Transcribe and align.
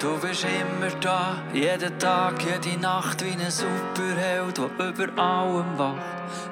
Du 0.00 0.16
bist 0.20 0.44
immer 0.44 0.90
da, 1.00 1.42
jeden 1.52 1.98
Tag, 1.98 2.34
jede 2.44 2.78
Nacht 2.80 3.24
wie 3.24 3.32
ein 3.32 3.50
Superheld, 3.50 4.56
der 4.56 4.88
über 4.88 5.20
allem 5.20 5.76
wacht. 5.76 5.98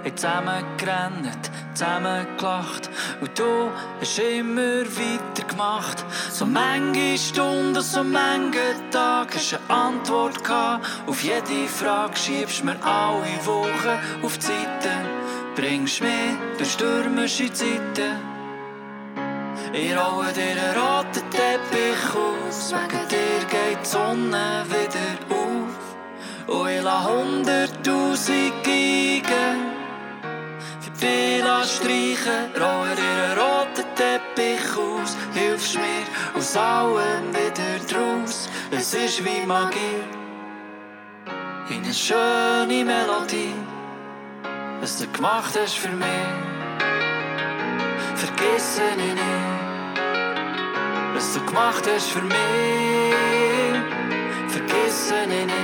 Hat 0.05 0.19
zusammengerannt, 0.19 1.51
zusammengelacht 1.73 2.91
und 3.21 3.39
du 3.39 3.71
hast 4.01 4.19
immer 4.19 4.83
weitergemacht. 4.85 6.05
So 6.29 6.45
manche 6.45 7.17
Stunden, 7.17 7.81
so 7.81 8.03
manche 8.03 8.75
Tag 8.91 9.33
hast 9.33 9.53
du 9.53 9.57
eine 9.69 9.81
Antwort 9.81 10.43
gehabt. 10.43 10.85
Auf 11.07 11.23
jede 11.23 11.69
Frage 11.69 12.17
schiebst 12.17 12.65
mir 12.65 12.77
alle 12.85 13.47
Wochen 13.47 14.25
auf 14.25 14.39
die 14.39 14.47
Seite. 14.47 14.91
Bringst 15.55 16.01
mich 16.01 16.35
durch 16.59 16.73
stürmische 16.73 17.53
Zeiten. 17.53 18.36
Ich 19.73 19.97
rolle 19.97 20.33
dir 20.33 20.43
einen 20.43 20.77
roten 20.79 21.31
Teppich 21.31 22.15
aus, 22.15 22.73
wegen 22.73 23.09
dir 23.09 23.45
geht 23.51 23.81
die 23.83 23.89
Sonne 23.89 24.65
wieder 24.69 25.37
auf. 25.37 26.57
Und 26.57 26.69
ich 26.71 26.83
lasse 26.83 27.09
hunderttausend 27.09 28.53
Geigen 28.63 29.59
für 30.81 30.91
dich 30.91 31.73
streichen. 31.73 32.53
Rolle 32.55 32.95
dir 32.95 33.25
einen 33.25 33.39
roten 33.39 33.85
Teppich 33.97 34.77
aus, 34.77 35.17
hilfst 35.35 35.75
mir 35.75 36.39
aus 36.39 36.57
allem 36.57 37.33
wieder 37.33 37.79
draus. 37.91 38.49
Es 38.71 38.95
ist 38.95 39.25
wie 39.25 39.45
Magie, 39.47 40.03
in 41.71 41.83
eine 41.83 41.93
schöne 41.93 42.85
Melodie, 42.85 43.55
was 44.81 44.99
du 44.99 45.07
gemacht 45.09 45.59
hast 45.61 45.77
für 45.77 45.89
mich. 45.89 46.07
Vergiss 48.15 48.81
ich 48.81 48.97
nicht 48.97 49.56
was 51.27 51.35
du 51.35 51.45
gemacht 51.45 51.85
hast 51.93 52.11
für 52.11 52.23
mich. 52.23 52.35
Vergiss 54.49 55.11
ich 55.11 55.29
nicht. 55.29 55.55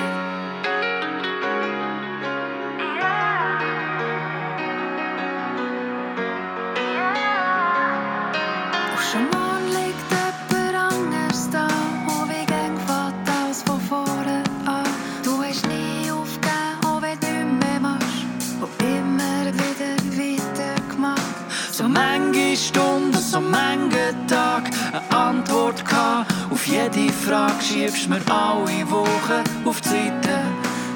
Auf 8.92 9.02
schon 9.10 9.24
morgen 9.30 9.68
liegt 9.68 10.10
jemand 10.10 10.74
anders 10.74 11.50
da. 11.50 11.66
Und 12.06 12.28
wie 12.28 12.46
gäng 12.46 12.76
fährt 12.86 13.14
alles 13.40 13.62
von 13.62 13.80
vorne 13.80 14.42
an. 14.66 14.88
Du 15.22 15.42
hast 15.42 15.66
nie 15.66 16.10
aufgegeben, 16.10 16.86
auch 16.86 17.02
wenn 17.02 17.20
du 17.20 17.66
nicht 17.66 17.80
machst. 17.80 18.26
Und 18.60 18.70
immer 18.82 19.44
wieder 19.52 19.94
weitergemacht. 20.18 21.22
So 21.70 21.84
manche 21.88 22.56
Stunden, 22.56 23.14
so 23.14 23.40
manche 23.40 24.14
Tag 24.26 24.71
eine 24.92 25.16
Antwort 25.16 25.84
gehabt. 25.84 26.32
Auf 26.50 26.66
jede 26.66 27.12
Frage 27.12 27.62
schiebst 27.62 28.08
mir 28.08 28.20
alle 28.30 28.90
Wochen 28.90 29.42
auf 29.64 29.80
die 29.80 29.88
Seite. 29.88 30.40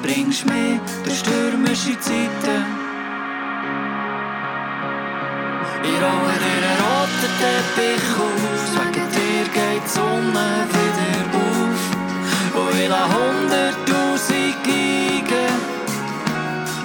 Bringst 0.03 0.45
mich 0.45 0.79
durch 1.03 1.19
stürmische 1.19 1.99
Zeiten. 1.99 2.65
Ich 5.83 6.01
rolle 6.03 6.37
dir 6.43 6.57
einen 6.57 6.77
roten 6.83 7.33
Teppich 7.39 8.07
aus, 8.25 8.63
wegen 8.75 9.07
dir 9.15 9.45
geht 9.53 9.83
die 9.85 9.89
Sonne 9.89 10.47
wieder 10.75 11.21
auf. 11.37 11.81
Und 12.55 12.79
ich 12.79 12.89
lasse 12.89 13.13
hunderttausend 13.13 14.55
Geigen 14.63 15.53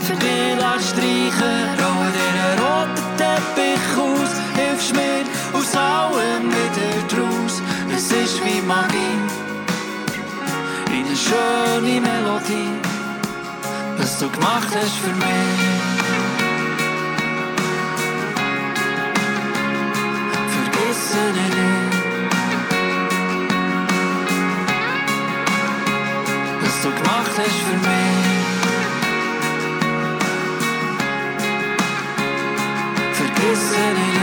für 0.06 0.16
dich 0.16 0.54
streichen. 0.88 1.56
Rolle 1.82 2.10
dir 2.16 2.34
einen 2.38 2.58
roten 2.62 3.06
Teppich 3.18 3.88
aus, 3.98 4.32
hilfst 4.56 4.92
mir 4.94 5.24
aus 5.52 5.76
allem 5.76 6.48
wieder. 6.48 6.81
Wie 8.44 8.60
Magie, 8.62 9.18
in 10.90 11.06
eine 11.06 11.16
schöne 11.16 12.00
Melodie, 12.00 12.72
was 13.98 14.18
du 14.18 14.28
gemacht 14.28 14.68
hast 14.74 14.96
für 14.96 15.14
mich. 15.14 15.60
Vergiss 20.54 21.02
es 21.10 21.32
was 26.62 26.76
du 26.82 26.88
gemacht 26.90 27.34
hast 27.38 27.60
für 27.66 27.78
mich. 27.88 28.32
Vergiss 33.14 33.70
es. 33.70 34.21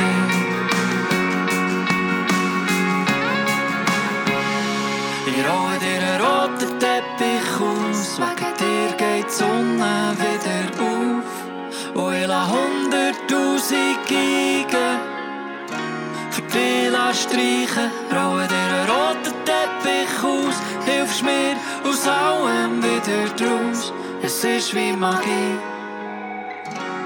Wieder 23.10 23.36
draus. 23.36 23.94
Es 24.22 24.44
ist 24.44 24.76
wie 24.76 24.94
Magie, 24.94 25.58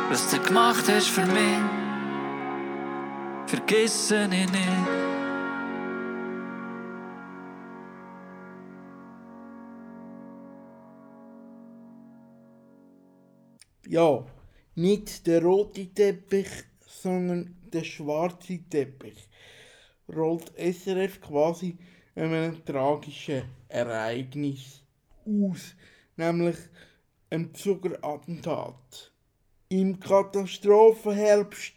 was 0.10 0.30
du 0.30 0.40
gemacht 0.40 0.86
hast 0.90 1.10
für 1.10 1.26
mich. 1.26 1.62
Vergiss 3.48 4.12
es 4.12 4.30
nicht. 4.30 4.50
Ja, 13.88 14.26
nicht 14.76 15.28
der 15.28 15.44
rote 15.44 15.94
Teppich, 15.94 16.50
sondern 16.86 17.56
der 17.72 17.84
schwarze 17.84 18.58
Teppich 18.70 19.30
rollt 20.14 20.52
SRF 20.58 21.22
quasi 21.22 21.78
einem 22.16 22.64
tragischen 22.66 23.44
Ereignis 23.68 24.82
aus, 25.26 25.76
nämlich 26.16 26.58
einem 27.30 27.54
Zuckerattentat. 27.54 29.12
Im 29.70 30.00
Katastrophenherbst 30.00 31.74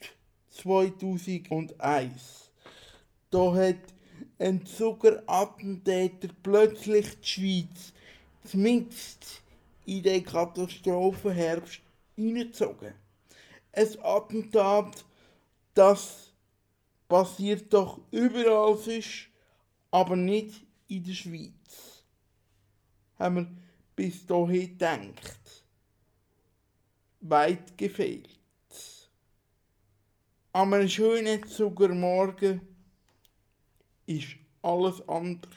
2001. 0.50 2.50
Da 3.30 3.54
hat 3.54 3.76
ein 4.38 4.64
Zuckerattentäter 4.66 6.28
plötzlich 6.42 7.18
die 7.20 7.26
Schweiz 7.26 7.92
zumindest 8.44 9.42
in 9.86 10.02
den 10.02 10.24
Katastrophenherbst 10.24 11.80
hineingezogen. 12.14 12.94
ein 13.72 13.88
Attentat, 14.02 15.04
das 15.74 16.32
passiert 17.08 17.72
doch 17.72 18.00
überall 18.10 18.76
sonst, 18.76 19.28
aber 19.90 20.16
nicht 20.16 20.66
in 20.88 21.04
der 21.04 21.12
Schweiz. 21.12 22.04
Haben 23.18 23.36
wir 23.36 23.46
bis 23.96 24.26
dahin 24.26 24.78
gedacht. 24.78 25.64
Weit 27.20 27.76
gefehlt. 27.76 28.38
Einem 30.52 30.88
schönen 30.88 31.46
Zuckermorgen 31.48 32.60
ist 34.06 34.36
alles 34.62 35.06
anders. 35.08 35.50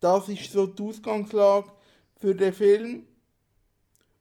Das 0.00 0.28
ist 0.28 0.52
so 0.52 0.66
die 0.66 0.82
Ausgangslage 0.82 1.72
für 2.16 2.34
den 2.34 2.52
Film, 2.52 3.06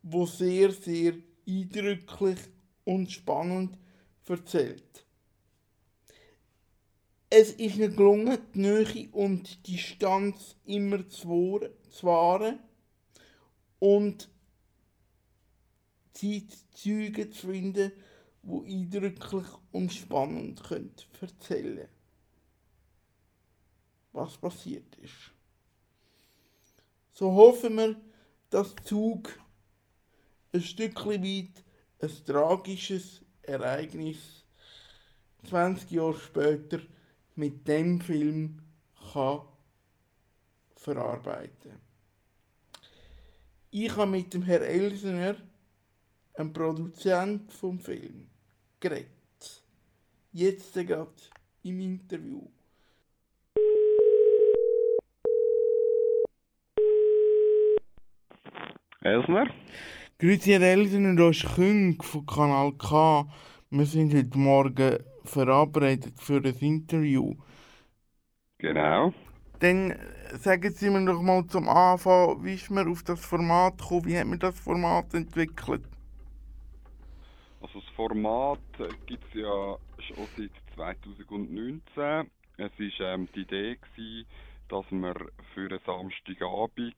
wo 0.02 0.26
sehr, 0.26 0.72
sehr 0.72 1.14
eindrücklich 1.48 2.40
und 2.86 3.12
spannend 3.12 3.78
erzählt. 4.28 5.06
Es 7.38 7.52
ist 7.52 7.76
mir 7.76 7.90
gelungen, 7.90 8.38
die 8.54 8.60
Nähe 8.60 9.10
und 9.12 9.68
die 9.68 9.74
Distanz 9.74 10.56
immer 10.64 11.06
zu 11.10 11.60
wahren 12.02 12.60
und 13.80 14.30
Zeitzeugen 16.14 17.34
zu 17.34 17.48
finden, 17.48 17.92
die 18.42 18.74
eindrücklich 18.74 19.48
und 19.74 19.92
spannend 19.92 20.64
können 20.64 20.94
erzählen 21.20 21.90
was 24.14 24.38
passiert 24.38 24.96
ist. 25.04 25.34
So 27.12 27.34
hoffen 27.34 27.76
wir, 27.76 28.02
dass 28.50 28.74
Zug 28.86 29.38
ein 30.54 30.62
Stückchen 30.62 31.22
weit 31.22 31.66
ein 32.00 32.26
tragisches 32.26 33.26
Ereignis 33.42 34.46
20 35.50 35.92
Jahre 35.92 36.18
später 36.18 36.80
mit 37.36 37.68
dem 37.68 38.00
Film 38.00 38.60
kann 39.14 39.42
verarbeiten. 40.76 41.74
Ich 43.72 43.96
habe 43.96 44.12
mit 44.12 44.34
dem 44.34 44.44
Herr 44.44 44.62
Elsener, 44.62 45.36
einem 46.34 46.54
Produzent 46.54 47.52
vom 47.52 47.80
Film, 47.80 48.28
geredet. 48.80 49.10
Jetzt 50.32 50.74
gerade 50.74 51.12
im 51.64 51.80
Interview. 51.80 52.42
Elsner? 59.02 59.54
Grüezi 60.18 60.52
Herr 60.52 60.62
Elsener, 60.62 61.16
da 61.16 61.30
ist 61.30 61.46
Küng 61.56 62.02
von 62.02 62.26
Kanal 62.26 62.72
K. 62.74 63.28
Wir 63.70 63.86
sind 63.86 64.14
heute 64.14 64.38
Morgen 64.38 65.15
verabredet 65.30 66.20
für 66.20 66.38
ein 66.38 66.58
Interview. 66.60 67.36
Genau. 68.58 69.14
Dann 69.60 69.96
sagen 70.34 70.72
Sie 70.72 70.90
mir 70.90 71.06
doch 71.06 71.22
mal 71.22 71.46
zum 71.48 71.70
Anfang, 71.70 72.44
wie 72.44 72.56
ist 72.56 72.72
man 72.72 72.92
auf 72.92 73.04
das 73.04 73.24
Format 73.26 73.78
gekommen? 73.78 74.06
Wie 74.06 74.18
hat 74.18 74.28
man 74.28 74.40
das 74.40 74.60
Format 74.60 75.14
entwickelt? 75.14 75.84
Also 77.62 77.80
das 77.80 77.90
Format 77.96 78.60
gibt 79.06 79.24
es 79.30 79.42
ja 79.42 79.78
schon 80.08 80.28
seit 80.38 80.52
2019. 80.76 81.82
Es 82.58 82.72
war 82.80 83.14
ähm, 83.14 83.28
die 83.36 83.42
Idee, 83.42 83.78
gewesen, 83.78 84.28
dass 84.70 84.86
man 84.92 85.14
für 85.54 85.70
einen 85.70 85.80
Samstagabend 85.86 86.96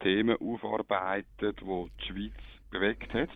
Themen 0.00 0.36
aufarbeitet, 0.40 1.60
die 1.60 1.86
die 2.00 2.06
Schweiz 2.06 2.34
bewegt 2.70 3.12
hat. 3.14 3.30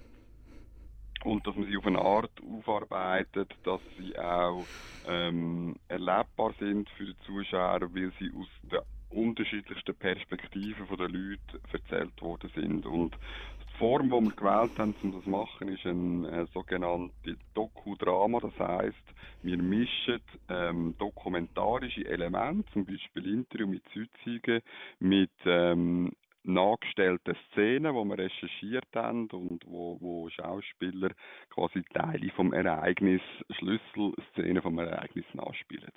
Und 1.24 1.46
dass 1.46 1.54
man 1.54 1.66
sie 1.66 1.76
auf 1.76 1.86
eine 1.86 2.00
Art 2.00 2.32
aufarbeitet, 2.42 3.54
dass 3.64 3.80
sie 3.98 4.19
auch 4.19 4.64
ähm, 5.06 5.76
erlebbar 5.88 6.52
sind 6.58 6.88
für 6.90 7.06
die 7.06 7.19
Zuschauer, 7.26 7.80
weil 7.94 8.12
sie 8.19 8.32
aus 8.36 8.48
den 8.62 8.80
unterschiedlichsten 9.10 9.94
Perspektiven 9.94 10.86
der 10.96 11.08
Leute 11.08 11.60
erzählt 11.72 12.20
worden 12.22 12.50
sind. 12.54 12.86
Und 12.86 13.14
die 13.14 13.78
Form, 13.78 14.10
die 14.10 14.10
wir 14.10 14.32
gewählt 14.32 14.78
haben, 14.78 14.94
um 15.02 15.12
das 15.12 15.24
zu 15.24 15.30
machen, 15.30 15.69
ist 15.69 15.84
ein 15.86 16.24
äh, 16.24 16.46
sogenannte 16.52 17.36
Dokudrama. 17.54 18.40
Das 18.40 18.58
heißt, 18.58 19.14
wir 19.42 19.58
mischen 19.58 20.20
ähm, 20.48 20.94
dokumentarische 20.98 22.06
Elemente, 22.06 22.70
zum 22.72 22.84
Beispiel 22.84 23.32
Interview 23.32 23.66
mit 23.66 23.82
Zeitzeugen, 23.92 24.62
mit 24.98 25.30
ähm, 25.44 26.12
nachgestellten 26.44 27.36
Szenen, 27.50 27.94
wo 27.94 28.04
wir 28.04 28.18
recherchiert 28.18 28.88
haben 28.94 29.28
und 29.30 29.64
wo, 29.66 29.96
wo 30.00 30.28
Schauspieler 30.30 31.10
quasi 31.50 31.82
Teile 31.94 32.30
vom 32.34 32.52
Ereignis, 32.52 33.22
Schlüsselszenen 33.50 34.62
vom 34.62 34.78
Ereignis 34.78 35.26
nachspielen. 35.34 35.92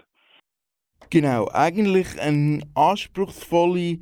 Genau, 1.10 1.48
eigentlich 1.52 2.20
eine 2.20 2.62
anspruchsvolle 2.74 4.00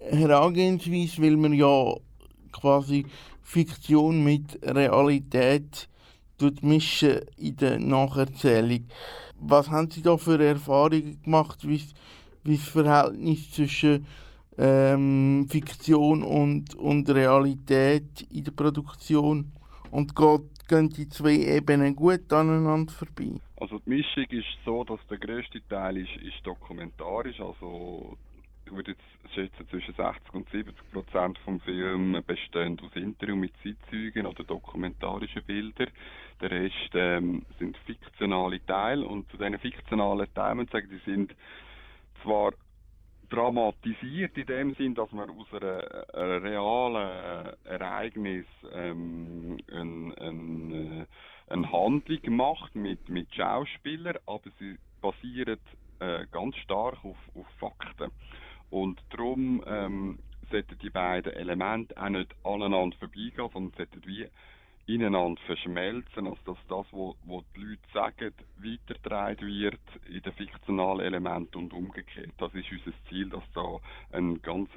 Herangehensweise, 0.00 1.22
weil 1.22 1.36
man 1.36 1.52
ja 1.52 1.94
quasi 2.52 3.06
Fiktion 3.42 4.24
mit 4.24 4.58
Realität 4.62 5.88
mischen 6.62 7.20
in 7.36 7.56
der 7.56 7.78
Nacherzählung. 7.78 8.86
Was 9.38 9.70
haben 9.70 9.90
Sie 9.90 10.02
da 10.02 10.16
für 10.16 10.42
Erfahrungen 10.42 11.22
gemacht, 11.22 11.66
wie 11.66 11.82
das 12.44 12.68
Verhältnis 12.68 13.50
zwischen 13.50 14.06
ähm, 14.58 15.46
Fiktion 15.50 16.22
und, 16.22 16.74
und 16.74 17.08
Realität 17.10 18.22
in 18.30 18.44
der 18.44 18.52
Produktion 18.52 19.52
und 19.90 20.14
geht, 20.16 20.68
gehen 20.68 20.88
die 20.90 21.08
zwei 21.08 21.34
Ebenen 21.34 21.94
gut 21.94 22.32
aneinander 22.32 22.92
vorbei? 22.92 23.40
Also 23.58 23.78
die 23.80 23.90
Mischung 23.90 24.24
ist 24.30 24.58
so, 24.64 24.84
dass 24.84 25.00
der 25.08 25.18
größte 25.18 25.66
Teil 25.68 25.98
ist, 25.98 26.16
ist 26.22 26.44
dokumentarisch, 26.44 27.40
also 27.40 28.16
ich 28.66 28.72
würde 28.72 28.92
jetzt 28.92 29.34
schätzen, 29.34 29.68
zwischen 29.68 29.94
60 29.94 30.34
und 30.34 30.48
70 30.50 30.74
Prozent 30.92 31.38
vom 31.44 31.60
Film 31.60 32.20
bestehen 32.26 32.78
aus 32.80 32.94
Interviews 32.96 33.38
mit 33.38 33.52
Zeitzeugen 33.62 34.26
oder 34.26 34.44
dokumentarischen 34.44 35.42
Bildern. 35.44 35.88
Der 36.40 36.50
Rest 36.50 36.90
ähm, 36.94 37.44
sind 37.58 37.76
fiktionale 37.86 38.64
Teile 38.66 39.06
und 39.06 39.30
zu 39.30 39.36
diesen 39.36 39.58
fiktionalen 39.58 40.32
Teilen 40.34 40.66
sagen, 40.68 40.88
die 40.90 41.10
sind 41.10 41.34
zwar 42.22 42.52
dramatisiert 43.28 44.36
in 44.36 44.46
dem 44.46 44.74
Sinn, 44.74 44.94
dass 44.94 45.10
man 45.12 45.30
aus 45.30 45.52
einem, 45.52 45.62
realen 46.18 47.54
Ereignis 47.64 48.46
ähm, 48.72 49.58
ein, 49.70 50.14
ein, 50.18 50.72
äh, 50.72 51.52
eine 51.52 51.72
Handlung 51.72 52.36
macht 52.36 52.74
mit, 52.74 53.08
mit 53.08 53.34
Schauspielern, 53.34 54.18
aber 54.26 54.50
sie 54.58 54.76
basiert 55.00 55.60
äh, 56.00 56.26
ganz 56.30 56.56
stark 56.56 57.04
auf, 57.04 57.16
auf 57.34 57.46
Fakten. 57.58 58.10
Und 58.70 59.00
darum 59.10 59.62
ähm, 59.66 60.18
sollten 60.50 60.78
die 60.78 60.90
beiden 60.90 61.32
Elemente 61.32 61.96
auch 61.96 62.08
nicht 62.08 62.34
aneinander 62.44 62.96
vorbeigehen, 62.98 63.50
sondern 63.52 63.72
sollten 63.76 64.06
wie 64.06 64.28
ineinander 64.86 65.40
verschmelzen, 65.46 66.26
also 66.26 66.38
dass 66.44 66.58
das, 66.68 66.86
was 66.92 67.44
die 67.56 67.60
Leute 67.60 67.82
sagen, 67.92 68.32
weitergetragen 68.58 69.48
wird 69.48 69.80
in 70.08 70.22
den 70.22 70.32
fiktionalen 70.32 71.04
Elementen 71.04 71.58
und 71.58 71.72
umgekehrt. 71.72 72.32
Das 72.38 72.54
ist 72.54 72.70
unser 72.70 72.96
Ziel, 73.08 73.28
dass 73.28 73.42
da 73.54 73.80
eine 74.12 74.38
ganz 74.38 74.70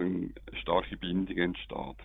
starke 0.53 0.97
Bindung 0.97 1.37
entsteht. 1.37 1.97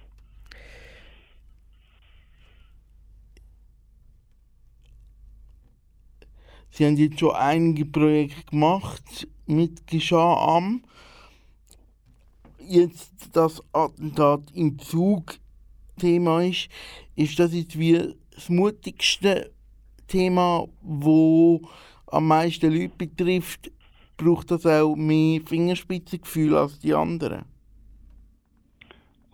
Sie 6.70 6.84
haben 6.84 6.96
jetzt 6.96 7.20
schon 7.20 7.34
einige 7.34 7.86
Projekte 7.86 8.44
gemacht 8.46 9.28
mit 9.46 9.86
Geschah 9.86 10.56
am. 10.56 10.84
Jetzt 12.58 13.36
das 13.36 13.62
Attentat 13.72 14.50
im 14.54 14.78
Zug 14.80 15.38
Thema 15.98 16.42
ist, 16.42 16.68
ist 17.16 17.38
das 17.38 17.52
jetzt 17.54 17.78
wie 17.78 18.14
das 18.34 18.48
mutigste 18.48 19.52
Thema, 20.08 20.66
wo 20.82 21.60
am 22.06 22.28
meisten 22.28 22.72
Leute 22.72 22.94
betrifft, 22.96 23.70
braucht 24.16 24.50
das 24.50 24.66
auch 24.66 24.94
mehr 24.96 25.40
Fingerspitzengefühl 25.40 26.56
als 26.56 26.78
die 26.78 26.94
anderen? 26.94 27.44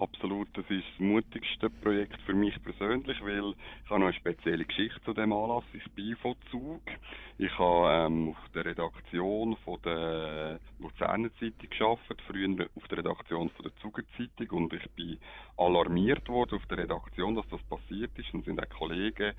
Absolut, 0.01 0.49
das 0.55 0.65
ist 0.71 0.87
das 0.93 1.01
mutigste 1.01 1.69
Projekt 1.69 2.23
für 2.23 2.33
mich 2.33 2.55
persönlich, 2.63 3.21
weil 3.23 3.53
ich 3.85 3.91
habe 3.91 4.01
noch 4.01 4.07
eine 4.07 4.15
spezielle 4.15 4.65
Geschichte 4.65 4.99
zu 5.03 5.13
dem 5.13 5.31
Anlass. 5.31 5.65
Ich 5.75 5.85
bin 5.93 6.17
von 6.17 6.37
Zug. 6.51 6.81
Ich 7.37 7.59
habe 7.59 8.07
ähm, 8.07 8.31
auf 8.31 8.49
der 8.55 8.65
Redaktion 8.65 9.57
von 9.63 9.79
der 9.85 10.59
Luzerner 10.79 11.29
Zeitung 11.35 11.69
gearbeitet, 11.69 12.23
früher 12.27 12.67
auf 12.77 12.89
der 12.89 12.99
Redaktion 12.99 13.51
von 13.51 13.63
der 13.63 13.77
Zuger 13.83 14.03
Zeitung 14.17 14.65
und 14.65 14.73
ich 14.73 14.91
bin 14.93 15.19
alarmiert 15.59 16.27
worden 16.31 16.57
auf 16.57 16.67
der 16.69 16.79
Redaktion, 16.79 17.35
dass 17.35 17.49
das 17.51 17.63
passiert 17.65 18.19
ist 18.19 18.33
und 18.33 18.47
sind 18.47 18.59
auch 18.59 18.71
Kollegen 18.71 19.35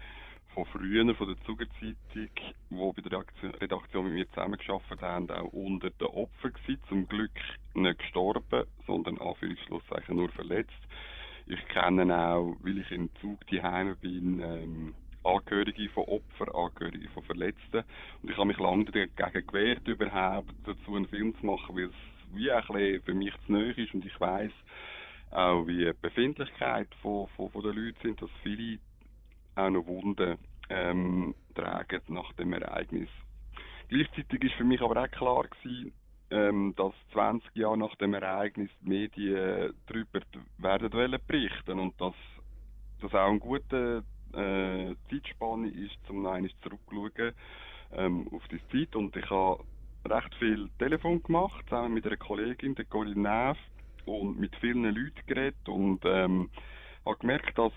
von 0.53 0.65
früher, 0.65 1.15
von 1.15 1.27
der 1.27 1.45
Zugerzeitung, 1.45 1.95
die 2.15 3.01
bei 3.01 3.09
der 3.09 3.61
Redaktion 3.61 4.05
mit 4.05 4.13
mir 4.13 4.29
zusammengearbeitet 4.29 5.01
haben, 5.01 5.31
auch 5.31 5.53
unter 5.53 5.89
den 5.89 6.07
Opfern 6.07 6.53
gewesen. 6.53 6.81
Zum 6.89 7.07
Glück 7.07 7.31
nicht 7.73 7.99
gestorben, 7.99 8.65
sondern 8.85 9.17
Anführungszeichen 9.19 10.15
nur 10.15 10.29
verletzt. 10.29 10.71
ich 11.47 11.65
kenne 11.67 12.15
auch, 12.15 12.55
weil 12.61 12.79
ich 12.79 12.91
in 12.91 13.09
Zug 13.21 13.39
daheim 13.47 13.95
bin, 14.01 14.41
ähm, 14.41 14.93
Angehörige 15.23 15.87
von 15.89 16.05
Opfern, 16.05 16.49
Angehörige 16.49 17.07
von 17.09 17.23
Verletzten. 17.23 17.83
Und 18.21 18.31
ich 18.31 18.37
habe 18.37 18.47
mich 18.47 18.57
lange 18.57 18.85
dagegen 18.85 19.47
gewehrt, 19.47 19.87
überhaupt 19.87 20.53
dazu 20.65 20.95
einen 20.95 21.07
Film 21.07 21.35
zu 21.39 21.45
machen, 21.45 21.75
weil 21.75 21.85
es 21.85 21.93
wie 22.33 22.51
ein 22.51 22.63
bisschen 22.65 23.01
für 23.03 23.13
mich 23.13 23.33
zu 23.45 23.51
neu 23.51 23.69
ist 23.71 23.93
und 23.93 24.05
ich 24.05 24.19
weiß 24.19 24.51
auch, 25.31 25.67
wie 25.67 25.85
die 25.85 25.93
Befindlichkeit 26.01 26.87
von, 27.01 27.27
von, 27.35 27.49
von 27.51 27.63
den 27.63 27.75
Leuten 27.75 27.97
sind, 28.01 28.21
dass 28.21 28.29
viele 28.43 28.79
auch 29.55 29.69
noch 29.69 29.87
Wunden 29.87 30.37
ähm, 30.69 31.35
tragen 31.55 32.01
nach 32.07 32.31
dem 32.33 32.53
Ereignis. 32.53 33.09
Gleichzeitig 33.89 34.43
ist 34.43 34.55
für 34.55 34.63
mich 34.63 34.81
aber 34.81 35.03
auch 35.03 35.11
klar 35.11 35.43
gewesen, 35.43 35.93
ähm, 36.29 36.73
dass 36.77 36.93
20 37.11 37.55
Jahre 37.55 37.77
nach 37.77 37.95
dem 37.95 38.13
Ereignis 38.13 38.69
die 38.81 38.89
Medien 38.89 39.73
darüber 39.87 40.21
werden 40.57 40.93
wollen 40.93 41.19
berichten 41.27 41.79
und 41.79 41.99
dass 41.99 42.15
das 43.01 43.13
auch 43.13 43.29
ein 43.29 43.39
guter 43.39 44.03
äh, 44.33 44.95
Zeitspanne 45.09 45.67
ist, 45.67 46.09
um 46.09 46.23
noch 46.23 46.31
einmal 46.31 46.51
zurückzuschauen 46.61 47.33
ähm, 47.93 48.27
auf 48.31 48.47
die 48.47 48.61
Zeit. 48.71 48.95
Und 48.95 49.15
ich 49.15 49.29
habe 49.29 49.63
recht 50.05 50.35
viel 50.35 50.69
Telefon 50.79 51.21
gemacht, 51.21 51.65
zusammen 51.67 51.93
mit 51.93 52.05
einer 52.05 52.17
Kollegin, 52.17 52.75
der 52.75 52.85
Corinne 52.85 53.21
Neff, 53.21 53.57
und 54.05 54.39
mit 54.39 54.55
vielen 54.57 54.83
Leuten 54.83 55.25
geredet 55.27 55.67
und 55.67 56.01
ähm, 56.05 56.49
habe 57.05 57.17
gemerkt, 57.19 57.57
dass 57.57 57.73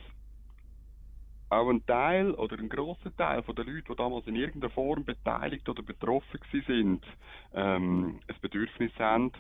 auch 1.55 1.69
ein 1.69 1.85
Teil 1.87 2.33
oder 2.33 2.59
ein 2.59 2.69
großer 2.69 3.15
Teil 3.17 3.43
von 3.43 3.55
den 3.55 3.67
Leuten, 3.67 3.87
die 3.89 3.97
damals 3.97 4.27
in 4.27 4.37
irgendeiner 4.37 4.73
Form 4.73 5.05
beteiligt 5.05 5.69
oder 5.69 5.83
betroffen 5.83 6.41
sind, 6.67 7.05
ähm, 7.55 8.21
ein 8.27 8.37
Bedürfnis 8.41 8.93
haben, 8.99 9.33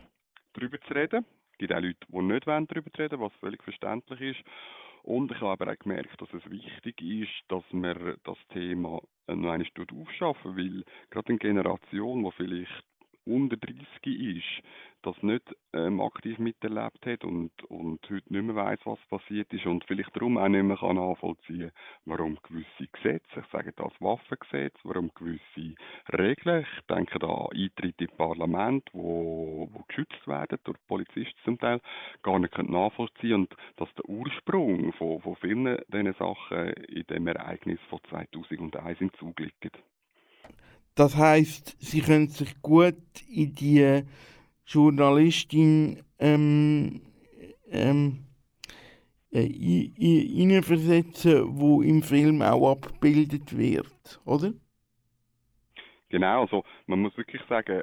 darüber 0.54 0.80
zu 0.82 0.94
reden. 0.94 1.24
Es 1.52 1.58
gibt 1.58 1.72
auch 1.72 1.80
Leute, 1.80 2.06
die 2.08 2.22
nicht 2.22 2.46
darüber 2.46 2.90
reden 2.98 3.18
wollen, 3.18 3.20
was 3.20 3.32
völlig 3.40 3.62
verständlich 3.62 4.20
ist. 4.20 4.44
Und 5.02 5.30
ich 5.30 5.40
habe 5.40 5.52
aber 5.52 5.72
auch 5.72 5.78
gemerkt, 5.78 6.18
dass 6.20 6.32
es 6.32 6.50
wichtig 6.50 7.00
ist, 7.02 7.44
dass 7.48 7.62
man 7.72 8.16
das 8.24 8.38
Thema 8.52 9.00
noch 9.28 9.52
einmal 9.52 9.62
aufschaffen, 10.00 10.56
weil 10.56 10.82
gerade 11.10 11.28
eine 11.28 11.38
Generation, 11.38 12.24
die 12.24 12.32
vielleicht 12.32 12.84
unter 13.26 13.56
30 13.56 13.84
ist, 14.04 14.62
das 15.02 15.22
nicht 15.22 15.54
ähm, 15.72 16.00
aktiv 16.00 16.38
miterlebt 16.38 17.04
hat 17.06 17.24
und, 17.24 17.50
und 17.64 18.00
heute 18.10 18.32
nicht 18.32 18.44
mehr 18.44 18.54
weiß, 18.54 18.80
was 18.84 18.98
passiert 19.10 19.52
ist 19.52 19.66
und 19.66 19.84
vielleicht 19.84 20.14
darum 20.16 20.38
auch 20.38 20.48
nicht 20.48 20.62
mehr 20.62 20.76
kann 20.76 20.96
nachvollziehen 20.96 21.72
warum 22.06 22.38
gewisse 22.42 22.90
Gesetze, 22.92 23.40
ich 23.40 23.46
sage 23.52 23.72
das 23.76 23.92
Waffengesetz, 24.00 24.74
warum 24.84 25.10
gewisse 25.14 25.74
Regeln, 26.12 26.66
ich 26.76 26.86
denke 26.86 27.18
da 27.18 27.46
Eintritt 27.52 28.00
im 28.00 28.16
Parlament, 28.16 28.88
wo, 28.92 29.68
wo 29.72 29.82
geschützt 29.88 30.26
werden 30.26 30.58
durch 30.64 30.78
Polizisten 30.86 31.38
zum 31.44 31.58
Teil, 31.58 31.80
gar 32.22 32.38
nicht 32.38 32.56
nachvollziehen 32.58 33.34
und 33.34 33.54
dass 33.76 33.92
der 33.94 34.08
Ursprung 34.08 34.92
von, 34.94 35.20
von 35.20 35.36
vielen 35.36 35.78
diesen 35.88 36.14
Sachen 36.14 36.72
in 36.72 37.06
dem 37.06 37.26
Ereignis 37.26 37.80
von 37.88 38.00
2001 38.08 39.00
im 39.00 39.12
Zug 39.14 39.38
liegt. 39.40 39.78
Das 40.94 41.16
heißt, 41.16 41.76
sie 41.80 42.00
können 42.00 42.28
sich 42.28 42.60
gut 42.62 42.94
in 43.28 43.54
die 43.54 44.04
Journalistin 44.66 46.02
ähm, 46.18 47.02
ähm, 47.70 48.24
äh, 49.32 49.42
hineinversetzen, 49.42 51.58
wo 51.58 51.82
im 51.82 52.02
Film 52.02 52.42
auch 52.42 52.72
abgebildet 52.72 53.56
wird, 53.56 54.20
oder? 54.24 54.52
Genau, 56.08 56.42
also 56.42 56.64
man 56.86 57.00
muss 57.00 57.16
wirklich 57.16 57.42
sagen, 57.48 57.82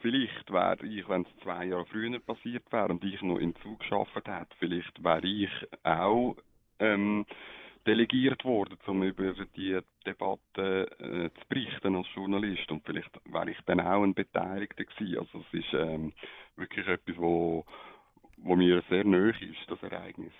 vielleicht 0.00 0.52
wäre 0.52 0.86
ich, 0.86 1.08
wenn 1.08 1.22
es 1.22 1.42
zwei 1.42 1.64
Jahre 1.64 1.86
früher 1.86 2.20
passiert 2.20 2.70
wäre 2.70 2.88
und 2.88 3.02
ich 3.02 3.20
noch 3.22 3.38
in 3.38 3.56
Zug 3.56 3.80
geschafft 3.80 4.14
hätte, 4.14 4.46
vielleicht 4.60 5.02
wäre 5.02 5.26
ich 5.26 5.50
auch 5.82 6.36
ähm, 6.78 7.26
delegiert 7.86 8.44
worden, 8.44 8.78
um 8.86 9.02
über 9.02 9.34
die 9.56 9.78
Debatte 10.06 10.88
äh, 10.98 11.30
zu 11.40 11.48
berichten 11.48 11.96
als 11.96 12.06
Journalist. 12.14 12.70
Und 12.70 12.84
vielleicht 12.84 13.10
wäre 13.24 13.50
ich 13.50 13.58
dann 13.66 13.80
auch 13.80 14.02
ein 14.02 14.14
Beteiligter 14.14 14.84
gewesen. 14.84 15.18
Also 15.18 15.44
es 15.50 15.60
ist 15.60 15.74
ähm, 15.74 16.12
wirklich 16.56 16.86
etwas, 16.86 17.16
wo, 17.16 17.64
wo 18.38 18.56
mir 18.56 18.82
sehr 18.88 19.04
nöch 19.04 19.40
ist, 19.42 19.68
das 19.68 19.82
Ereignis. 19.82 20.32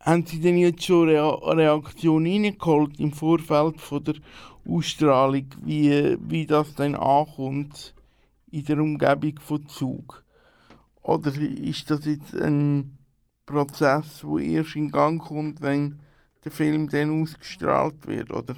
Haben 0.00 0.26
Sie 0.26 0.40
denn 0.40 0.58
jetzt 0.58 0.84
schon 0.84 1.08
Re 1.08 1.56
Reaktionen 1.56 2.44
reingeholt 2.44 2.98
im 2.98 3.12
Vorfeld 3.12 3.80
von 3.80 4.02
der 4.02 4.14
Ausstrahlung, 4.68 5.46
wie, 5.62 6.16
wie 6.20 6.44
das 6.44 6.74
dann 6.74 6.96
ankommt 6.96 7.94
in 8.50 8.64
der 8.64 8.78
Umgebung 8.78 9.38
von 9.38 9.66
Zug? 9.68 10.24
Oder 11.02 11.32
ist 11.40 11.88
das 11.88 12.04
jetzt 12.04 12.34
ein 12.34 12.98
Prozess, 13.46 14.22
der 14.22 14.38
erst 14.38 14.76
in 14.76 14.90
Gang 14.90 15.20
kommt, 15.20 15.60
wenn 15.62 16.00
der 16.44 16.52
Film 16.52 16.88
dann 16.88 17.22
ausgestrahlt 17.22 18.06
wird, 18.06 18.30
oder? 18.30 18.56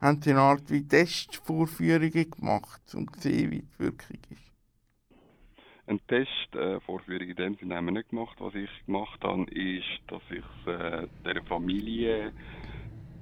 Haben 0.00 0.20
Sie 0.20 0.30
eine 0.30 0.40
Art 0.40 0.70
wie 0.70 0.86
Testvorführungen 0.86 2.30
gemacht, 2.30 2.82
um 2.94 3.10
zu 3.12 3.20
sehen, 3.20 3.50
wie 3.50 3.62
die 3.62 3.78
Wirkung 3.78 4.18
ist? 4.30 4.52
Eine 5.86 6.00
Testvorführung 6.08 7.28
in 7.28 7.36
dem 7.36 7.54
Sinne 7.54 7.76
haben 7.76 7.86
wir 7.86 7.92
nicht 7.92 8.10
gemacht. 8.10 8.36
Was 8.40 8.54
ich 8.54 8.70
gemacht 8.86 9.22
habe, 9.22 9.44
ist, 9.52 10.00
dass 10.08 10.22
ich 10.30 10.66
äh, 10.66 11.06
der 11.24 11.42
Familie 11.44 12.32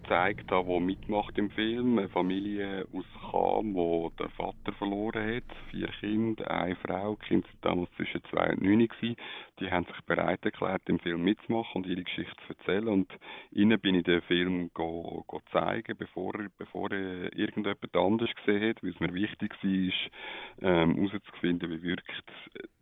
gezeigt 0.05 0.51
habe, 0.53 0.69
die 0.69 0.81
mitmacht 0.81 1.37
im 1.39 1.51
Film. 1.51 1.99
Eine 1.99 2.09
Familie 2.09 2.87
aus 2.93 3.05
Cham, 3.31 3.75
die 3.75 4.23
den 4.23 4.31
Vater 4.31 4.73
verloren 4.79 5.37
hat. 5.37 5.57
Vier 5.71 5.89
Kinder, 6.01 6.51
eine 6.51 6.77
Frau. 6.77 7.17
Die 7.17 7.27
Kinder 7.27 7.49
waren 7.49 7.61
damals 7.63 7.91
zwischen 7.97 8.23
zwei 8.31 8.51
und 8.51 8.63
neun. 8.63 8.87
Gewesen. 8.87 9.17
Die 9.61 9.71
haben 9.71 9.87
sich 9.87 10.01
bereit 10.05 10.45
erklärt, 10.45 10.83
im 10.87 10.99
Film 10.99 11.25
mitzumachen 11.25 11.83
und 11.83 11.87
ihre 11.87 12.03
Geschichte 12.03 12.37
zu 12.47 12.55
erzählen. 12.55 12.89
Und 12.89 13.11
ihnen 13.51 13.81
bin 13.81 13.95
ich 13.95 14.05
den 14.05 14.23
Film 14.23 14.71
go, 14.75 15.25
go 15.27 15.41
zeigen, 15.53 15.97
bevor, 15.97 16.33
bevor 16.59 16.91
irgendjemand 16.93 17.97
anders 17.97 18.31
gesehen 18.35 18.69
hat, 18.69 18.83
weil 18.83 18.91
es 18.91 19.01
mir 19.01 19.15
wichtig 19.15 19.55
war, 19.63 20.69
ähm, 20.69 20.97
herauszufinden, 20.97 21.71
wie 21.71 21.83
wirkt 21.83 22.25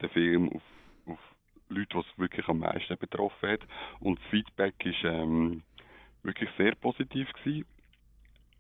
der 0.00 0.09
Film 0.11 0.49
auf, 0.49 0.62
auf 1.07 1.19
Leute, 1.69 1.88
die 1.95 1.99
es 1.99 2.19
wirklich 2.19 2.49
am 2.49 2.59
meisten 2.59 2.99
betroffen 2.99 3.50
hat. 3.50 3.61
Und 4.00 4.19
das 4.19 4.26
Feedback 4.31 4.75
ist 4.85 5.05
ähm, 5.05 5.62
wirklich 6.23 6.50
sehr 6.57 6.75
positiv 6.75 7.33
gewesen. 7.33 7.67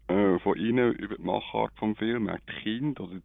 Äh, 0.08 0.38
von 0.40 0.58
ihnen 0.58 0.92
über 0.94 1.16
die 1.16 1.22
Machart 1.22 1.72
vom 1.76 1.96
Film, 1.96 2.28
auch 2.28 2.38
die 2.48 2.62
Kinder, 2.62 3.04
oder 3.04 3.20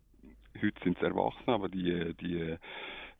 heute 0.61 0.83
sind 0.83 0.97
es 0.97 1.03
Erwachsene, 1.03 1.53
aber 1.53 1.69
die, 1.69 2.13
die, 2.21 2.55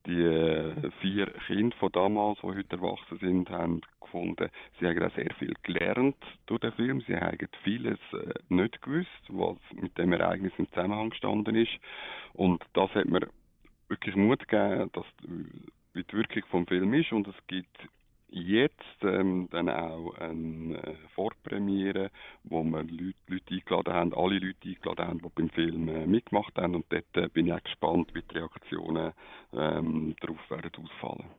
die 0.06 0.92
vier 1.02 1.28
Kinder 1.48 1.76
von 1.78 1.92
damals, 1.92 2.40
die 2.42 2.48
heute 2.48 2.76
erwachsen 2.76 3.18
sind, 3.20 3.50
haben 3.50 3.82
gefunden, 4.00 4.50
sie 4.80 4.88
haben 4.88 5.04
auch 5.04 5.14
sehr 5.16 5.34
viel 5.38 5.54
gelernt 5.64 6.16
durch 6.46 6.62
den 6.62 6.72
Film. 6.74 7.02
Sie 7.02 7.16
haben 7.16 7.38
vieles 7.64 8.00
äh, 8.14 8.34
nicht 8.50 8.82
gewusst, 8.82 9.10
was 9.30 9.58
mit 9.74 9.98
dem 9.98 10.14
Ereignis 10.14 10.54
im 10.58 10.70
Zusammenhang 10.70 11.10
gestanden 11.10 11.56
ist. 11.56 11.78
Und 12.34 12.64
das 12.74 12.90
hat 12.96 13.06
mir 13.06 13.28
wirklich 13.90 14.16
Mut 14.16 14.48
gegeben, 14.48 14.90
dass, 14.94 15.06
wie 15.94 16.04
die 16.04 16.14
Wirkung 16.14 16.44
vom 16.50 16.68
Film 16.68 16.94
ist. 16.94 17.12
Und 17.12 17.28
es 17.28 17.36
gibt 17.48 17.78
jetzt 18.30 19.04
ähm, 19.04 19.48
dann 19.52 19.70
auch 19.70 20.14
eine 20.16 20.76
äh, 20.76 20.96
Vorpremiere, 21.16 22.12
wo 22.44 22.64
wir 22.64 22.84
Leute, 22.84 23.16
Leute 23.28 23.54
eingeladen 23.54 23.94
haben, 23.94 24.14
alle 24.14 24.40
Leute 24.40 24.68
eingeladen 24.68 25.08
haben, 25.08 25.20
die 25.20 25.30
beim 25.34 25.50
Film 25.50 25.88
äh, 25.90 26.06
mitgemacht 26.06 26.56
haben. 26.58 26.76
Und 26.76 26.86
dort 26.90 27.18
äh, 27.18 27.30
bin 27.30 27.48
ich 27.48 27.54
auch 27.54 27.64
gespannt, 27.64 28.14
wie 28.14 28.22
die 28.22 28.38
Reaktionen 28.38 29.14
ähm, 29.54 30.16
darauf 30.20 30.50
werden 30.50 30.72
ausfallen. 30.84 31.30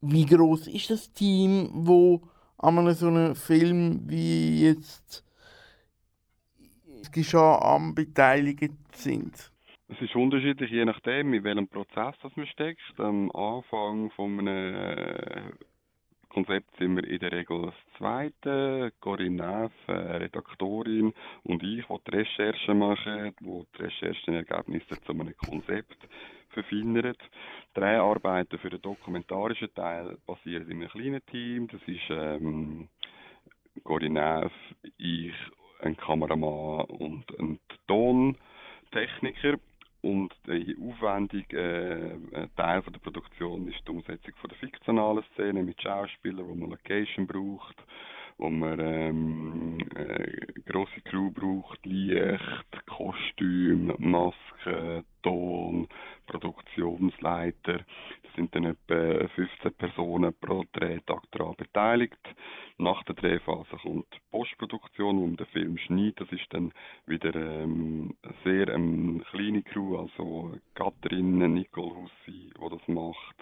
Wie 0.00 0.26
groß 0.26 0.68
ist 0.68 0.90
das 0.90 1.12
Team, 1.12 1.70
wo 1.72 2.22
an 2.56 2.94
so 2.94 3.08
einem 3.08 3.34
Film 3.34 4.02
wie 4.06 4.62
jetzt 4.62 5.24
geschah 7.10 7.58
am 7.58 7.94
beteiligt 7.94 8.74
sind? 8.94 9.50
Es 9.90 10.02
ist 10.02 10.14
unterschiedlich, 10.14 10.70
je 10.70 10.84
nachdem, 10.84 11.32
in 11.32 11.44
welchem 11.44 11.66
Prozess 11.66 12.14
das 12.22 12.36
man 12.36 12.46
steckt. 12.48 12.82
Am 12.98 13.30
Anfang 13.32 14.10
von 14.10 14.38
einem 14.38 14.74
äh, 14.74 15.50
Konzept 16.28 16.76
sind 16.76 16.94
wir 16.94 17.04
in 17.08 17.18
der 17.20 17.32
Regel 17.32 17.62
das 17.62 17.74
zweite. 17.96 18.92
Corinne 19.00 19.36
Neff, 19.36 19.72
äh, 19.86 19.92
Redaktorin 19.92 21.14
und 21.44 21.62
ich, 21.62 21.86
die 21.86 21.96
die 22.06 22.16
Recherche 22.16 22.74
machen, 22.74 23.34
wo 23.40 23.64
die 23.78 23.82
Recherchenergebnisse 23.82 25.00
zu 25.06 25.12
einem 25.12 25.34
Konzept 25.38 25.96
verfeinern. 26.50 27.14
Die 27.74 27.80
Dreharbeiten 27.80 28.58
für 28.58 28.68
den 28.68 28.82
dokumentarischen 28.82 29.72
Teil 29.74 30.18
passieren 30.26 30.70
in 30.70 30.82
einem 30.82 30.90
kleinen 30.90 31.24
Team. 31.26 31.66
Das 31.68 31.80
ist 31.86 32.10
ähm, 32.10 32.88
Corinne 33.84 34.50
ich, 34.98 35.32
ein 35.80 35.96
Kameramann 35.96 36.84
und 36.84 37.24
ein 37.38 37.58
Tontechniker. 37.86 39.58
Und 40.00 40.32
der 40.46 40.60
aufwendige 40.80 42.18
äh, 42.32 42.46
Teil 42.56 42.82
von 42.82 42.92
der 42.92 43.00
Produktion 43.00 43.68
ist 43.68 43.80
die 43.86 43.90
Umsetzung 43.90 44.32
von 44.36 44.48
der 44.48 44.58
fiktionalen 44.58 45.24
Szene 45.34 45.62
mit 45.62 45.82
Schauspielern, 45.82 46.48
wo 46.48 46.54
man 46.54 46.70
Location 46.70 47.26
braucht, 47.26 47.76
wo 48.38 48.48
man 48.48 48.78
ähm, 48.80 49.78
äh, 49.96 50.60
grosse 50.66 51.00
Crew 51.02 51.30
braucht, 51.30 51.84
Licht, 51.84 52.86
Kostüm, 52.86 53.92
Masken, 53.98 55.04
Ton, 55.22 55.88
Produktionsleiter. 56.26 57.78
Das 58.22 58.32
sind 58.36 58.54
dann 58.54 58.64
etwa 58.64 59.26
15 59.28 59.72
Personen 59.74 60.32
pro 60.40 60.64
Drehtag 60.72 61.22
daran 61.32 61.56
beteiligt. 61.56 62.18
Nach 62.78 63.02
der 63.02 63.16
Drehphase 63.16 63.76
kommt 63.82 64.06
die 64.14 64.20
Postproduktion, 64.30 65.16
wo 65.16 65.26
man 65.26 65.36
den 65.36 65.46
Film 65.46 65.76
schneidet. 65.78 66.20
Das 66.20 66.32
ist 66.32 66.46
dann 66.50 66.72
wieder 67.06 67.34
ähm, 67.34 68.14
sehr 68.44 68.68
ähm, 68.68 69.24
kleine 69.32 69.62
Crew, 69.62 69.98
also 69.98 70.52
Katrin, 70.74 71.38
Nicole 71.54 71.96
Hussi, 71.96 72.52
die 72.54 72.70
das 72.70 72.86
macht 72.86 73.36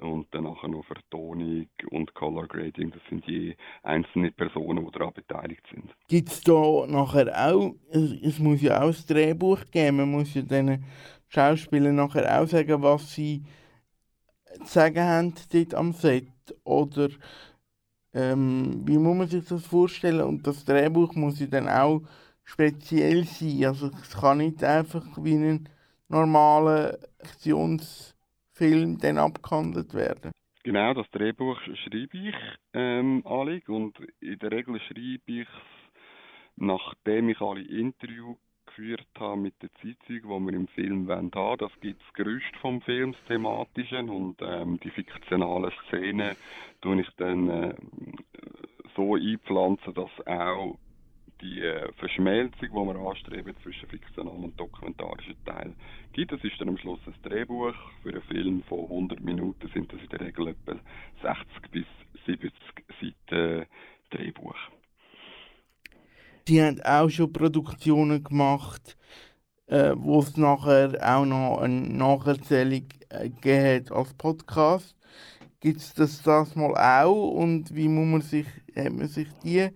und 0.00 0.26
dann 0.32 0.44
nachher 0.44 0.68
noch 0.68 0.84
Vertonung 0.84 1.68
und 1.90 2.14
Color 2.14 2.48
Grading. 2.48 2.90
Das 2.90 3.02
sind 3.08 3.26
je 3.26 3.56
einzelne 3.82 4.30
Personen, 4.32 4.84
die 4.84 4.92
daran 4.92 5.14
beteiligt 5.14 5.64
sind. 5.70 5.94
Gibt 6.08 6.28
es 6.30 6.40
da 6.42 6.86
nachher 6.86 7.32
auch, 7.48 7.74
es, 7.90 8.38
muss 8.38 8.62
ja 8.62 8.82
auch 8.82 8.88
ein 8.88 9.06
Drehbuch 9.06 9.60
geben, 9.70 9.98
man 9.98 10.10
muss 10.10 10.34
ja 10.34 10.42
den 10.42 10.84
Schauspielern 11.28 11.94
nachher 11.94 12.40
auch 12.40 12.46
sagen, 12.46 12.82
was 12.82 13.14
sie 13.14 13.44
zu 14.64 14.72
sagen 14.72 15.02
haben 15.02 15.34
dort 15.52 15.74
am 15.74 15.92
Set 15.92 16.28
oder 16.64 17.08
ähm, 18.12 18.82
wie 18.84 18.98
muss 18.98 19.16
man 19.16 19.28
sich 19.28 19.44
das 19.44 19.66
vorstellen 19.66 20.20
und 20.20 20.46
das 20.46 20.64
Drehbuch 20.64 21.14
muss 21.14 21.40
ja 21.40 21.46
dann 21.46 21.68
auch 21.68 22.02
speziell 22.44 23.24
sein, 23.24 23.64
also 23.64 23.90
es 24.00 24.10
kann 24.10 24.38
nicht 24.38 24.62
einfach 24.62 25.04
wie 25.16 25.34
ein 25.34 25.68
normaler 26.08 26.98
Aktionsfilm 28.54 28.98
dann 28.98 29.18
abgehandelt 29.18 29.94
werden. 29.94 30.32
Genau, 30.62 30.94
das 30.94 31.10
Drehbuch 31.10 31.60
schreibe 31.60 32.16
ich 32.16 32.34
ähm, 32.72 33.22
alle 33.26 33.60
und 33.66 33.98
in 34.20 34.38
der 34.38 34.52
Regel 34.52 34.80
schreibe 34.80 35.20
ich 35.26 35.40
es, 35.42 35.92
nachdem 36.56 37.28
ich 37.28 37.40
alle 37.40 37.60
Interviews 37.62 38.38
geführt 38.66 39.06
habe 39.18 39.40
mit 39.40 39.54
den 39.62 39.70
Zeitzeugen, 39.82 40.30
die 40.30 40.52
wir 40.52 40.52
im 40.54 40.68
Film 40.68 41.08
haben 41.10 41.34
wollen. 41.34 41.58
Das 41.58 41.72
gibt 41.80 42.00
das 42.00 42.12
Gerüst 42.14 42.56
vom 42.62 42.80
Film, 42.80 43.12
das 43.12 43.20
thematische 43.28 43.98
und 43.98 44.36
ähm, 44.40 44.80
die 44.82 44.90
fiktionalen 44.90 45.72
Szenen 45.86 46.34
tue 46.80 47.00
ich 47.00 47.10
dann 47.16 47.50
äh, 47.50 47.74
so 48.96 49.16
einpflanzen, 49.16 49.94
dass 49.94 50.26
auch 50.26 50.78
die 51.44 51.60
äh, 51.60 51.92
Verschmelzung, 51.98 52.58
die 52.60 52.72
wir 52.72 52.96
anstreben 52.96 53.54
zwischen 53.62 53.88
fiktionalen 53.88 54.44
und 54.44 54.58
dokumentarischen 54.58 55.36
Teil 55.44 55.74
gibt. 56.14 56.32
Das 56.32 56.42
ist 56.42 56.58
dann 56.58 56.70
am 56.70 56.78
Schluss 56.78 57.00
ein 57.06 57.14
Drehbuch. 57.22 57.74
Für 58.02 58.08
einen 58.08 58.22
Film 58.22 58.62
von 58.62 58.84
100 58.84 59.20
Minuten 59.20 59.68
sind 59.74 59.92
das 59.92 60.00
in 60.00 60.08
der 60.08 60.20
Regel 60.20 60.48
etwa 60.48 60.76
60 61.22 61.70
bis 61.70 61.84
70 62.26 62.52
Seiten 63.00 63.66
Drehbuch. 64.10 64.56
Sie 66.48 66.62
haben 66.62 66.80
auch 66.82 67.10
schon 67.10 67.32
Produktionen 67.32 68.24
gemacht, 68.24 68.96
äh, 69.66 69.92
wo 69.96 70.20
es 70.20 70.36
nachher 70.36 70.98
auch 71.02 71.26
noch 71.26 71.58
eine 71.58 71.80
Nacherzählung 71.80 72.86
äh, 73.10 73.82
als 73.90 74.14
Podcast. 74.14 74.96
Gibt 75.60 75.80
es 75.80 75.94
das 75.94 76.22
das 76.22 76.56
mal 76.56 76.74
auch 76.74 77.32
und 77.32 77.74
wie 77.74 77.88
muss 77.88 78.06
man 78.06 78.20
sich, 78.20 78.46
hat 78.76 78.92
man 78.92 79.08
sich 79.08 79.28
die 79.42 79.70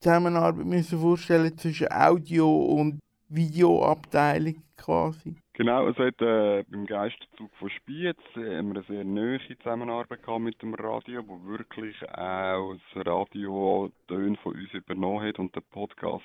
Zusammenarbeit 0.00 0.64
müssen 0.64 0.98
vorstellen 0.98 1.56
zwischen 1.58 1.88
Audio- 1.92 2.64
und 2.64 3.00
Videoabteilung 3.28 4.62
quasi? 4.76 5.36
Genau, 5.52 5.88
es 5.88 5.98
hat 5.98 6.20
äh, 6.22 6.64
beim 6.70 6.86
Geisterzug 6.86 7.50
von 7.58 7.68
Spiez 7.68 8.16
äh, 8.34 8.56
haben 8.56 8.72
wir 8.72 8.76
eine 8.76 8.82
sehr 8.88 9.04
nahe 9.04 9.38
Zusammenarbeit 9.58 10.20
mit 10.38 10.62
dem 10.62 10.72
Radio, 10.72 11.22
wo 11.26 11.44
wirklich 11.44 11.96
auch 12.16 12.74
das 12.94 13.06
Radio 13.06 13.92
Töne 14.08 14.38
von 14.42 14.54
uns 14.54 14.72
übernommen 14.72 15.26
hat 15.26 15.38
und 15.38 15.54
den 15.54 15.62
Podcast 15.70 16.24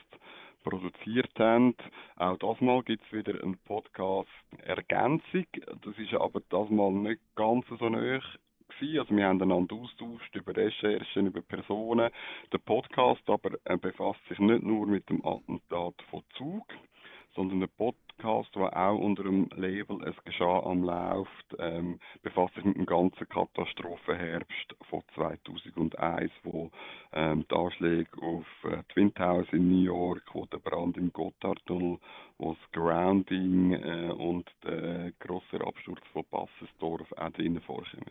produziert 0.64 1.38
haben. 1.38 1.76
Auch 2.16 2.38
das 2.38 2.62
Mal 2.62 2.82
gibt 2.84 3.04
es 3.06 3.12
wieder 3.12 3.44
eine 3.44 3.58
Podcast-Ergänzung. 3.66 5.46
Das 5.84 5.98
ist 5.98 6.14
aber 6.14 6.42
das 6.50 6.70
Mal 6.70 6.92
nicht 6.94 7.20
ganz 7.36 7.66
so 7.78 7.90
nahe 7.90 8.22
gewesen. 8.68 9.00
Also 9.00 9.16
wir 9.16 9.26
haben 9.26 9.42
einander 9.42 9.76
austauscht 9.76 10.36
über 10.36 10.56
Recherchen, 10.56 11.28
über 11.28 11.42
Personen. 11.42 12.12
Der 12.52 12.58
Podcast 12.60 13.22
aber 13.28 13.52
äh, 13.66 13.78
befasst 13.78 14.20
sich 14.30 14.40
nicht 14.40 14.64
nur 14.64 14.88
mit 14.88 15.10
dem 15.10 15.26
Attentat 15.26 15.96
von 16.10 16.24
Zug, 16.38 16.66
sondern 17.36 17.60
der 17.60 17.68
Podcast, 17.68 18.56
der 18.56 18.76
auch 18.76 18.98
unter 18.98 19.24
dem 19.24 19.50
Label 19.56 20.02
Es 20.08 20.16
geschah 20.24 20.64
am 20.64 20.84
Lauft, 20.84 21.56
ähm, 21.60 22.00
befasst 22.24 22.56
sich 22.56 22.64
mit 22.64 22.78
dem 22.78 22.86
ganzen 22.86 23.28
Katastrophenherbst 23.28 24.76
von 24.90 25.04
2001, 25.16 26.32
wo 26.44 26.72
ähm, 27.12 27.46
die 27.50 27.56
Anschläge 27.56 28.10
auf 28.22 28.46
äh, 28.64 28.84
Twin 28.94 29.14
Towers 29.14 29.48
in 29.52 29.70
New 29.70 29.84
York, 29.84 30.24
wo 30.34 30.46
der 30.46 30.60
Brand 30.60 30.98
im 30.98 31.12
Gotthardtunnel, 31.12 32.00
wo 32.38 32.54
das 32.54 32.72
Grounding 32.72 33.74
äh, 33.74 34.12
und 34.12 34.50
der 34.64 35.12
grosse 35.20 35.60
Absturz 35.60 36.02
von 36.14 36.24
Bassesdorf 36.32 37.12
auch 37.14 37.30
drinnen 37.32 37.62
vorkommen. 37.62 38.06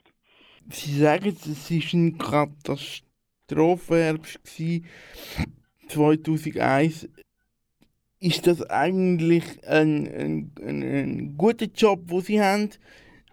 Sie 0.71 0.99
sagen, 0.99 1.29
es 1.29 1.71
war 1.71 1.95
ein 1.95 2.19
Katastrophenherbst 2.19 4.41
2001 5.89 7.09
ist 8.25 8.47
das 8.47 8.63
eigentlich 8.71 9.45
ein, 9.69 10.09
ein, 10.09 10.53
ein, 10.63 10.83
ein 10.83 11.37
guter 11.37 11.67
Job, 11.67 12.09
den 12.09 12.21
Sie 12.21 12.41
haben? 12.41 12.71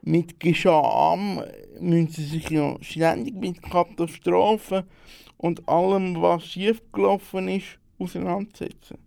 Mit 0.02 0.40
Geschah 0.40 1.14
am 1.14 1.42
müssen 1.80 2.10
Sie 2.10 2.24
sich 2.24 2.50
ja 2.50 2.76
ständig 2.82 3.36
mit 3.36 3.62
Katastrophen 3.62 4.84
und 5.38 5.68
allem, 5.70 6.22
was 6.22 6.46
schiefgelaufen 6.46 7.48
ist, 7.48 7.80
auseinandersetzen. 8.00 8.98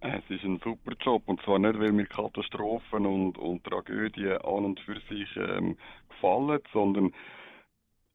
Es 0.00 0.24
ist 0.30 0.44
ein 0.44 0.58
super 0.64 0.92
Job 1.00 1.22
und 1.26 1.40
zwar 1.42 1.58
nicht, 1.58 1.78
weil 1.78 1.92
mir 1.92 2.06
Katastrophen 2.06 3.06
und, 3.06 3.38
und 3.38 3.62
Tragödien 3.62 4.38
an 4.38 4.64
und 4.64 4.80
für 4.80 4.98
sich 5.08 5.28
ähm, 5.36 5.76
gefallen, 6.08 6.60
sondern 6.72 7.12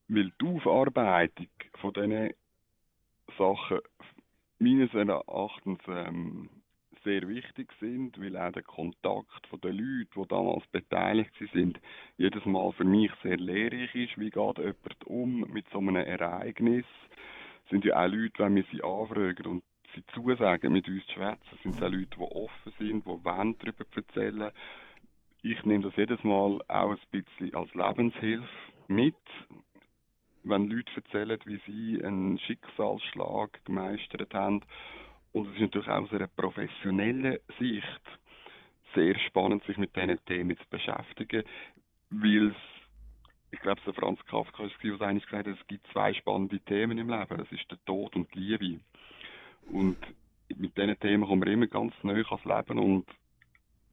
weil 0.08 0.32
die 0.41 0.46
Aufarbeitung 0.46 1.48
von 1.80 1.94
diesen 1.94 2.34
Sachen 3.38 3.80
meines 4.60 4.94
Erachtens 4.94 5.80
ähm, 5.88 6.50
sehr 7.04 7.28
wichtig 7.28 7.72
sind, 7.80 8.20
weil 8.20 8.36
auch 8.36 8.52
der 8.52 8.63
Kontakt 8.63 9.48
von 9.50 9.62
den 9.62 9.78
Leuten, 9.78 10.22
die 10.22 10.28
damals 10.28 10.65
beteiligt 10.68 11.32
sind, 11.54 11.80
jedes 12.18 12.46
Mal 12.46 12.72
für 12.74 12.84
mich 12.84 13.12
sehr 13.24 13.38
lehrreich 13.38 13.94
ist. 13.96 14.18
Wie 14.18 14.30
geht 14.30 14.58
jemand 14.58 15.06
um 15.06 15.41
mit 15.52 15.70
so 15.72 15.78
einem 15.78 15.96
Ereignis? 15.96 16.86
Sind 17.70 17.86
ja 17.86 18.04
auch 18.04 18.08
Leute, 18.08 18.44
wenn 18.44 18.56
wir 18.56 18.65
sie 18.72 18.84
anfragen 18.84 19.46
und 19.46 19.63
sie 19.94 20.04
zusagen, 20.13 20.74
mit 20.74 20.88
uns 20.88 21.06
zu 21.08 21.13
schwätzen, 21.13 21.58
sind 21.63 21.76
es 21.76 21.82
auch 21.82 21.89
Leute, 21.89 22.18
die 22.18 22.20
offen 22.20 22.74
sind, 22.80 23.06
die 23.06 23.26
wollen 23.26 23.56
darüber 23.60 23.86
erzählen. 23.96 24.52
Ich 25.41 25.63
nehme 25.63 25.84
das 25.84 25.96
jedes 25.96 26.24
Mal 26.24 26.60
auch 26.68 26.91
ein 26.91 26.98
bisschen 27.12 27.54
als 27.54 27.74
Lebenshilfe 27.74 28.48
mit, 28.88 29.15
wenn 30.45 30.69
Leute 30.69 30.91
erzählen, 30.95 31.39
wie 31.45 31.60
sie 31.65 32.03
einen 32.03 32.39
Schicksalsschlag 32.39 33.63
gemeistert 33.65 34.34
haben 34.34 34.62
und 35.34 35.47
es 35.47 35.55
ist 35.55 35.62
natürlich 35.62 35.89
auch 35.89 36.03
aus 36.03 36.13
einer 36.13 36.27
professionellen 36.27 37.39
Sicht 37.60 38.01
sehr 38.93 39.19
spannend, 39.19 39.63
sich 39.65 39.77
mit 39.77 39.95
diesen 39.95 40.23
Themen 40.25 40.58
zu 40.58 40.63
beschäftigen, 40.69 41.43
weil 42.10 42.47
es, 42.47 42.55
ich 43.51 43.60
glaube, 43.60 43.81
der 43.86 43.93
Franz 43.93 44.19
Kafka 44.27 44.63
es, 44.63 44.71
der 44.81 45.13
gesagt 45.13 45.31
hat, 45.34 45.47
es 45.47 45.67
gibt 45.67 45.86
zwei 45.91 46.13
spannende 46.13 46.60
Themen 46.62 46.97
im 46.97 47.10
Leben. 47.10 47.38
Das 47.38 47.51
ist 47.51 47.69
der 47.69 47.84
Tod 47.86 48.15
und 48.15 48.34
die 48.34 48.39
Liebe. 48.39 48.79
Und 49.71 49.97
mit 50.55 50.77
diesen 50.77 50.99
Themen 50.99 51.27
kommen 51.27 51.43
wir 51.43 51.51
immer 51.51 51.67
ganz 51.67 51.93
neu 52.03 52.23
ans 52.23 52.45
Leben 52.45 52.79
und 52.79 53.05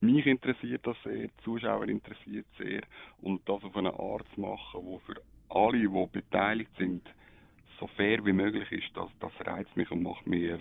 mich 0.00 0.26
interessiert 0.26 0.86
das 0.86 0.96
sehr, 1.04 1.28
die 1.28 1.44
Zuschauer 1.44 1.88
interessiert 1.88 2.46
sehr 2.58 2.82
und 3.20 3.48
das 3.48 3.62
auf 3.64 3.76
eine 3.76 3.94
Art 3.94 4.26
zu 4.34 4.40
machen, 4.40 4.80
wo 4.84 4.98
für 4.98 5.14
alle, 5.54 5.78
die 5.78 6.06
beteiligt 6.12 6.70
sind, 6.78 7.02
so 7.78 7.86
fair 7.96 8.24
wie 8.24 8.32
möglich 8.32 8.70
ist, 8.72 8.96
das, 8.96 9.08
das 9.20 9.32
reizt 9.46 9.76
mich 9.76 9.90
und 9.90 10.02
macht 10.02 10.26
mir 10.26 10.58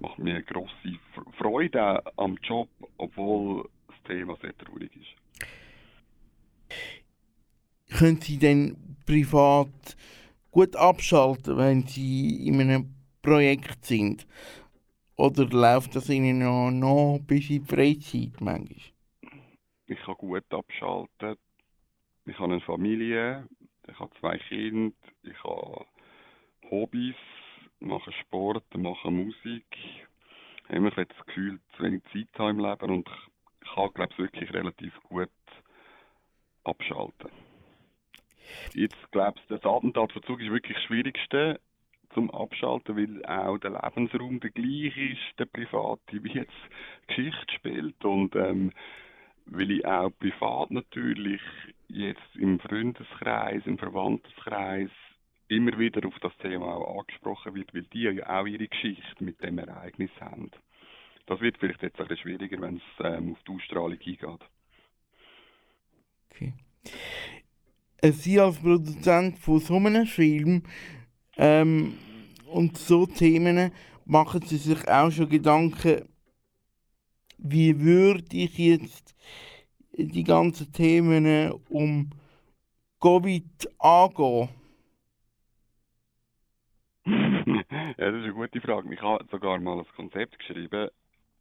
macht 0.00 0.18
mir 0.18 0.42
grosse 0.42 0.98
Freude 1.38 2.02
am 2.16 2.36
Job, 2.42 2.68
obwohl 2.96 3.68
das 3.88 3.96
Thema 4.04 4.36
sehr 4.40 4.56
traurig 4.56 4.90
ist. 4.96 5.14
Können 7.98 8.20
Sie 8.20 8.38
denn 8.38 8.76
privat 9.06 9.96
gut 10.50 10.74
abschalten, 10.76 11.56
wenn 11.56 11.86
Sie 11.86 12.46
in 12.46 12.60
einem 12.60 12.94
Projekt 13.22 13.84
sind? 13.84 14.26
Oder 15.16 15.46
läuft 15.46 15.94
das 15.94 16.08
Ihnen 16.10 16.38
noch, 16.40 16.70
noch 16.70 17.20
bis 17.24 17.50
in 17.50 17.64
die 17.64 17.68
Freizeit 17.68 18.40
manchmal? 18.40 18.78
Ich 19.86 19.98
kann 20.00 20.14
gut 20.16 20.52
abschalten. 20.52 21.36
Ich 22.26 22.38
habe 22.38 22.52
eine 22.52 22.60
Familie, 22.62 23.46
ich 23.88 23.98
habe 23.98 24.10
zwei 24.20 24.38
Kinder, 24.38 24.94
ich 25.22 25.44
habe 25.44 25.86
Hobbys, 26.70 27.16
mache 27.80 28.12
Sport, 28.12 28.64
mache 28.76 29.10
Musik. 29.10 29.66
Ich 29.70 30.68
habe 30.68 30.76
immer 30.76 30.90
das 30.90 31.26
Gefühl, 31.26 31.60
zu 31.76 31.82
wenig 31.82 32.02
Zeit 32.12 32.28
habe 32.38 32.50
im 32.50 32.58
Leben 32.58 32.90
und 32.90 33.08
ich 33.62 33.74
kann, 33.74 33.92
glaube 33.94 34.12
ich, 34.12 34.18
wirklich 34.18 34.52
relativ 34.52 34.92
gut 35.04 35.28
abschalten. 36.64 37.30
Jetzt, 38.74 39.10
glaube 39.10 39.38
ich, 39.38 39.46
das 39.48 39.64
Attentat 39.64 40.14
ist 40.14 40.28
wirklich 40.28 40.76
das 40.76 40.84
Schwierigste 40.84 41.60
zum 42.12 42.30
Abschalten, 42.30 42.96
weil 42.96 43.24
auch 43.26 43.58
der 43.58 43.70
Lebensraum 43.70 44.40
der 44.40 44.50
gleiche 44.50 45.12
ist, 45.12 45.38
der 45.38 45.46
private, 45.46 46.22
wie 46.22 46.32
jetzt 46.32 46.52
Geschichte 47.06 47.54
spielt 47.54 48.04
und 48.04 48.36
ähm, 48.36 48.72
weil 49.46 49.70
ich 49.70 49.86
auch 49.86 50.10
privat 50.18 50.70
natürlich 50.70 51.40
jetzt 51.88 52.36
im 52.36 52.58
Freundeskreis, 52.60 53.62
im 53.66 53.78
Verwandtenkreis 53.78 54.90
immer 55.48 55.78
wieder 55.78 56.06
auf 56.06 56.18
das 56.20 56.36
Thema 56.38 56.66
auch 56.74 57.00
angesprochen 57.00 57.54
wird, 57.54 57.74
weil 57.74 57.84
die 57.92 58.02
ja 58.02 58.40
auch 58.40 58.46
ihre 58.46 58.68
Geschichte 58.68 59.22
mit 59.22 59.42
dem 59.42 59.58
Ereignis 59.58 60.10
haben. 60.20 60.50
Das 61.26 61.40
wird 61.40 61.58
vielleicht 61.58 61.82
jetzt 61.82 62.00
ein 62.00 62.16
schwieriger, 62.16 62.60
wenn 62.60 62.76
es 62.76 63.04
ähm, 63.04 63.32
auf 63.32 63.38
die 63.46 63.52
Ausstrahlung 63.52 63.92
eingeht. 63.92 64.24
Okay. 66.30 66.52
Äh, 67.98 68.12
Sie 68.12 68.40
als 68.40 68.58
Produzent 68.58 69.38
von 69.38 69.58
so 69.60 69.76
einem 69.76 70.06
Film 70.06 70.62
ähm, 71.36 71.94
und 72.46 72.76
so 72.76 73.06
Themen 73.06 73.72
machen 74.04 74.42
Sie 74.42 74.56
sich 74.56 74.86
auch 74.88 75.10
schon 75.10 75.28
Gedanken, 75.28 76.08
wie 77.38 77.80
würde 77.80 78.36
ich 78.36 78.58
jetzt 78.58 79.14
die 79.92 80.24
ganzen 80.24 80.72
Themen 80.72 81.52
um 81.68 82.10
Covid 83.00 83.68
angehen? 83.78 84.48
ja, 87.06 87.12
das 87.98 88.14
ist 88.14 88.24
eine 88.24 88.32
gute 88.32 88.60
Frage. 88.60 88.92
Ich 88.92 89.02
habe 89.02 89.24
sogar 89.30 89.58
mal 89.60 89.78
ein 89.78 89.86
Konzept 89.94 90.38
geschrieben, 90.38 90.88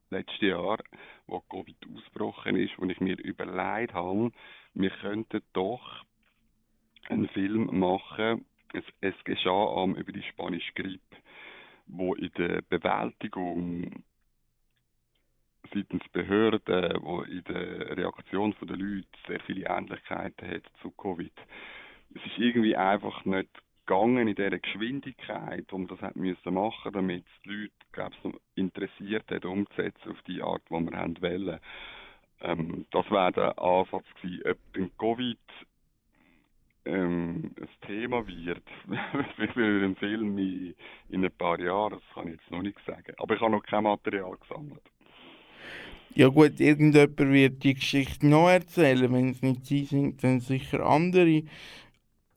letztes 0.09 0.41
Jahr, 0.41 0.77
wo 1.27 1.39
Covid 1.41 1.77
ausgebrochen 1.95 2.57
ist, 2.57 2.77
und 2.77 2.89
ich 2.89 2.99
mir 2.99 3.17
überlegt 3.17 3.93
habe, 3.93 4.31
wir 4.73 4.89
könnten 4.89 5.41
doch 5.53 6.03
einen 7.09 7.27
Film 7.29 7.79
machen, 7.79 8.45
es, 8.73 8.83
es 9.01 9.15
geschah 9.23 9.83
am 9.83 9.95
über 9.95 10.11
die 10.11 10.23
spanische 10.23 10.73
Grippe, 10.73 11.17
wo 11.87 12.15
in 12.15 12.31
der 12.37 12.61
Bewältigung 12.63 14.03
seitens 15.73 16.07
Behörden, 16.09 16.97
wo 17.01 17.21
in 17.21 17.43
der 17.45 17.97
Reaktion 17.97 18.55
der 18.61 18.77
Leute 18.77 19.07
sehr 19.27 19.39
viele 19.41 19.67
Ähnlichkeiten 19.67 20.49
hat 20.49 20.63
zu 20.81 20.91
Covid. 20.91 21.33
Es 22.15 22.25
ist 22.25 22.37
irgendwie 22.37 22.75
einfach 22.75 23.25
nicht 23.25 23.49
gegangen 23.85 24.27
in 24.27 24.35
dieser 24.35 24.59
Geschwindigkeit, 24.59 25.71
um 25.73 25.87
das 25.87 26.01
hat 26.01 26.15
müssen 26.15 26.53
machen, 26.53 26.93
damit 26.93 27.25
die 27.43 27.49
Leute, 27.49 27.73
glaube 27.91 28.15
ich, 28.23 28.33
interessiert 28.55 29.29
hat, 29.29 29.45
umzusetzen 29.45 30.11
auf 30.11 30.21
die 30.23 30.41
Art, 30.41 30.61
die 30.69 30.73
wir 30.73 30.97
haben 30.97 31.21
wollen. 31.21 31.59
Ähm, 32.41 32.85
das 32.91 33.09
wäre 33.09 33.31
der 33.31 33.59
Ansatz 33.59 34.05
gewesen. 34.21 34.43
Ob 34.49 34.97
Covid 34.97 35.37
ähm, 36.85 37.51
ein 37.59 37.87
Thema 37.87 38.27
wird 38.27 38.63
für 39.53 39.79
den 39.79 39.95
Film 39.95 40.37
in, 40.37 40.75
in 41.09 41.25
ein 41.25 41.31
paar 41.31 41.59
Jahren, 41.59 41.93
das 41.93 42.13
kann 42.13 42.27
ich 42.27 42.35
jetzt 42.35 42.51
noch 42.51 42.61
nicht 42.61 42.77
sagen. 42.85 43.13
Aber 43.17 43.35
ich 43.35 43.41
habe 43.41 43.51
noch 43.51 43.63
kein 43.63 43.83
Material 43.83 44.37
gesammelt. 44.37 44.83
Ja 46.15 46.27
gut, 46.27 46.59
irgendjemand 46.59 47.17
wird 47.17 47.63
die 47.63 47.73
Geschichte 47.73 48.27
noch 48.27 48.49
erzählen. 48.49 49.11
Wenn 49.11 49.29
es 49.31 49.41
nicht 49.41 49.65
sie 49.65 49.85
sind, 49.85 50.23
dann 50.23 50.39
sicher 50.39 50.85
andere, 50.85 51.25
die 51.25 51.47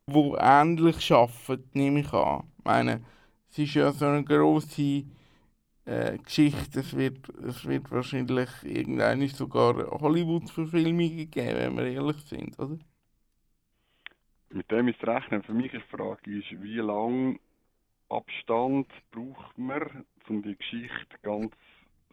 ähnlich 0.08 1.12
arbeiten, 1.12 1.70
nehme 1.74 2.00
ich 2.00 2.12
an. 2.12 2.44
Ich 2.58 2.64
meine, 2.64 3.04
es 3.50 3.58
ist 3.58 3.74
ja 3.74 3.92
so 3.92 4.06
eine 4.06 4.24
grosse 4.24 5.04
äh, 5.86 6.18
Geschichte. 6.18 6.80
Es 6.80 6.96
wird, 6.96 7.28
es 7.40 7.64
wird 7.66 7.90
wahrscheinlich 7.90 8.50
irgendeine 8.64 9.28
sogar 9.28 9.74
Hollywood-Verfilmungen 10.00 11.30
geben, 11.30 11.58
wenn 11.58 11.76
wir 11.76 11.86
ehrlich 11.86 12.18
sind, 12.26 12.58
oder? 12.58 12.78
Mit 14.50 14.70
dem 14.70 14.88
ist 14.88 15.02
rechnen. 15.06 15.42
Für 15.42 15.52
mich 15.54 15.72
ist 15.74 15.84
die 15.92 15.96
Frage, 15.96 16.38
ist, 16.38 16.62
wie 16.62 16.76
lange 16.78 17.38
Abstand 18.08 18.88
braucht 19.10 19.58
man, 19.58 20.04
um 20.28 20.42
die 20.42 20.56
Geschichte 20.56 21.16
ganz 21.22 21.52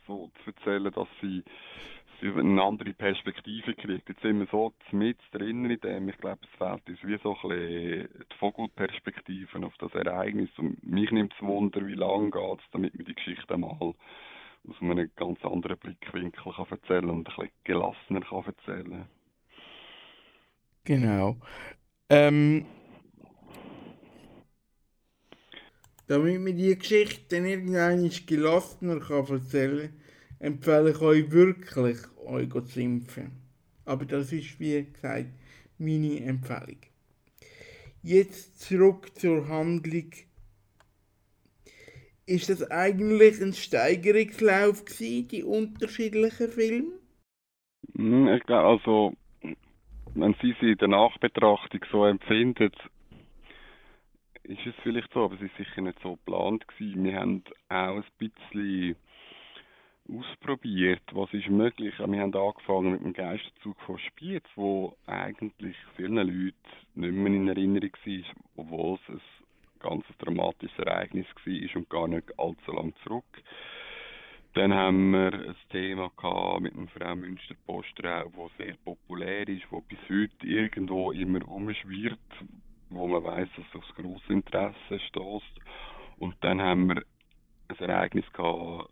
so 0.08 0.32
zu 0.44 0.52
erzählen, 0.52 0.92
dass 0.92 1.08
sie, 1.22 1.44
sie 2.22 2.28
eine 2.28 2.62
andere 2.62 2.94
Perspektive 2.94 3.74
kriegt. 3.74 4.10
Jetzt 4.10 4.22
sind 4.22 4.40
wir 4.40 4.48
so 4.52 4.74
mit 4.92 5.18
drin 5.32 5.66
in 5.70 5.80
dem, 5.80 6.10
ich 6.10 6.18
glaube, 6.18 6.40
es 6.44 6.58
fehlt 6.58 6.88
uns 6.88 7.04
wie 7.04 7.18
so 7.24 7.36
ein 7.44 7.50
bisschen 7.50 8.10
die 8.32 8.36
Vogelperspektive 8.38 9.66
auf 9.66 9.74
das 9.80 9.94
Ereignis. 9.94 10.50
Und 10.58 10.84
mich 10.86 11.12
nimmt 11.12 11.34
es 11.34 11.42
Wunder, 11.42 11.86
wie 11.86 11.96
lange 11.96 12.32
geht 12.32 12.60
es, 12.60 12.72
damit 12.72 12.96
man 12.96 13.06
die 13.06 13.16
Geschichte 13.16 13.58
mal 13.58 13.78
aus 13.80 14.82
einem 14.82 15.10
ganz 15.16 15.44
anderen 15.44 15.78
Blickwinkel 15.78 16.54
kann 16.54 16.68
erzählen 16.70 17.10
und 17.10 17.20
ein 17.20 17.24
bisschen 17.24 17.50
gelassener 17.64 18.22
kann 18.22 18.46
erzählen 18.46 19.06
Genau. 20.86 21.38
Ähm, 22.10 22.66
damit 26.08 26.42
man 26.42 26.58
die 26.58 26.78
Geschichte 26.78 27.36
dann 27.36 27.46
irgendwann 27.46 28.10
gelassener 28.26 29.00
kann 29.00 29.28
erzählen 29.28 29.90
kann, 29.90 30.04
empfehle 30.40 30.92
ich 30.92 31.02
euch 31.02 31.32
wirklich, 31.32 31.98
euch 32.26 32.50
zu 32.66 32.82
impfen. 32.82 33.32
Aber 33.86 34.06
das 34.06 34.32
ist, 34.32 34.60
wie 34.60 34.86
gesagt, 34.92 35.30
meine 35.78 36.20
Empfehlung. 36.22 36.80
Jetzt 38.02 38.60
zurück 38.60 39.18
zur 39.18 39.48
Handlung. 39.48 40.12
Ist 42.26 42.50
das 42.50 42.70
eigentlich 42.72 43.42
ein 43.42 43.54
Steigerungslauf 43.54 44.86
gewesen, 44.86 45.28
die 45.28 45.44
unterschiedlichen 45.44 46.50
Filme? 46.50 47.00
Hm, 47.96 48.28
ich 48.30 48.44
glaube, 48.44 48.68
also, 48.68 49.14
wenn 50.16 50.36
Sie 50.42 50.56
sie 50.60 50.72
in 50.72 50.78
der 50.78 50.88
Nachbetrachtung 50.88 51.82
so 51.92 52.06
empfindet, 52.06 52.76
ist 54.44 54.66
es 54.66 54.76
vielleicht 54.84 55.12
so, 55.14 55.26
aber 55.26 55.36
es 55.36 55.42
ist 55.42 55.56
sicher 55.58 55.82
nicht 55.82 56.00
so 56.02 56.16
geplant 56.16 56.68
gewesen. 56.68 57.04
Wir 57.04 57.20
haben 57.20 57.44
auch 57.70 57.96
ein 57.98 58.04
bisschen 58.18 58.96
ausprobiert, 60.10 61.04
was 61.14 61.34
ist 61.34 61.50
möglich. 61.50 61.94
Wir 61.98 62.20
haben 62.20 62.36
angefangen 62.36 62.92
mit 62.92 63.04
dem 63.04 63.14
Geisterzug 63.14 63.80
von 63.82 63.98
Spiez, 64.00 64.44
wo 64.56 64.98
eigentlich 65.08 65.78
vielen 65.96 66.16
Leuten 66.16 66.56
nicht 66.96 67.14
mehr 67.14 67.34
in 67.34 67.48
Erinnerung 67.48 67.92
war, 67.94 68.24
obwohl 68.58 69.00
es 69.08 69.16
ein 69.16 69.22
ganz 69.80 70.06
dramatisches 70.20 70.78
Ereignis 70.78 71.28
war 71.46 71.76
und 71.76 71.90
gar 71.90 72.08
nicht 72.08 72.38
allzu 72.38 72.72
lang 72.72 72.94
zurück. 73.04 73.44
Dann 74.56 74.74
haben 74.74 75.12
wir 75.12 75.34
ein 75.34 75.56
Thema 75.72 76.12
gehabt 76.16 76.62
mit 76.62 76.76
dem 76.76 76.88
Frau 76.90 77.16
Münster-Postrau, 77.16 78.32
das 78.38 78.58
sehr 78.58 78.76
populär 78.84 79.48
ist, 79.48 79.64
das 79.72 79.84
bis 79.86 79.98
heute 80.10 80.46
irgendwo 80.46 81.12
immer 81.12 81.48
umschwirrt, 81.48 82.20
wo 82.96 83.08
man 83.08 83.24
weiß, 83.24 83.48
dass 83.56 83.66
es 83.68 83.76
aufs 83.76 83.96
grosse 83.96 84.34
Interesse 84.34 85.00
stößt. 85.08 85.60
Und 86.18 86.36
dann 86.42 86.62
haben 86.62 86.88
wir 86.88 87.04
ein 87.68 87.78
Ereignis 87.78 88.26
gehabt, 88.34 88.90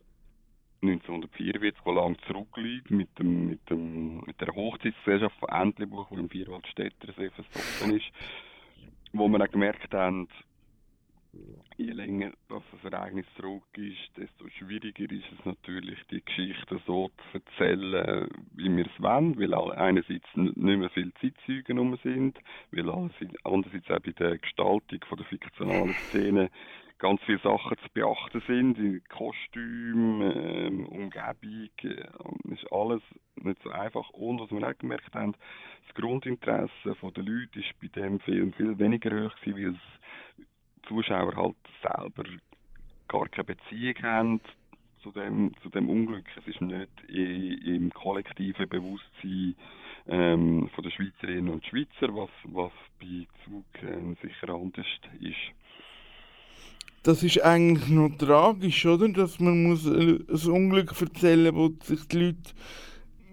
1944, 0.83 1.79
das 1.85 1.95
lang 1.95 2.17
zurückliegt, 2.27 2.89
mit, 2.89 3.19
dem, 3.19 3.49
mit, 3.49 3.69
dem, 3.69 4.21
mit 4.25 4.41
der 4.41 4.47
Hochzeitsgesellschaft 4.47 5.37
von 5.39 5.49
Entlebuch, 5.49 6.07
die 6.09 6.15
im 6.15 6.29
Vierwaldstätter 6.29 7.13
sehr 7.13 7.31
verstoßen 7.31 7.95
ist, 7.95 8.11
wo 9.13 9.27
wir 9.27 9.43
auch 9.43 9.51
gemerkt 9.51 9.93
haben, 9.93 10.27
je 11.77 11.91
länger 11.93 12.31
das 12.49 12.63
Ereignis 12.83 13.25
zurück 13.35 13.63
ist, 13.77 14.17
desto 14.17 14.49
schwieriger 14.49 15.11
ist 15.11 15.31
es 15.37 15.45
natürlich, 15.45 15.99
die 16.11 16.23
Geschichte 16.23 16.79
so 16.85 17.09
zu 17.09 17.39
erzählen, 17.39 18.27
wie 18.53 18.75
wir 18.75 18.85
es 18.85 19.01
wollen, 19.01 19.39
weil 19.39 19.53
einerseits 19.53 20.27
nicht 20.35 20.57
mehr 20.57 20.89
viele 20.89 21.13
Zeitzeugen 21.15 21.77
rum 21.77 21.97
sind, 22.03 22.37
weil 22.71 22.89
andererseits 22.89 23.89
auch 23.89 23.99
bei 23.99 24.11
der 24.11 24.37
Gestaltung 24.37 24.99
von 25.07 25.17
der 25.17 25.27
fiktionalen 25.27 25.93
Szene 26.09 26.49
ganz 26.99 27.19
viele 27.23 27.39
Sachen 27.39 27.77
zu 27.79 27.89
beachten 27.93 28.43
sind, 28.45 28.77
in 28.77 29.03
Kostüm, 29.09 30.21
ähm, 30.21 30.85
Umgebung, 30.85 31.69
äh, 31.81 32.53
ist 32.53 32.71
alles 32.71 33.01
nicht 33.37 33.61
so 33.63 33.71
einfach. 33.71 34.07
Und 34.11 34.39
was 34.39 34.51
wir 34.51 34.67
auch 34.67 34.77
gemerkt 34.77 35.15
haben, 35.15 35.33
das 35.87 35.95
Grundinteresse 35.95 36.69
der 36.85 37.23
Leute 37.23 37.59
ist 37.59 37.73
bei 37.81 37.87
dem 37.87 38.19
Film 38.19 38.53
viel 38.53 38.77
weniger 38.77 39.09
hoch 39.09 39.35
gewesen, 39.37 39.57
weil 39.57 39.73
es 39.73 40.47
Zuschauer 40.87 41.35
halt 41.35 41.55
selber 41.81 42.23
gar 43.07 43.27
keine 43.29 43.43
Beziehung 43.45 43.95
haben 44.03 44.41
zu 45.03 45.11
dem, 45.11 45.51
zu 45.61 45.69
dem 45.69 45.89
Unglück. 45.89 46.25
Es 46.37 46.47
ist 46.47 46.61
nicht 46.61 46.89
im 47.09 47.91
kollektiven 47.93 48.69
Bewusstsein 48.69 49.55
ähm, 50.07 50.69
von 50.73 50.83
der 50.83 50.91
Schweizerinnen 50.91 51.49
und 51.49 51.65
Schweizer, 51.65 52.13
was, 52.15 52.29
was 52.45 52.71
bei 52.99 53.27
Zug 53.45 53.65
ähm, 53.83 54.17
sicher 54.21 54.53
anders 54.53 54.85
ist. 55.19 55.35
Das 57.03 57.23
ist 57.23 57.41
eigentlich 57.43 57.89
noch 57.89 58.15
tragisch, 58.17 58.85
oder? 58.85 59.09
Dass 59.09 59.39
man 59.39 59.63
muss 59.63 59.87
ein 59.87 60.51
Unglück 60.51 60.93
erzählen 60.99 61.53
muss, 61.53 61.71
wo 61.79 61.95
sich 61.95 62.07
die 62.07 62.17
Leute 62.17 62.53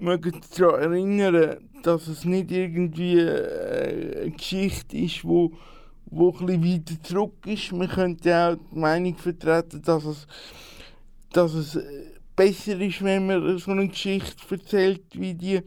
mögen 0.00 0.40
daran 0.56 0.80
erinnern, 0.80 1.68
dass 1.82 2.06
es 2.06 2.24
nicht 2.24 2.50
irgendwie 2.50 3.18
äh, 3.18 4.22
eine 4.22 4.30
Geschichte 4.30 4.96
ist, 4.96 5.24
wo 5.24 5.52
wo 6.10 6.34
ein 6.40 6.64
weiter 6.64 7.02
zurück 7.02 7.46
ist. 7.46 7.72
Man 7.72 7.88
könnte 7.88 8.36
auch 8.36 8.56
die 8.72 8.78
Meinung 8.78 9.16
vertreten, 9.16 9.82
dass 9.82 10.04
es, 10.04 10.26
dass 11.32 11.54
es 11.54 11.76
äh, 11.76 12.18
besser 12.34 12.80
ist, 12.80 13.02
wenn 13.02 13.26
man 13.26 13.58
so 13.58 13.70
eine 13.70 13.88
Geschichte 13.88 14.54
erzählt 14.54 15.04
wie 15.12 15.34
die 15.34 15.60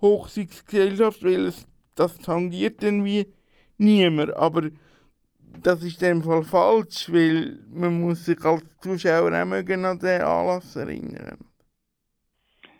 Hochzeitsgesellschaft, 0.00 1.22
weil 1.24 1.46
es, 1.46 1.66
das 1.94 2.18
tangiert 2.18 2.82
dann 2.82 3.04
wie 3.04 3.26
niemand. 3.78 4.34
Aber 4.36 4.70
das 5.62 5.82
ist 5.82 6.02
in 6.02 6.08
dem 6.08 6.22
Fall 6.22 6.42
falsch, 6.42 7.10
weil 7.12 7.58
man 7.72 8.00
muss 8.00 8.24
sich 8.24 8.42
als 8.44 8.64
Zuschauer 8.80 9.32
auch 9.32 9.46
mögen 9.46 9.84
an 9.84 9.98
den 9.98 10.22
Anlass 10.22 10.76
erinnern. 10.76 11.38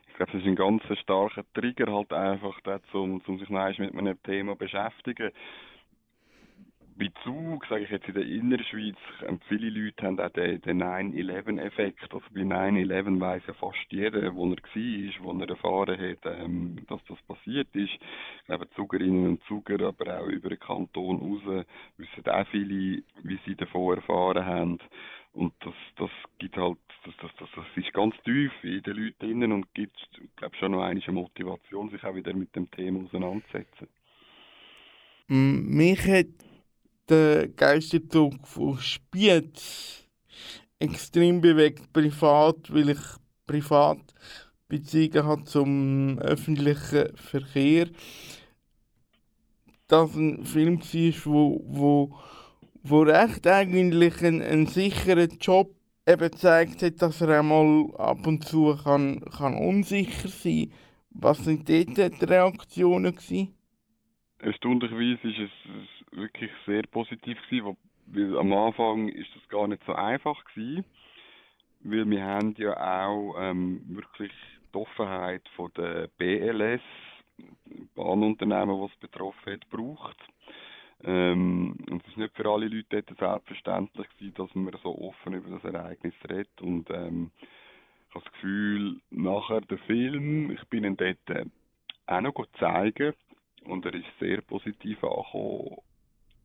Ich 0.09 0.17
glaube, 0.17 0.33
es 0.33 0.41
ist 0.41 0.47
ein 0.47 0.57
ganz 0.57 0.83
starker 1.01 1.45
Trigger 1.55 1.93
halt 1.93 2.13
einfach, 2.13 2.57
um, 2.93 3.23
um 3.27 3.39
sich 3.39 3.49
mit 3.49 3.95
einem 3.95 4.23
Thema 4.23 4.53
zu 4.53 4.59
beschäftigen. 4.59 5.31
Bezug, 7.01 7.65
sage 7.65 7.85
ich 7.85 7.91
jetzt 7.91 8.07
in 8.09 8.15
der 8.15 8.27
Innerschweiz, 8.27 8.97
viele 9.49 9.71
Leute 9.71 10.07
haben 10.07 10.21
auch 10.21 10.29
den, 10.29 10.61
den 10.61 10.83
9-11-Effekt. 10.83 12.03
Also 12.03 12.21
bei 12.35 12.43
9-11 12.43 13.19
weiss 13.19 13.43
ja 13.47 13.55
fast 13.55 13.79
jeder, 13.89 14.35
wo 14.35 14.45
er 14.45 14.57
war, 14.57 15.25
wo 15.25 15.41
er 15.41 15.49
erfahren 15.49 15.99
hat, 15.99 16.19
ähm, 16.27 16.77
dass 16.89 17.01
das 17.09 17.17
passiert 17.23 17.75
ist. 17.75 17.89
Ich 17.89 18.45
glaube, 18.45 18.69
Zugerinnen 18.77 19.29
und 19.29 19.43
Zuger, 19.45 19.81
aber 19.89 20.21
auch 20.21 20.27
über 20.27 20.51
den 20.51 20.61
Kanton 20.61 21.17
raus, 21.17 21.65
wissen 21.97 22.29
auch 22.29 22.47
viele, 22.49 23.03
wie 23.23 23.39
sie 23.47 23.57
davon 23.57 23.97
erfahren 23.97 24.45
haben. 24.45 24.79
Und 25.33 25.55
das, 25.61 25.75
das 25.97 26.11
gibt 26.39 26.59
halt, 26.59 26.77
das, 27.07 27.15
das, 27.23 27.31
das, 27.39 27.49
das 27.57 27.65
ist 27.83 27.95
ganz 27.95 28.15
tief 28.25 28.53
in 28.63 28.83
den 28.83 28.97
Leuten 28.97 29.19
drinnen 29.21 29.53
und 29.53 29.73
gibt, 29.73 29.97
glaube 30.37 30.55
schon 30.57 30.73
noch 30.73 30.83
eine 30.83 31.01
Motivation, 31.09 31.89
sich 31.89 32.05
auch 32.05 32.15
wieder 32.15 32.35
mit 32.35 32.55
dem 32.55 32.71
Thema 32.71 33.05
auseinanderzusetzen. 33.05 33.89
Mich 35.29 36.07
hat 36.07 36.50
der 37.11 37.49
Geisterzug 37.49 38.47
von 38.47 38.79
Spiez 38.79 40.07
extrem 40.79 41.41
bewegt, 41.41 41.93
privat, 41.93 42.73
weil 42.73 42.91
ich 42.91 43.01
privat 43.47 43.99
Beziehungen 44.69 45.25
habe 45.25 45.45
zum 45.45 46.19
öffentlichen 46.21 47.17
Verkehr. 47.17 47.89
Das 49.89 50.15
ein 50.15 50.45
Film 50.45 50.81
war, 50.81 51.25
wo, 51.25 51.65
wo, 51.67 52.19
wo 52.83 53.03
recht 53.03 53.47
eigentlich 53.47 54.23
ein, 54.23 54.41
ein 54.41 54.67
sicherer 54.67 55.27
Job 55.41 55.75
eben 56.07 56.31
gezeigt 56.31 56.83
hat, 56.83 57.03
dass 57.03 57.21
er 57.21 57.41
einmal 57.41 57.93
ab 57.99 58.27
und 58.27 58.45
zu 58.45 58.77
kann, 58.83 59.21
kann 59.21 59.55
unsicher 59.55 60.29
sein 60.29 60.71
kann. 60.71 60.79
Was 61.11 61.45
waren 61.47 61.65
dort 61.65 62.21
die 62.21 62.25
Reaktionen? 62.25 63.19
Erstaunlicherweise 64.39 65.25
war 65.25 65.45
es 65.45 66.00
wirklich 66.13 66.51
sehr 66.67 66.83
positiv 66.83 67.39
gewesen, 67.49 67.77
weil 68.07 68.39
am 68.39 68.53
Anfang 68.53 69.09
ist 69.09 69.35
das 69.35 69.49
gar 69.49 69.69
nicht 69.69 69.83
so 69.85 69.95
einfach 69.95 70.45
gewesen, 70.47 70.85
weil 71.81 72.09
wir 72.09 72.25
haben 72.25 72.55
ja 72.59 73.07
auch 73.07 73.37
ähm, 73.39 73.83
wirklich 73.89 74.33
die 74.73 74.79
Offenheit 74.79 75.49
von 75.57 75.71
der 75.77 76.09
BLS, 76.19 76.83
Bahnunternehmen, 77.95 78.81
was 78.81 78.91
es 78.93 78.99
betroffen 78.99 79.53
hat, 79.53 79.69
braucht. 79.71 80.17
Ähm, 81.03 81.77
und 81.89 82.03
es 82.03 82.09
ist 82.09 82.19
nicht 82.19 82.37
für 82.37 82.51
alle 82.51 82.69
Leute 82.69 83.03
selbstverständlich 83.19 84.09
gewesen, 84.11 84.35
dass 84.35 84.55
man 84.55 84.77
so 84.83 84.99
offen 84.99 85.33
über 85.33 85.59
das 85.59 85.65
Ereignis 85.65 86.15
redet 86.29 86.61
und 86.61 86.91
ähm, 86.91 87.31
ich 88.09 88.15
habe 88.17 88.25
das 88.25 88.33
Gefühl, 88.35 89.01
nachher 89.11 89.61
der 89.61 89.79
Film, 89.79 90.51
ich 90.51 90.63
bin 90.65 90.85
ihn 90.85 90.97
dort 90.97 91.31
äh, 91.31 91.45
auch 92.07 92.21
noch 92.21 92.47
zeigen 92.59 93.15
und 93.65 93.87
er 93.87 93.95
ist 93.95 94.05
sehr 94.19 94.41
positiv 94.43 95.03
angekommen. 95.05 95.77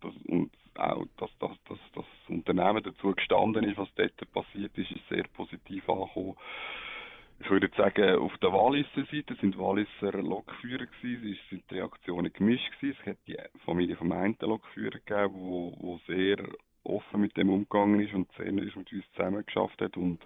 Das, 0.05 0.25
und 0.27 0.51
auch, 0.75 1.05
dass, 1.17 1.29
dass, 1.39 1.51
dass, 1.67 1.79
dass 1.93 2.05
das 2.05 2.29
Unternehmen 2.29 2.83
dazu 2.83 3.13
gestanden 3.13 3.63
ist, 3.63 3.77
was 3.77 3.89
dort 3.95 4.31
passiert 4.31 4.77
ist, 4.77 4.91
ist 4.91 5.07
sehr 5.09 5.23
positiv 5.33 5.87
angekommen. 5.89 6.35
Ich 7.39 7.49
würde 7.49 7.69
sagen, 7.75 8.17
auf 8.19 8.37
der 8.37 8.53
Walliser 8.53 9.05
Seite 9.11 9.35
sind 9.41 9.57
Walliser 9.57 10.21
Lokführer 10.21 10.85
gewesen, 10.85 11.33
es 11.33 11.49
sind 11.49 11.63
die 11.69 11.75
Reaktionen 11.75 12.31
gemischt 12.31 12.71
gewesen. 12.79 12.97
Es 13.01 13.07
hat 13.07 13.17
die 13.27 13.37
Familie 13.65 13.97
vom 13.97 14.11
einen 14.11 14.37
Lokführer 14.39 14.99
gegeben, 15.05 15.33
wo, 15.33 15.99
sehr 16.07 16.37
offen 16.83 17.21
mit 17.21 17.35
dem 17.35 17.49
umgegangen 17.49 17.99
ist 17.99 18.13
und 18.13 18.31
sehr 18.37 18.51
mit 18.51 18.75
uns 18.75 19.05
zusammen 19.15 19.45
geschafft 19.45 19.81
hat 19.81 19.97
und 19.97 20.19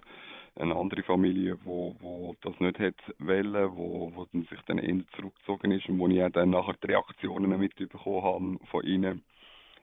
eine 0.56 0.76
andere 0.76 1.02
Familie, 1.02 1.58
wo, 1.64 1.96
wo 2.00 2.36
das 2.42 2.58
nicht 2.60 2.78
hat 2.78 2.96
wollen, 3.18 3.76
wo, 3.76 4.12
wo 4.14 4.26
dann 4.32 4.44
sich 4.44 4.60
dann 4.66 4.78
eher 4.78 5.02
zurückgezogen 5.16 5.72
ist 5.72 5.88
und 5.88 5.98
wo 5.98 6.06
ich 6.06 6.32
dann 6.32 6.50
nachher 6.50 6.74
die 6.82 6.88
Reaktionen 6.88 7.58
mitbekommen 7.58 8.22
habe 8.22 8.66
von 8.70 8.84
ihnen, 8.84 9.22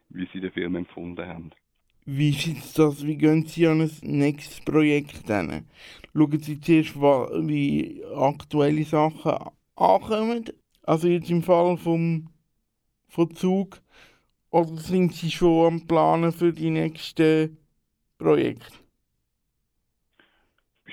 wie 0.09 0.27
sie 0.33 0.39
den 0.41 0.51
Film 0.51 0.75
empfunden 0.75 1.25
haben. 1.25 1.51
Wie 2.05 2.29
ist 2.29 2.79
das? 2.79 3.05
Wie 3.05 3.17
gehen 3.17 3.45
Sie 3.45 3.67
an 3.67 3.81
ein 3.81 3.91
nächstes 4.01 4.61
Projekt 4.61 5.27
hin? 5.27 5.67
Schauen 6.15 6.39
Sie 6.39 6.59
zuerst, 6.61 6.95
wie 6.95 8.03
aktuelle 8.15 8.85
Sachen 8.85 9.51
ankommen? 9.75 10.45
Also 10.83 11.07
jetzt 11.09 11.29
im 11.29 11.43
Fall 11.43 11.77
vom, 11.77 12.29
vom 13.09 13.35
Zug? 13.35 13.81
Oder 14.51 14.77
sind 14.77 15.13
Sie 15.13 15.31
schon 15.31 15.67
am 15.67 15.87
Planen 15.87 16.31
für 16.31 16.53
die 16.53 16.69
nächsten 16.69 17.57
Projekte? 18.17 18.87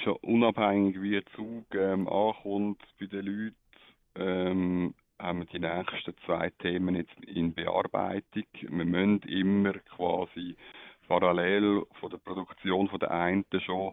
schon 0.05 0.17
unabhängig 0.23 1.01
wie 1.01 1.13
der 1.13 1.27
Zug 1.35 1.75
ähm, 1.75 2.09
ankommt 2.09 2.83
bei 3.01 3.07
den 3.07 3.27
Leuten, 3.27 3.57
ähm, 4.17 4.95
haben 5.19 5.41
wir 5.41 5.47
die 5.47 5.59
nächsten 5.59 6.15
zwei 6.27 6.51
Themen 6.59 6.97
jetzt 6.97 7.19
in 7.25 7.55
Bearbeitung. 7.55 8.45
Wir 8.61 8.85
müssen 8.85 9.23
immer 9.23 9.73
quasi 9.97 10.57
parallel 11.09 11.85
von 12.01 12.11
der 12.11 12.19
Produktion 12.19 12.89
von 12.89 12.99
der 12.99 13.11
einen 13.11 13.45
schon 13.61 13.93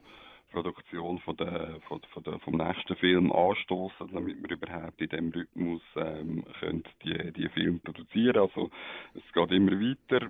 Produktion 0.52 1.20
von 1.20 1.38
der, 1.38 1.80
von, 1.88 2.02
von 2.14 2.24
der, 2.24 2.40
vom 2.40 2.58
nächsten 2.58 2.96
Film 2.98 3.32
anstoßen, 3.32 4.10
damit 4.14 4.38
wir 4.44 4.58
überhaupt 4.58 5.00
in 5.00 5.10
dem 5.10 5.30
Rhythmus 5.30 5.82
ähm, 5.96 6.44
können 6.60 6.84
die, 7.04 7.32
die 7.32 7.50
Filme 7.50 7.80
produzieren. 7.80 8.38
Also 8.38 8.70
es 9.14 9.24
geht 9.34 9.52
immer 9.52 9.72
weiter 9.72 10.28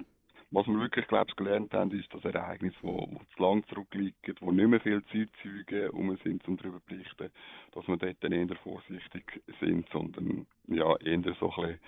was 0.51 0.67
wir 0.67 0.79
wirklich, 0.79 1.07
glaube 1.07 1.33
gelernt 1.35 1.73
haben, 1.73 1.97
ist 1.97 2.13
das 2.13 2.25
Ereignis, 2.25 2.73
wo, 2.81 3.07
wo 3.09 3.21
zu 3.35 3.41
lang 3.41 3.63
zurückliegt, 3.67 4.41
wo 4.41 4.51
nicht 4.51 4.67
mehr 4.67 4.81
viele 4.81 5.03
Zeitzeugen 5.05 5.89
um 5.91 6.15
sind, 6.23 6.45
um 6.47 6.57
darüber 6.57 6.79
zu 6.79 6.95
berichten, 6.95 7.29
dass 7.73 7.87
wir 7.87 7.97
dort 7.97 8.17
dann 8.19 8.33
eher 8.33 8.55
vorsichtig 8.63 9.41
sind, 9.61 9.87
sondern 9.91 10.45
ja, 10.67 10.95
eher 10.97 11.35
so 11.39 11.51
ein 11.57 11.79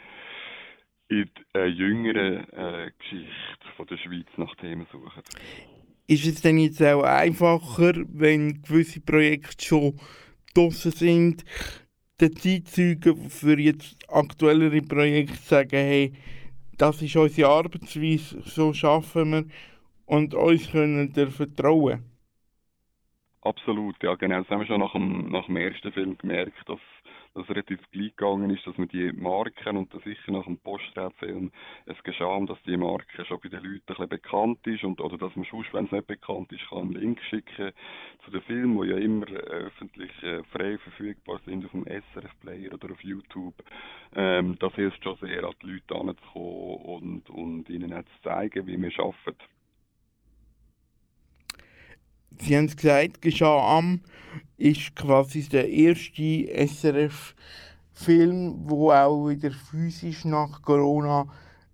in 1.09 1.29
der 1.53 1.69
jüngeren 1.69 2.49
äh, 2.53 2.91
Geschichte 2.97 3.67
von 3.75 3.85
der 3.87 3.97
Schweiz 3.97 4.27
nach 4.37 4.55
Themen 4.55 4.87
suchen. 4.91 5.21
Ist 6.07 6.25
es 6.25 6.41
denn 6.41 6.57
jetzt 6.57 6.81
auch 6.81 7.03
einfacher, 7.03 7.93
wenn 8.07 8.61
gewisse 8.61 9.01
Projekte 9.01 9.63
schon 9.63 9.99
draussen 10.53 10.91
sind, 10.91 11.43
den 12.19 12.35
Zeitzeugen 12.35 13.29
für 13.29 13.59
jetzt 13.59 13.97
aktuellere 14.09 14.81
Projekte 14.81 15.35
sagen, 15.35 15.69
hey, 15.71 16.13
das 16.77 17.01
ist 17.01 17.15
unsere 17.15 17.49
Arbeitsweise, 17.49 18.41
so 18.45 18.73
schaffen 18.73 19.31
wir 19.31 19.45
und 20.05 20.33
uns 20.33 20.71
können 20.71 21.15
wir 21.15 21.31
vertrauen. 21.31 22.12
Absolut, 23.45 24.01
ja 24.01 24.15
genau. 24.15 24.39
Das 24.39 24.49
haben 24.49 24.61
wir 24.61 24.67
schon 24.67 24.79
nach 24.79 24.93
dem, 24.93 25.29
nach 25.29 25.45
dem 25.47 25.57
ersten 25.57 25.91
Film 25.91 26.17
gemerkt, 26.17 26.57
dass 26.67 26.79
das 27.33 27.49
relativ 27.49 27.79
gleich 27.91 28.15
gegangen 28.15 28.49
ist, 28.51 28.65
dass 28.65 28.77
man 28.77 28.87
die 28.87 29.11
Marken 29.11 29.75
und 29.75 29.93
das 29.93 30.01
sicher 30.03 30.31
nach 30.31 30.45
dem 30.45 30.57
Poststadtfilm 30.59 31.51
es 31.85 32.01
geschah, 32.03 32.39
dass 32.45 32.61
die 32.63 32.77
Marke 32.77 33.25
schon 33.25 33.39
bei 33.41 33.49
den 33.49 33.63
Leuten 33.63 33.73
ein 33.75 33.81
bisschen 33.85 34.07
bekannt 34.09 34.65
ist 34.67 34.83
und 34.85 35.01
oder 35.01 35.17
dass 35.17 35.35
man 35.35 35.43
schon, 35.43 35.65
wenn 35.73 35.85
es 35.85 35.91
nicht 35.91 36.07
bekannt 36.07 36.53
ist, 36.53 36.69
kann 36.69 36.79
einen 36.83 36.93
Link 36.93 37.19
schicken 37.29 37.71
zu 38.23 38.31
den 38.31 38.41
Filmen, 38.43 38.81
die 38.81 38.89
ja 38.89 38.97
immer 38.97 39.27
äh, 39.27 39.65
öffentlich 39.65 40.11
äh, 40.23 40.43
frei 40.45 40.77
verfügbar 40.77 41.41
sind 41.45 41.65
auf 41.65 41.71
dem 41.71 41.85
SRF 41.85 42.39
Player 42.39 42.73
oder 42.73 42.91
auf 42.91 43.03
YouTube. 43.03 43.55
Ähm, 44.15 44.55
das 44.59 44.73
hilft 44.75 45.03
schon 45.03 45.17
sehr, 45.17 45.43
an 45.43 45.53
die 45.61 45.71
Leute 45.71 45.95
anzukommen 45.95 46.77
und, 46.77 47.29
und 47.29 47.69
ihnen 47.69 47.93
auch 47.93 48.03
zu 48.03 48.21
zeigen, 48.23 48.67
wie 48.67 48.81
wir 48.81 48.99
arbeiten. 48.99 49.52
Sie 52.39 52.57
haben 52.57 52.65
es 52.65 52.75
gesagt, 52.75 53.21
geschah 53.21 53.77
am 53.77 54.01
ist 54.57 54.95
quasi 54.95 55.43
der 55.43 55.69
erste 55.69 56.47
SRF-Film, 56.67 57.35
wo 58.69 58.91
auch 58.91 59.27
wieder 59.27 59.51
physisch 59.51 60.25
nach 60.25 60.61
Corona 60.61 61.27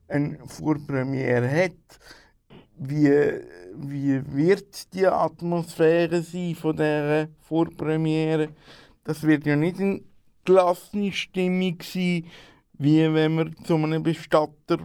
eine 0.07 0.39
Vorpremiere 0.47 1.49
hat. 1.49 1.99
Wie, 2.77 3.11
wie 3.75 4.21
wird 4.33 4.93
die 4.93 5.05
Atmosphäre 5.05 6.21
sein 6.21 6.55
von 6.55 6.75
dieser 6.75 7.27
Vorpremiere? 7.41 8.49
Das 9.03 9.23
wird 9.23 9.45
ja 9.45 9.55
nicht 9.55 9.79
eine 9.79 10.01
gelassene 10.45 11.11
Stimmung 11.11 11.77
sein, 11.83 12.25
wie 12.73 13.13
wenn 13.13 13.35
man 13.35 13.55
zu 13.65 13.75
einem 13.75 14.01
Bestatter, 14.01 14.79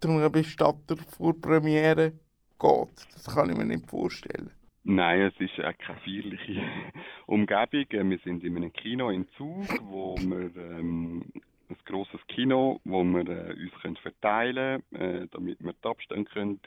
zu 0.00 0.08
einer 0.08 0.30
Bestatter 0.30 0.96
Vorpremiere 1.18 2.12
geht. 2.58 3.06
Das 3.14 3.26
kann 3.34 3.50
ich 3.50 3.56
mir 3.56 3.66
nicht 3.66 3.90
vorstellen. 3.90 4.50
Nein, 4.84 5.22
es 5.22 5.40
ist 5.40 5.58
auch 5.64 5.76
keine 5.78 5.98
feierliche 6.00 6.62
Umgebung. 7.26 8.10
Wir 8.10 8.18
sind 8.18 8.44
in 8.44 8.56
einem 8.56 8.72
Kino 8.72 9.08
in 9.08 9.26
Zug, 9.30 9.66
wo 9.82 10.14
wir 10.16 10.54
ähm, 10.56 11.24
ein 11.70 11.76
grosses 11.86 12.20
Kino, 12.28 12.80
wo 12.84 13.02
wir 13.02 13.26
äh, 13.26 13.54
uns 13.54 13.72
können 13.80 13.96
verteilen 13.96 14.82
können, 14.92 15.22
äh, 15.22 15.28
damit 15.30 15.58
wir 15.64 15.72
die 15.72 15.88
Abstände 15.88 16.30
können 16.30 16.60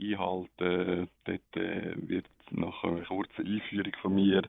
einhalten 0.00 1.08
Dort 1.24 1.56
äh, 1.56 2.08
wird 2.08 2.26
nach 2.50 2.84
einer 2.84 3.02
kurzen 3.02 3.44
Einführung 3.44 3.92
von 4.00 4.14
mir 4.14 4.42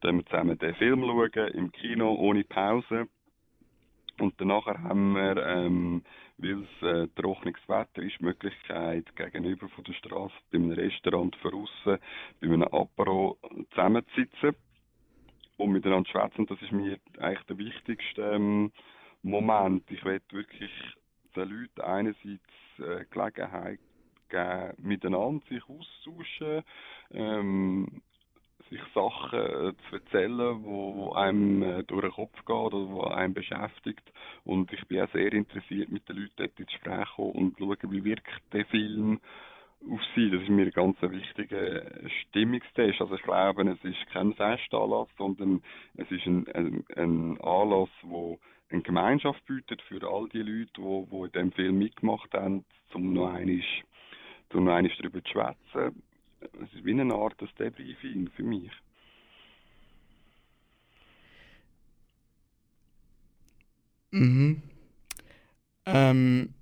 dann 0.00 0.16
wir 0.16 0.26
zusammen 0.26 0.58
den 0.58 0.74
Film 0.74 1.02
schauen, 1.02 1.48
im 1.52 1.70
Kino, 1.70 2.12
ohne 2.14 2.42
Pause. 2.42 3.06
Und 4.18 4.34
danach 4.38 4.66
haben 4.66 5.14
wir 5.14 5.36
ähm, 5.36 6.02
weil 6.38 6.62
es 6.62 6.82
äh, 6.82 7.08
trockenes 7.14 7.60
Wetter 7.68 8.02
ist, 8.02 8.18
die 8.18 8.24
Möglichkeit, 8.24 9.14
gegenüber 9.16 9.68
von 9.68 9.84
der 9.84 9.92
Straße 9.94 10.34
bei 10.50 10.58
einem 10.58 10.72
Restaurant 10.72 11.36
voraus, 11.36 11.70
bei 11.84 11.98
einem 12.42 12.62
Apero 12.64 13.38
zusammenzusitzen 13.70 14.54
und 15.56 15.72
miteinander 15.72 16.08
schwätzen. 16.10 16.46
Das 16.46 16.60
ist 16.62 16.72
mir 16.72 16.98
eigentlich 17.18 17.46
der 17.46 17.58
wichtigste 17.58 18.22
ähm, 18.22 18.72
Moment. 19.22 19.90
Ich 19.90 20.04
will 20.04 20.20
wirklich 20.30 20.70
den 21.36 21.48
Leuten 21.48 21.80
einerseits 21.80 22.42
äh, 22.78 23.04
Gelegenheit 23.10 23.80
geben, 24.28 24.72
miteinander 24.78 25.44
sich 25.48 25.62
auszutauschen, 25.68 26.62
ähm, 27.12 28.02
sich 28.74 28.82
Sachen 28.92 29.38
äh, 29.38 29.72
zu 29.88 29.96
erzählen, 29.96 30.64
wo, 30.64 30.94
wo 30.96 31.12
einem 31.12 31.62
äh, 31.62 31.82
durch 31.84 32.02
den 32.02 32.10
Kopf 32.10 32.34
geht 32.44 32.50
oder 32.50 32.88
wo 32.88 33.02
einem 33.02 33.34
beschäftigt. 33.34 34.02
Und 34.44 34.72
ich 34.72 34.84
bin 34.86 35.00
auch 35.00 35.12
sehr 35.12 35.32
interessiert, 35.32 35.90
mit 35.90 36.08
den 36.08 36.16
Leuten 36.16 36.32
dort 36.36 36.58
ins 36.58 36.68
Gespräch 36.68 37.08
kommen 37.16 37.32
und 37.32 37.58
schauen, 37.58 37.92
wie 37.92 38.04
wirkt 38.04 38.28
der 38.52 38.66
Film 38.66 39.20
auf 39.90 40.00
sie. 40.14 40.30
Das 40.30 40.42
ist 40.42 40.48
mir 40.48 40.64
ein 40.64 40.70
ganz 40.70 41.00
wichtiger 41.02 41.82
Stimmungstest. 42.22 43.00
Also 43.00 43.14
ich 43.14 43.22
glaube, 43.22 43.70
es 43.70 43.84
ist 43.84 44.06
kein 44.12 44.34
Festanlass, 44.34 45.08
sondern 45.18 45.62
es 45.96 46.10
ist 46.10 46.26
ein, 46.26 46.46
ein, 46.48 46.84
ein 46.96 47.40
Anlass, 47.40 47.90
wo 48.02 48.38
eine 48.70 48.82
Gemeinschaft 48.82 49.44
bietet 49.46 49.82
für 49.82 50.02
all 50.08 50.28
die 50.30 50.42
Leute, 50.42 50.72
die, 50.76 51.06
die 51.10 51.16
in 51.16 51.32
diesem 51.32 51.52
Film 51.52 51.78
mitgemacht 51.78 52.32
haben, 52.34 52.64
um 52.92 53.12
noch 53.12 53.32
einmal, 53.34 53.62
um 54.52 54.64
noch 54.64 54.74
einmal 54.74 54.92
darüber 54.98 55.22
zu 55.22 55.30
schwätzen 55.30 56.02
es 56.62 56.74
ist 56.74 56.84
wie 56.84 56.98
eine 56.98 57.14
Art 57.14 57.36
Debriefing 57.58 58.30
für 58.30 58.42
mich. 58.42 58.70
Mhm. 64.10 64.62
Ähm, 65.86 66.54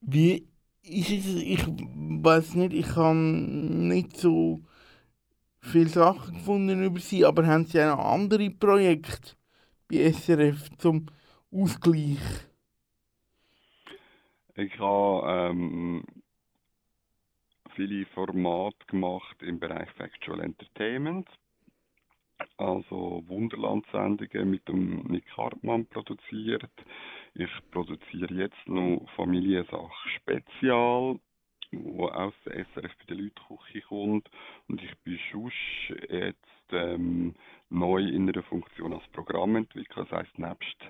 wie 0.00 0.46
ist 0.82 1.10
es? 1.10 1.26
Ich 1.42 1.66
weiß 1.66 2.54
nicht, 2.54 2.74
ich 2.74 2.96
habe 2.96 3.16
nicht 3.16 4.16
so 4.16 4.62
viele 5.60 5.88
Sachen 5.88 6.34
gefunden 6.34 6.84
über 6.84 7.00
sie, 7.00 7.24
aber 7.24 7.46
haben 7.46 7.64
sie 7.64 7.82
auch 7.82 7.96
noch 7.96 8.04
andere 8.04 8.50
Projekte 8.50 9.36
bei 9.88 10.12
SRF 10.12 10.68
zum 10.78 11.06
Ausgleich? 11.50 12.18
Ich 14.54 14.78
habe 14.78 15.50
ähm, 15.50 16.04
viele 17.76 18.06
Formate 18.06 18.84
gemacht 18.86 19.36
im 19.42 19.60
Bereich 19.60 19.90
Factual 19.92 20.40
Entertainment. 20.40 21.28
Also 22.56 23.22
Wunderland-Sendungen 23.26 24.50
mit 24.50 24.66
dem 24.68 25.02
Nick 25.04 25.24
Hartmann 25.36 25.86
produziert. 25.86 26.70
Ich 27.34 27.50
produziere 27.70 28.34
jetzt 28.34 28.66
noch 28.66 29.06
Familiensach 29.14 30.06
Spezial, 30.16 31.18
wo 31.72 32.08
aus 32.08 32.34
der 32.46 32.64
SRF 32.64 32.92
bei 32.98 33.04
der 33.08 33.16
Leutküche 33.16 33.82
kommt. 33.82 34.28
Und 34.68 34.82
ich 34.82 34.96
bin 34.98 35.18
schon 35.30 35.52
jetzt 36.08 36.72
ähm, 36.72 37.34
neu 37.68 38.02
in 38.02 38.28
einer 38.28 38.42
Funktion 38.42 38.94
als 38.94 39.06
Programmentwickler. 39.12 40.04
Das 40.04 40.20
heisst, 40.20 40.38
nebst 40.38 40.82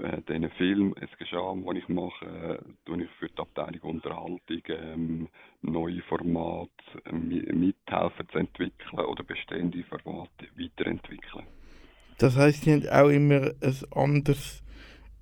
äh, 0.00 0.20
diesen 0.28 0.50
Film 0.52 0.94
«Es 1.00 1.10
geschah», 1.18 1.54
den 1.54 1.76
ich 1.76 1.88
mache, 1.88 2.24
äh, 2.24 2.58
tue 2.84 3.04
ich 3.04 3.10
für 3.18 3.28
die 3.28 3.38
Abteilung 3.38 3.80
Unterhaltung 3.82 4.62
ähm, 4.68 5.28
neue 5.62 6.02
Formate 6.02 6.70
äh, 7.06 7.12
mithelfen 7.12 8.28
zu 8.30 8.38
entwickeln 8.38 9.00
oder 9.00 9.24
bestehende 9.24 9.82
Formate 9.84 10.46
weiterentwickeln. 10.56 11.46
Das 12.18 12.36
heisst, 12.36 12.64
Sie 12.64 12.72
haben 12.72 12.88
auch 12.88 13.08
immer 13.08 13.52
ein 13.60 13.76
anderes 13.94 14.62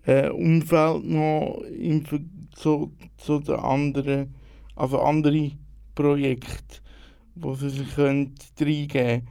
äh, 0.04 0.28
Umfeld 0.28 1.04
noch 1.04 1.62
im 1.62 2.04
zu, 2.54 2.92
zu 3.16 3.40
den 3.40 3.54
anderen, 3.54 4.34
also 4.76 5.00
andere 5.00 5.52
Projekte, 5.94 6.80
wo 7.34 7.54
Sie 7.54 7.70
sich 7.70 7.96
reingeben 7.96 8.88
können. 8.88 9.28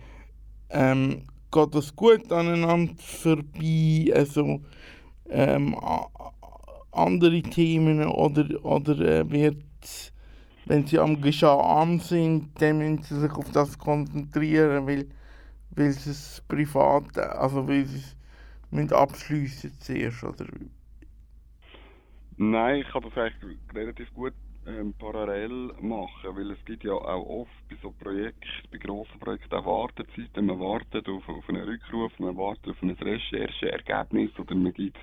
Ähm, 0.70 1.24
geht 1.52 1.76
das 1.76 1.96
gut 1.96 2.32
aneinander 2.32 2.94
vorbei? 2.98 4.12
Also, 4.14 4.62
ähm, 5.32 5.76
andere 6.92 7.42
Themen 7.44 8.06
oder, 8.08 8.64
oder 8.66 9.00
äh, 9.00 9.32
wird, 9.32 9.64
wenn 10.66 10.86
sie 10.86 11.00
am 11.00 11.22
Geschah 11.22 11.86
sind, 12.00 12.50
dann 12.62 12.78
müssen 12.80 13.04
sie 13.04 13.20
sich 13.20 13.32
auf 13.32 13.52
das 13.52 13.78
konzentrieren, 13.78 14.86
weil, 14.88 15.08
weil 15.72 15.92
sie 15.92 16.12
es 16.12 16.44
privat, 16.48 17.18
also 17.18 17.68
weil 17.68 17.86
sie 17.86 17.98
es 17.98 18.16
müssen 18.72 18.94
abschliessen 18.94 19.74
zuerst, 19.80 20.24
oder? 20.24 20.46
Nein, 22.38 22.82
ich 22.82 22.88
kann 22.90 23.04
das 23.04 23.18
eigentlich 23.18 23.58
relativ 23.74 24.14
gut 24.14 24.34
ähm, 24.68 24.94
parallel 25.00 25.74
machen, 25.80 26.36
weil 26.36 26.52
es 26.52 26.64
gibt 26.66 26.84
ja 26.84 26.94
auch 26.94 27.26
oft 27.26 27.52
bei 27.70 27.76
so 27.82 27.92
Projekten, 27.92 28.68
bei 28.72 28.78
grossen 28.78 29.20
Projekten 29.20 29.56
auch 29.56 29.66
Wartezeiten. 29.66 30.46
Man 30.46 30.60
wartet 30.60 31.08
auf, 31.10 31.28
auf 31.28 31.50
einen 31.50 31.64
Rückruf, 31.64 32.12
man 32.20 32.38
wartet 32.38 32.70
auf 32.70 32.82
ein 32.82 32.92
Rechercheergebnis 32.92 34.38
oder 34.38 34.56
man 34.56 34.74
gibt, 34.74 34.98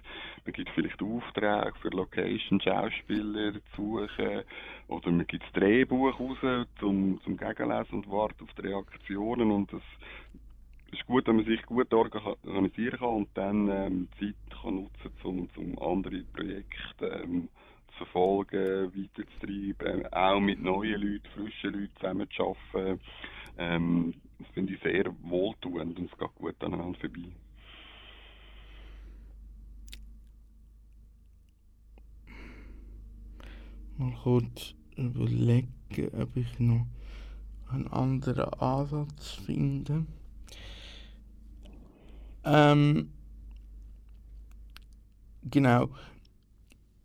man 0.45 0.53
gibt 0.53 0.71
vielleicht 0.71 1.03
Aufträge 1.03 1.73
für 1.81 1.89
Location, 1.89 2.61
Schauspieler 2.61 3.55
zu 3.75 3.99
suchen 4.07 4.43
oder 4.87 5.11
man 5.11 5.27
gibt 5.27 5.43
das 5.45 5.53
Drehbuch 5.53 6.19
raus 6.21 6.67
zum, 6.79 7.21
zum 7.25 7.37
Gegenlesen 7.37 7.99
und 7.99 8.11
wartet 8.11 8.43
auf 8.43 8.55
die 8.55 8.63
Reaktionen 8.69 9.51
und 9.51 9.73
das 9.73 9.83
ist 10.93 11.05
gut, 11.07 11.27
wenn 11.27 11.37
man 11.37 11.45
sich 11.45 11.63
gut 11.67 11.93
organisieren 11.93 12.99
kann 12.99 13.09
und 13.09 13.29
dann 13.35 13.69
ähm, 13.69 14.09
Zeit 14.19 14.37
kann 14.63 14.77
nutzen 14.77 15.13
um, 15.25 15.49
um 15.57 15.79
andere 15.81 16.23
Projekte 16.33 17.07
ähm, 17.25 17.49
verfolgen, 17.99 18.93
weiterzutreiben, 18.95 20.13
auch 20.13 20.41
mit 20.41 20.63
neuen 20.63 21.01
Leuten, 21.01 21.29
frischen 21.35 21.73
Leuten 21.73 21.97
zusammenzuarbeiten. 21.97 23.01
Ähm, 23.59 24.15
das 24.39 24.49
finde 24.55 24.75
ich 24.75 24.81
sehr 24.83 25.13
wohltuend 25.23 25.99
und 25.99 26.11
es 26.11 26.19
geht 26.19 26.35
gut 26.37 26.63
aneinander 26.63 26.99
vorbei. 26.99 27.33
Mal 33.97 34.15
kurz 34.23 34.75
überlegen, 34.97 35.75
ob 36.21 36.37
ich 36.37 36.59
noch 36.61 36.87
einen 37.71 37.89
anderen 37.89 38.53
Ansatz 38.55 39.33
finde. 39.45 40.07
Ähm, 42.45 43.13
genau 45.43 45.89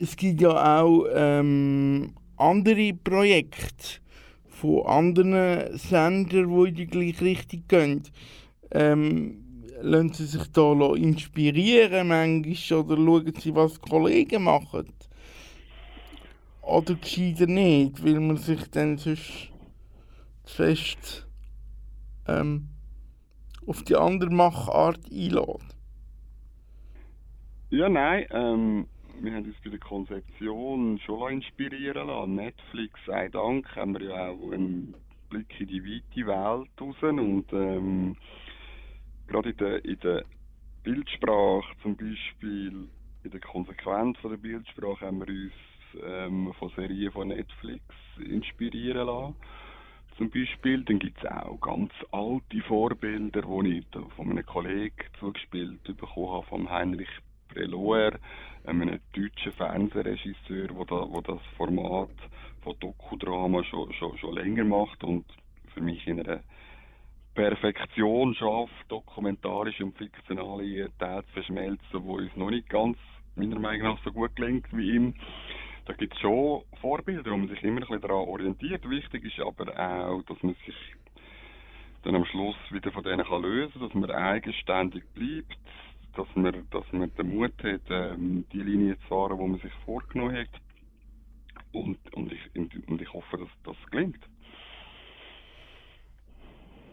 es 0.03 0.17
gibt 0.17 0.41
ja 0.41 0.81
auch 0.81 1.05
ähm, 1.13 2.13
andere 2.35 2.93
Projekte 2.93 4.01
von 4.49 4.85
anderen 4.85 5.77
Sendern, 5.77 6.49
die 6.49 6.69
in 6.69 6.75
die 6.75 6.87
gleiche 6.87 7.21
Richtung 7.21 7.63
gehen. 7.69 8.03
Ähm, 8.71 9.63
lassen 9.81 10.13
Sie 10.13 10.25
sich 10.25 10.51
da 10.51 10.73
inspirieren 10.95 12.09
manchmal 12.09 12.79
oder 12.79 12.97
schauen 12.97 13.33
Sie, 13.39 13.55
was 13.55 13.79
Kollegen 13.79 14.43
machen? 14.43 14.91
Oder 16.61 16.95
gescheiter 16.95 17.47
nicht, 17.47 18.03
weil 18.03 18.19
man 18.19 18.35
sich 18.37 18.69
dann 18.71 18.97
sonst 18.97 19.51
zu 20.43 20.55
fest 20.55 21.27
ähm, 22.27 22.67
auf 23.65 23.83
die 23.83 23.95
andere 23.95 24.31
Machart 24.31 24.99
einlädt? 25.09 25.75
Ja, 27.69 27.87
nein. 27.87 28.25
Ähm, 28.31 28.87
wir 29.21 29.33
haben 29.33 29.45
uns 29.45 29.55
bei 29.63 29.69
der 29.69 29.79
Konzeption 29.79 30.99
schon 30.99 31.33
inspirieren 31.33 32.07
lassen. 32.07 32.35
Netflix, 32.35 32.99
sei 33.05 33.29
Dank, 33.29 33.75
haben 33.75 33.99
wir 33.99 34.07
ja 34.07 34.29
auch 34.29 34.51
einen 34.51 34.95
Blick 35.29 35.59
in 35.59 35.67
die 35.67 35.83
weite 35.83 36.27
Welt 36.27 36.69
raus 36.79 36.95
und 37.01 37.45
ähm, 37.53 38.15
gerade 39.27 39.49
in 39.51 39.57
der, 39.57 39.85
in 39.85 39.99
der 39.99 40.25
Bildsprache 40.83 41.75
zum 41.81 41.95
Beispiel, 41.95 42.87
in 43.23 43.31
der 43.31 43.39
Konsequenz 43.39 44.17
der 44.21 44.37
Bildsprache 44.37 45.05
haben 45.05 45.25
wir 45.25 45.27
uns 45.27 45.53
ähm, 46.03 46.53
von 46.59 46.69
Serien 46.75 47.11
von 47.11 47.29
Netflix 47.29 47.83
inspirieren 48.19 49.07
lassen. 49.07 49.35
Zum 50.17 50.29
Beispiel, 50.29 50.83
dann 50.83 50.99
gibt 50.99 51.17
es 51.23 51.31
auch 51.31 51.59
ganz 51.59 51.91
alte 52.11 52.61
Vorbilder, 52.67 53.41
die 53.41 53.79
ich 53.79 54.13
von 54.15 54.29
einem 54.29 54.45
Kollegen 54.45 54.93
zugespielt 55.19 55.83
bekommen 55.83 56.31
habe, 56.31 56.45
von 56.45 56.69
Heinrich 56.69 57.09
Breloer, 57.53 58.11
einem 58.65 58.99
deutschen 59.13 59.51
Fernsehregisseur, 59.51 60.67
der 60.67 60.75
wo 60.75 61.21
das 61.21 61.41
Format 61.57 62.09
von 62.61 62.79
Dokudrama 62.79 63.63
schon, 63.63 63.93
schon, 63.93 64.17
schon 64.17 64.35
länger 64.35 64.63
macht 64.63 65.03
und 65.03 65.25
für 65.73 65.81
mich 65.81 66.05
in 66.07 66.19
einer 66.19 66.41
Perfektion 67.35 68.35
schafft, 68.35 68.89
dokumentarische 68.89 69.83
und 69.83 69.97
fiktionale 69.97 70.89
zu 70.99 71.23
verschmelzen, 71.33 72.03
wo 72.03 72.17
uns 72.17 72.35
noch 72.35 72.51
nicht 72.51 72.69
ganz, 72.69 72.97
meiner 73.35 73.59
Meinung 73.59 73.95
nach, 73.95 74.03
so 74.03 74.11
gut 74.11 74.35
gelingt 74.35 74.67
wie 74.71 74.95
ihm. 74.95 75.15
Da 75.85 75.93
gibt 75.93 76.13
es 76.13 76.21
schon 76.21 76.61
Vorbilder, 76.79 77.31
wo 77.31 77.37
man 77.37 77.49
sich 77.49 77.61
immer 77.63 77.77
ein 77.77 77.79
bisschen 77.81 78.01
daran 78.01 78.27
orientiert. 78.27 78.87
Wichtig 78.89 79.25
ist 79.25 79.39
aber 79.39 79.67
auch, 79.77 80.21
dass 80.23 80.41
man 80.43 80.55
sich 80.65 80.75
dann 82.03 82.15
am 82.15 82.25
Schluss 82.25 82.55
wieder 82.69 82.91
von 82.91 83.03
denen 83.03 83.25
kann 83.25 83.41
lösen 83.41 83.73
kann, 83.73 83.81
dass 83.81 83.93
man 83.93 84.11
eigenständig 84.11 85.03
bleibt, 85.13 85.57
dass 86.15 86.27
man, 86.35 86.67
dass 86.71 86.85
man 86.91 87.13
den 87.15 87.35
Mut 87.35 87.53
hat, 87.63 87.81
ähm, 87.89 88.45
die 88.51 88.61
Linie 88.61 88.97
zu 88.99 89.07
fahren, 89.07 89.37
die 89.37 89.47
man 89.47 89.59
sich 89.59 89.73
vorgenommen 89.85 90.35
hat. 90.35 90.61
Und, 91.71 91.97
und, 92.13 92.31
ich, 92.31 92.55
und 92.87 93.01
ich 93.01 93.11
hoffe, 93.13 93.37
dass 93.37 93.49
das 93.63 93.91
gelingt. 93.91 94.19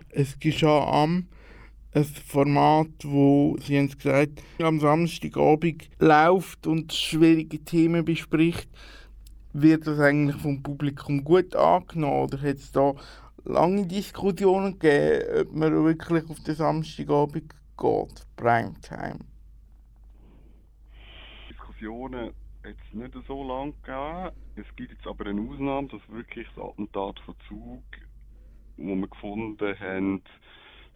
Es 0.08 0.38
geschah 0.38 1.02
am 1.02 1.28
ein 1.92 2.04
Format, 2.04 2.88
wo 3.02 3.56
Sie 3.60 3.76
haben 3.76 3.86
es 3.86 3.98
gesagt, 3.98 4.42
am 4.60 4.78
Samstagabend 4.78 5.90
läuft 5.98 6.66
und 6.66 6.92
schwierige 6.92 7.58
Themen 7.64 8.04
bespricht. 8.04 8.68
Wird 9.52 9.86
das 9.86 9.98
eigentlich 9.98 10.40
vom 10.40 10.62
Publikum 10.62 11.24
gut 11.24 11.56
angenommen 11.56 12.22
oder 12.22 12.40
hat 12.40 12.56
es 12.56 12.70
da 12.70 12.94
lange 13.44 13.86
Diskussionen 13.86 14.78
gegeben, 14.78 15.40
ob 15.40 15.52
man 15.56 15.84
wirklich 15.84 16.30
auf 16.30 16.40
den 16.40 16.54
Samstagabend 16.54 17.52
geht, 17.80 18.26
Primetime? 18.36 19.18
Diskussionen 21.48 22.32
es 22.62 22.94
nicht 22.94 23.14
so 23.26 23.42
lange 23.42 23.72
gegeben. 23.82 24.36
Es 24.56 24.76
gibt 24.76 24.92
jetzt 24.92 25.06
aber 25.06 25.26
eine 25.26 25.40
Ausnahme, 25.40 25.88
dass 25.88 26.00
wirklich 26.08 26.46
das 26.54 26.64
Attentat 26.64 27.18
von 27.20 27.34
Zug, 27.48 27.82
wo 28.76 28.94
wir 28.94 29.08
gefunden 29.08 29.80
haben, 29.80 30.22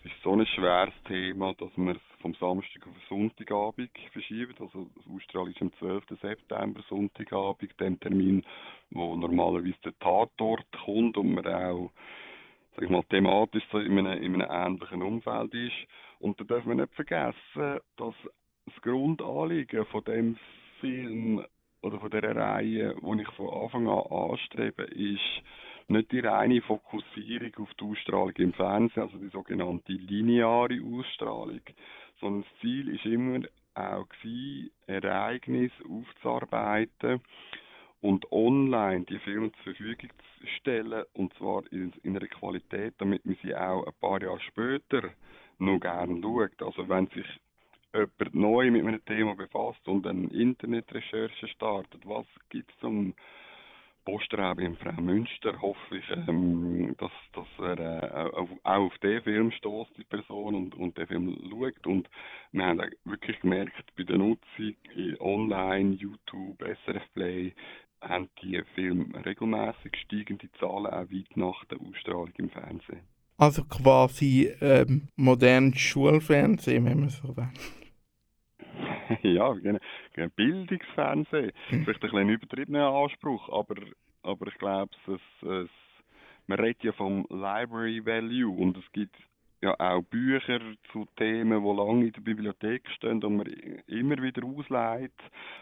es 0.00 0.12
ist 0.12 0.22
so 0.22 0.32
ein 0.32 0.46
schweres 0.46 0.92
Thema, 1.08 1.54
dass 1.54 1.70
wir 1.76 1.96
es 1.96 2.20
vom 2.20 2.34
Samstag 2.34 2.86
auf 2.86 2.94
Sonntagabend 3.08 3.90
verschieben. 4.12 4.54
Also 4.60 4.90
das 4.94 5.04
Australien 5.10 5.54
ist 5.54 5.62
am 5.62 5.72
12. 5.78 6.04
September, 6.20 6.82
Sonntagabend, 6.90 7.80
dem 7.80 7.98
Termin, 7.98 8.44
wo 8.90 9.16
normalerweise 9.16 9.78
der 9.82 9.98
Tatort 10.00 10.66
kommt 10.84 11.16
und 11.16 11.34
man 11.34 11.46
auch 11.46 11.90
sag 12.74 12.84
ich 12.84 12.90
mal, 12.90 13.02
thematisch 13.04 13.62
in 13.72 13.98
einem, 13.98 14.22
in 14.22 14.42
einem 14.42 14.50
ähnlichen 14.50 15.02
Umfeld 15.02 15.54
ist. 15.54 15.72
Und 16.24 16.40
da 16.40 16.44
darf 16.44 16.64
man 16.64 16.78
nicht 16.78 16.94
vergessen, 16.94 17.80
dass 17.98 18.14
das 18.64 18.80
Grundanliegen 18.80 19.84
von 19.84 20.02
dem 20.04 20.38
Film 20.80 21.44
oder 21.82 22.00
von 22.00 22.10
dieser 22.10 22.34
Reihe, 22.34 22.96
die 22.98 23.20
ich 23.20 23.28
von 23.32 23.50
Anfang 23.50 23.86
an 23.86 24.30
anstrebe, 24.30 24.84
ist 24.84 25.42
nicht 25.88 26.12
die 26.12 26.20
reine 26.20 26.62
Fokussierung 26.62 27.52
auf 27.58 27.74
die 27.74 27.84
Ausstrahlung 27.84 28.32
im 28.36 28.54
Fernsehen, 28.54 29.02
also 29.02 29.18
die 29.18 29.28
sogenannte 29.28 29.92
lineare 29.92 30.80
Ausstrahlung, 30.82 31.60
sondern 32.20 32.44
das 32.44 32.60
Ziel 32.62 32.88
ist 32.94 33.04
immer 33.04 33.40
auch 33.74 34.08
gewesen, 34.08 34.70
Ereignisse 34.86 35.74
aufzuarbeiten 35.86 37.20
und 38.00 38.32
online 38.32 39.04
die 39.04 39.18
Filme 39.18 39.52
zur 39.52 39.74
Verfügung 39.74 40.08
zu 40.40 40.46
stellen 40.58 41.04
und 41.12 41.34
zwar 41.34 41.70
in, 41.70 41.92
in 42.02 42.16
einer 42.16 42.28
Qualität, 42.28 42.94
damit 42.96 43.26
man 43.26 43.36
sie 43.42 43.54
auch 43.54 43.86
ein 43.86 43.92
paar 44.00 44.22
Jahre 44.22 44.40
später 44.40 45.10
noch 45.58 45.80
gerne 45.80 46.20
schaut. 46.20 46.62
Also 46.62 46.88
wenn 46.88 47.06
sich 47.08 47.26
jemand 47.92 48.34
neu 48.34 48.70
mit 48.70 48.86
einem 48.86 49.04
Thema 49.04 49.34
befasst 49.34 49.86
und 49.86 50.06
eine 50.06 50.28
Internetrecherche 50.28 51.48
startet, 51.48 52.06
was 52.06 52.26
gibt 52.50 52.70
es 52.70 52.78
zum 52.80 53.14
Posterrabe 54.04 54.62
in 54.62 54.76
Frau 54.76 55.00
Münster, 55.00 55.60
hoffe 55.62 55.96
ich, 55.96 56.10
ähm, 56.28 56.94
dass, 56.98 57.10
dass 57.32 57.46
er 57.58 57.78
äh, 57.78 58.36
auch 58.36 58.48
auf 58.62 58.98
den 58.98 59.22
Film 59.22 59.50
stößt, 59.50 59.96
die 59.96 60.04
Person, 60.04 60.54
und, 60.54 60.74
und 60.74 60.98
den 60.98 61.06
Film 61.06 61.38
schaut. 61.48 61.86
Und 61.86 62.10
wir 62.52 62.66
haben 62.66 62.82
wirklich 63.04 63.40
gemerkt, 63.40 63.96
bei 63.96 64.02
der 64.02 64.18
Nutzung 64.18 64.74
online, 65.20 65.94
YouTube, 65.94 66.62
SRF 66.84 67.12
Play, 67.14 67.54
haben 68.02 68.28
die 68.42 68.62
Filme 68.74 69.24
regelmäßig 69.24 69.96
steigende 70.04 70.52
Zahlen, 70.60 70.86
auch 70.86 71.10
weit 71.10 71.36
nach 71.36 71.64
der 71.66 71.80
Ausstrahlung 71.80 72.32
im 72.36 72.50
Fernsehen. 72.50 73.13
Also 73.36 73.64
quasi 73.64 74.54
ähm, 74.60 75.08
modernes 75.16 75.80
Schulfernsehen, 75.80 76.84
wenn 76.84 77.00
man 77.00 77.08
so 77.08 77.36
will. 77.36 77.48
ja, 79.22 79.52
genau. 79.52 79.78
Bildungsfernsehen. 80.36 81.52
Hm. 81.68 81.84
Vielleicht 81.84 82.02
ein 82.02 82.10
bisschen 82.10 82.28
übertriebener 82.28 82.88
Anspruch, 82.88 83.48
aber, 83.48 83.74
aber 84.22 84.46
ich 84.46 84.54
glaube, 84.58 84.90
es, 85.06 85.48
es, 85.48 85.70
man 86.46 86.60
redet 86.60 86.84
ja 86.84 86.92
vom 86.92 87.26
Library 87.28 88.04
Value 88.04 88.50
und 88.50 88.76
es 88.76 88.84
gibt 88.92 89.16
ja 89.62 89.74
auch 89.78 90.02
Bücher 90.02 90.60
zu 90.92 91.06
Themen, 91.16 91.62
die 91.62 91.76
lange 91.76 92.06
in 92.06 92.12
der 92.12 92.20
Bibliothek 92.20 92.88
stehen 92.90 93.22
und 93.24 93.36
man 93.36 93.46
immer 93.86 94.22
wieder 94.22 94.44
ausleiht. 94.44 95.12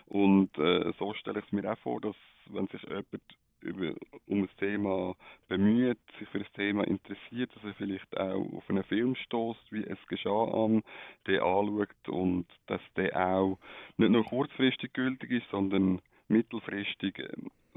Und 0.06 0.56
äh, 0.58 0.92
so 0.98 1.14
stelle 1.14 1.38
ich 1.38 1.46
es 1.46 1.52
mir 1.52 1.70
auch 1.72 1.78
vor, 1.78 2.00
dass 2.00 2.16
wenn 2.50 2.66
sich 2.68 2.82
jemand 2.82 3.22
über, 3.62 3.94
um 4.26 4.42
ein 4.42 4.48
Thema 4.58 5.14
bemüht, 5.48 5.98
sich 6.18 6.28
für 6.28 6.40
das 6.40 6.52
Thema 6.52 6.84
interessiert, 6.84 7.50
dass 7.54 7.64
er 7.64 7.74
vielleicht 7.74 8.16
auch 8.16 8.52
auf 8.54 8.68
einen 8.68 8.84
Film 8.84 9.14
stößt, 9.14 9.70
wie 9.70 9.84
es 9.84 9.98
geschah 10.08 10.44
an, 10.44 10.82
den 11.26 11.40
anschaut 11.40 12.08
und 12.08 12.46
dass 12.66 12.80
der 12.96 13.16
auch 13.16 13.58
nicht 13.96 14.10
nur 14.10 14.24
kurzfristig 14.24 14.92
gültig 14.92 15.30
ist, 15.30 15.46
sondern 15.50 16.00
mittelfristig 16.28 17.18
äh, 17.18 17.28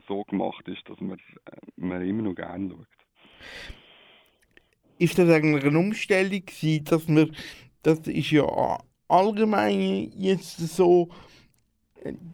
so 0.07 0.23
gemacht 0.23 0.67
ist, 0.67 0.87
dass 0.89 0.99
man, 0.99 1.17
äh, 1.17 1.57
man 1.75 2.05
immer 2.05 2.23
noch 2.23 2.35
gerne 2.35 2.69
schaut. 2.69 2.87
Ist 4.97 5.19
das 5.19 5.29
eigentlich 5.29 5.65
eine 5.65 5.77
Umstellung 5.77 6.45
gewesen, 6.45 6.85
dass 6.85 7.07
man, 7.07 7.35
das 7.83 7.99
ist 8.07 8.31
ja 8.31 8.45
allgemein 9.07 10.11
jetzt 10.15 10.57
so, 10.57 11.09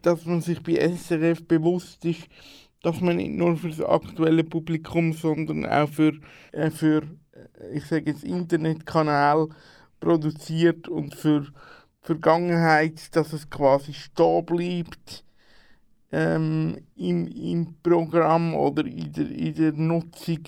dass 0.01 0.25
man 0.25 0.41
sich 0.41 0.61
bei 0.61 0.75
SRF 0.75 1.47
bewusst 1.47 2.05
ist, 2.05 2.27
dass 2.83 2.99
man 3.01 3.17
nicht 3.17 3.31
nur 3.31 3.57
für 3.57 3.69
das 3.69 3.81
aktuelle 3.81 4.43
Publikum, 4.43 5.13
sondern 5.13 5.65
auch 5.65 5.89
für, 5.89 6.13
äh, 6.51 6.71
für 6.71 7.03
äh, 7.33 7.77
ich 7.77 7.85
sage 7.85 8.11
jetzt, 8.11 8.23
Internetkanal 8.23 9.49
produziert 9.99 10.87
und 10.87 11.15
für 11.15 11.47
Vergangenheit, 12.01 13.15
dass 13.15 13.33
es 13.33 13.49
quasi 13.49 13.93
stehen 13.93 14.45
bleibt 14.45 15.23
ähm, 16.11 16.77
im, 16.95 17.27
im 17.27 17.75
Programm 17.83 18.55
oder 18.55 18.85
in 18.85 19.13
der, 19.13 19.29
in 19.29 19.53
der 19.53 19.73
Nutzung, 19.73 20.39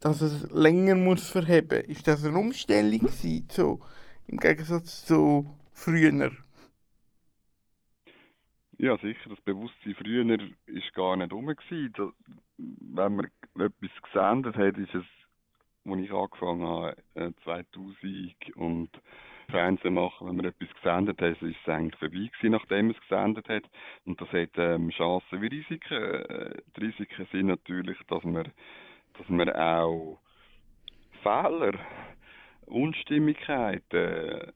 dass 0.00 0.20
es 0.20 0.50
länger 0.52 0.94
muss 0.94 1.26
verheben. 1.28 1.82
Ist 1.84 2.06
das 2.06 2.24
eine 2.24 2.38
Umstellung 2.38 2.98
gewesen, 2.98 3.48
so, 3.50 3.80
im 4.26 4.36
Gegensatz 4.38 5.06
zu 5.06 5.50
früher? 5.72 6.30
Ja, 8.78 8.96
sicher. 8.98 9.30
Das 9.30 9.40
Bewusstsein 9.42 9.94
früher 9.94 10.26
war 10.26 10.38
gar 10.94 11.16
nicht 11.16 11.32
rum. 11.32 11.46
Wenn 12.56 13.16
man 13.16 13.30
etwas 13.58 14.02
gesendet 14.02 14.56
hat, 14.56 14.78
ist 14.78 14.94
es, 14.94 15.04
als 15.86 16.00
ich 16.00 16.12
angefangen 16.12 16.66
habe, 16.66 17.34
2000 17.44 18.04
äh, 18.04 18.52
und 18.54 18.90
Fernsehen 19.50 19.94
machen, 19.94 20.26
wenn 20.26 20.36
man 20.36 20.46
etwas 20.46 20.74
gesendet 20.74 21.20
hat, 21.20 21.42
ist 21.42 21.56
es 21.62 21.68
eigentlich 21.68 21.98
vorbei 21.98 22.30
gewesen, 22.32 22.52
nachdem 22.52 22.86
man 22.86 22.96
es 22.96 23.08
gesendet 23.08 23.48
hat. 23.48 23.64
Und 24.04 24.20
das 24.20 24.28
hat 24.32 24.50
ähm, 24.56 24.90
Chancen 24.90 25.42
wie 25.42 25.46
Risiken. 25.48 25.96
Äh, 25.96 26.62
die 26.76 26.80
Risiken 26.86 27.26
sind 27.30 27.46
natürlich, 27.46 27.98
dass 28.08 28.24
man, 28.24 28.50
dass 29.18 29.28
man 29.28 29.50
auch 29.50 30.18
Fehler, 31.22 31.74
Unstimmigkeiten, 32.66 34.52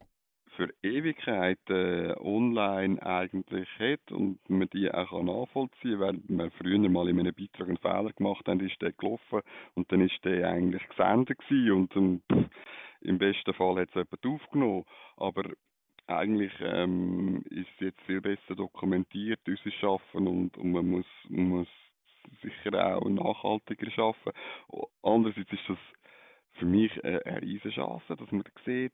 für 0.59 0.75
Ewigkeiten 0.83 2.15
online 2.19 3.01
eigentlich 3.01 3.69
hat 3.79 4.11
und 4.11 4.41
man 4.51 4.69
die 4.71 4.93
auch 4.93 5.23
nachvollziehen 5.23 6.01
kann. 6.01 6.25
Wenn 6.27 6.37
wir 6.37 6.51
früher 6.51 6.89
mal 6.91 7.09
in 7.09 7.21
einem 7.21 7.33
Beitrag 7.33 7.69
einen 7.69 7.77
Fehler 7.79 8.13
gemacht 8.13 8.49
haben, 8.49 8.59
ist 8.67 8.83
der 8.83 8.93
gelaufen 8.93 9.43
und 9.77 9.93
dann 9.93 10.01
ist 10.01 10.19
der 10.25 10.51
eigentlich 10.51 10.83
gesendet 10.89 11.39
gewesen 11.39 11.71
und 11.71 11.95
dann, 11.95 12.23
pff, 12.33 12.51
im 13.03 13.19
besten 13.19 13.55
Fall 13.55 13.77
hat 13.77 13.91
es 13.91 13.95
jemand 13.95 14.27
aufgenommen. 14.27 14.85
Aber 15.17 15.45
eigentlich 16.09 16.53
ähm, 16.61 17.45
ist 17.51 17.69
es 17.77 17.81
jetzt 17.81 18.01
viel 18.03 18.21
besser 18.21 18.57
dokumentiert, 18.57 19.39
unser 19.47 19.71
Schaffen 19.71 20.27
und, 20.27 20.59
und 20.59 20.73
man, 20.73 20.89
muss, 20.89 21.07
muss 21.29 21.69
sicher 22.43 22.97
auch 22.97 23.09
nachhaltiger 23.09 23.93
schaffen. 23.93 24.33
Andererseits 25.05 25.53
ist 25.53 25.69
das 25.69 25.79
für 26.55 26.67
mich 26.67 26.93
eine, 27.05 27.25
eine 27.25 27.43
riesige 27.43 27.71
Chance, 27.71 28.17
dass 28.17 28.33
man 28.33 28.43
sieht, 28.65 28.93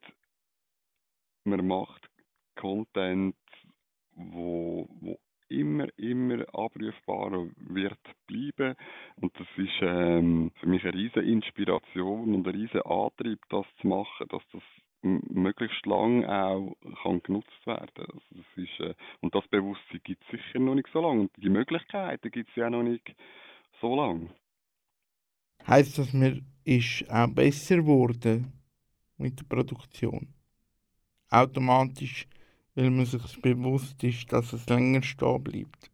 man 1.45 1.67
macht 1.67 2.09
Content, 2.57 3.37
wo, 4.17 4.89
wo 5.01 5.19
immer, 5.49 5.87
immer 5.99 6.45
abrufbarer 6.55 7.49
wird 7.57 7.99
bleiben. 8.27 8.77
Und 9.17 9.33
das 9.39 9.47
ist 9.57 9.81
ähm, 9.83 10.51
für 10.61 10.67
mich 10.67 10.83
eine 10.85 10.95
riesige 10.95 11.21
Inspiration 11.23 12.35
und 12.35 12.47
ein 12.47 12.55
riesiger 12.55 12.87
Antrieb, 12.87 13.41
das 13.51 13.67
zu 13.81 13.87
machen, 13.87 14.27
dass 14.29 14.43
das 14.53 14.63
möglichst 15.03 15.85
lang 15.85 16.25
auch 16.25 16.77
kann 17.03 17.23
genutzt 17.23 17.67
werden. 17.67 17.91
Also 17.97 18.21
das 18.31 18.47
ist, 18.57 18.81
äh, 18.81 18.95
und 19.21 19.35
das 19.35 19.47
Bewusstsein 19.49 20.01
gibt 20.03 20.23
es 20.25 20.31
sicher 20.31 20.59
noch 20.59 20.75
nicht 20.75 20.89
so 20.93 21.01
lange. 21.01 21.23
Und 21.23 21.33
die 21.37 21.51
Möglichkeiten 21.51 22.31
gibt 22.31 22.49
es 22.51 22.57
ja 22.57 22.71
noch 22.71 22.83
nicht 22.83 23.15
so 23.81 23.95
lange. 23.95 24.31
Heißt 25.67 25.99
das, 25.99 26.13
man 26.13 26.45
ist 26.65 27.09
auch 27.11 27.29
besser 27.29 27.77
geworden 27.77 28.53
mit 29.19 29.41
der 29.41 29.45
Produktion? 29.45 30.29
Automatisch, 31.35 32.27
weil 32.75 32.91
man 32.91 33.07
sich 33.07 33.41
bewusst 33.41 34.03
ist, 34.05 34.33
dass 34.33 34.53
es 34.53 34.69
länger 34.69 35.03
stehen 35.03 35.43
bleibt. 35.43 35.91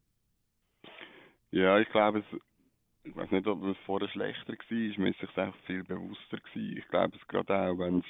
Ja, 1.51 1.79
ich 1.79 1.89
glaube, 1.91 2.21
es, 2.21 2.41
ich 3.05 3.17
weiß 3.17 3.31
nicht, 3.31 3.47
ob 3.47 3.63
es 3.65 3.77
vorher 3.87 4.09
schlechter 4.09 4.53
war, 4.53 4.99
man 4.99 5.13
ist 5.13 5.21
sich 5.21 5.39
auch 5.39 5.55
viel 5.67 5.85
bewusster 5.85 6.39
gewesen. 6.39 6.79
Ich 6.79 6.89
glaube 6.89 7.17
es 7.17 7.29
gerade 7.29 7.55
auch, 7.59 7.79
wenn 7.79 7.99
es 7.99 8.07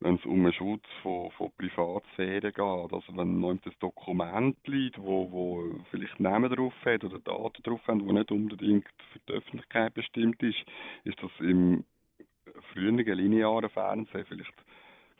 wenn 0.00 0.14
es 0.14 0.24
um 0.24 0.42
den 0.42 0.52
Schutz 0.52 0.84
von, 1.02 1.30
von 1.32 1.52
Privatsphäre 1.58 2.52
geht. 2.52 2.58
Also 2.58 3.16
wenn 3.16 3.38
noch 3.38 3.50
ein 3.50 3.60
Dokument 3.80 4.56
liegt, 4.66 4.98
wo, 4.98 5.30
wo 5.30 5.84
vielleicht 5.90 6.18
Namen 6.18 6.50
drauf 6.50 6.72
hat 6.84 7.04
oder 7.04 7.18
Daten 7.18 7.62
drauf 7.62 7.80
haben, 7.86 8.06
die 8.06 8.12
nicht 8.12 8.32
unbedingt 8.32 8.88
für 9.12 9.18
die 9.28 9.32
Öffentlichkeit 9.34 9.94
bestimmt 9.94 10.42
ist, 10.42 10.58
ist 11.04 11.22
das 11.22 11.30
im 11.40 11.84
früheren 12.72 12.96
linearen 12.96 13.68
Fernsehen 13.70 14.24
vielleicht 14.26 14.54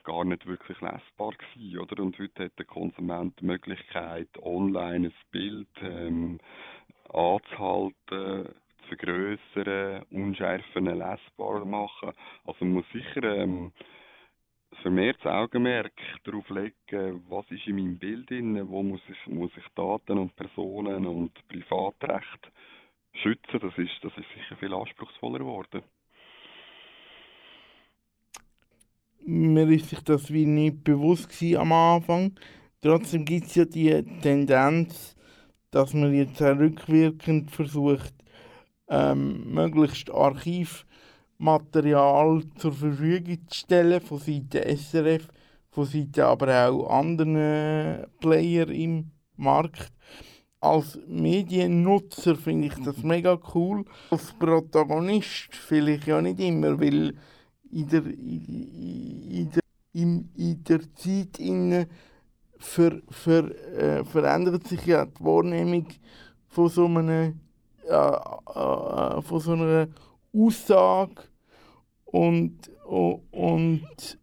gar 0.05 0.25
nicht 0.25 0.47
wirklich 0.47 0.81
lesbar 0.81 1.33
gewesen, 1.33 1.79
oder? 1.79 2.03
Und 2.03 2.19
heute 2.19 2.45
hat 2.45 2.59
der 2.59 2.67
Konsument 2.67 3.39
die 3.41 3.47
Möglichkeit, 3.47 4.29
online 4.43 5.09
ein 5.09 5.15
Bild 5.31 5.69
ähm, 5.83 6.39
anzuhalten, 7.13 7.95
zu 8.89 8.97
vergrößern, 8.97 10.05
Unschärfen 10.11 10.87
lesbar 10.87 11.65
machen. 11.65 12.13
Also 12.45 12.65
man 12.65 12.75
muss 12.75 12.85
sicher 12.93 13.23
ähm, 13.25 13.73
vermehrt 14.83 15.25
Augenmerk 15.27 15.93
darauf 16.25 16.49
legen, 16.51 17.25
was 17.29 17.51
ist 17.51 17.67
in 17.67 17.77
meinem 17.77 17.99
Bild 17.99 18.31
drin, 18.31 18.69
wo 18.69 18.83
muss 18.83 19.03
ich, 19.09 19.33
muss 19.33 19.51
ich 19.57 19.65
Daten 19.75 20.19
und 20.19 20.35
Personen 20.37 21.07
und 21.07 21.33
Privatrecht 21.49 22.51
schützen. 23.15 23.61
Das 23.61 23.77
ist, 23.77 23.99
das 24.03 24.13
ist 24.17 24.29
sicher 24.35 24.57
viel 24.57 24.75
anspruchsvoller 24.75 25.39
geworden. 25.41 25.83
Mir 29.27 29.69
ist 29.69 29.91
sich 29.91 30.01
das 30.01 30.33
wie 30.33 30.47
nicht 30.47 30.83
bewusst 30.85 31.29
am 31.57 31.73
Anfang. 31.73 32.33
Trotzdem 32.81 33.27
gibt 33.27 33.49
es 33.49 33.55
ja 33.55 33.67
die 33.67 34.03
Tendenz, 34.23 35.15
dass 35.71 35.93
man 35.93 36.15
jetzt 36.15 36.41
rückwirkend 36.41 37.51
versucht, 37.51 38.15
ähm, 38.89 39.53
möglichst 39.53 40.11
Archivmaterial 40.11 42.45
zur 42.57 42.73
Verfügung 42.73 43.47
zu 43.47 43.59
stellen, 43.59 44.01
von 44.01 44.17
Seiten 44.19 44.77
SRF, 44.77 45.29
von 45.71 45.85
Seiten 45.85 46.23
aber 46.23 46.69
auch 46.69 46.89
anderen 46.89 48.07
Player 48.21 48.69
im 48.69 49.11
Markt. 49.37 49.93
Als 50.61 50.99
Mediennutzer 51.07 52.37
finde 52.37 52.69
ich 52.69 52.75
das 52.85 53.03
mega 53.03 53.39
cool. 53.55 53.85
Als 54.11 54.33
Protagonist 54.39 55.55
vielleicht 55.55 56.07
ja 56.07 56.21
nicht 56.21 56.41
immer, 56.41 56.79
weil 56.81 57.15
in 57.71 57.89
der, 57.89 58.05
in 58.07 59.51
der, 59.51 59.63
in, 59.93 60.31
in 60.37 60.65
der 60.65 60.81
Zeit 60.95 61.39
in, 61.39 61.87
ver, 62.59 63.01
ver, 63.11 63.51
äh, 63.77 64.05
verändert 64.05 64.67
sich 64.67 64.85
ja 64.87 65.07
die 65.07 65.25
Wahrnehmung 65.25 65.87
von 66.49 66.69
so, 66.69 66.87
einem, 66.87 67.41
äh, 67.85 67.93
äh, 67.93 69.23
von 69.23 69.41
so 69.41 69.53
einer 69.53 69.89
Aussage 70.33 71.23
und, 72.05 72.69
und 72.85 74.19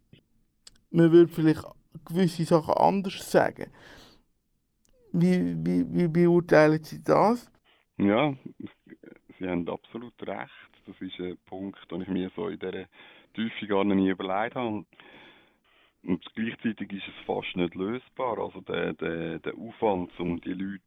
man 0.90 1.12
würde 1.12 1.32
vielleicht 1.32 1.64
gewisse 2.04 2.44
Sachen 2.44 2.74
anders 2.74 3.30
sagen. 3.30 3.70
Wie, 5.12 5.56
wie, 5.64 5.84
wie 5.94 6.08
beurteilen 6.08 6.82
Sie 6.82 7.02
das? 7.02 7.50
Ja, 7.96 8.34
Sie 9.38 9.48
haben 9.48 9.68
absolut 9.68 10.14
recht. 10.26 10.50
Das 10.86 10.96
ist 11.00 11.18
ein 11.18 11.36
Punkt, 11.46 11.78
den 11.90 12.02
ich 12.02 12.08
mir 12.08 12.30
so 12.34 12.48
in 12.48 12.58
dieser 12.58 12.86
Tiefe 13.38 13.66
gar 13.68 13.84
nie 13.84 14.10
überlegt 14.10 14.56
habe. 14.56 14.84
Und 16.02 16.34
gleichzeitig 16.34 16.92
ist 16.92 17.08
es 17.08 17.24
fast 17.24 17.54
nicht 17.56 17.74
lösbar. 17.74 18.38
Also 18.38 18.60
der, 18.62 18.94
der, 18.94 19.38
der 19.38 19.54
Aufwand, 19.54 20.10
um 20.18 20.40
die 20.40 20.54
Leute 20.54 20.82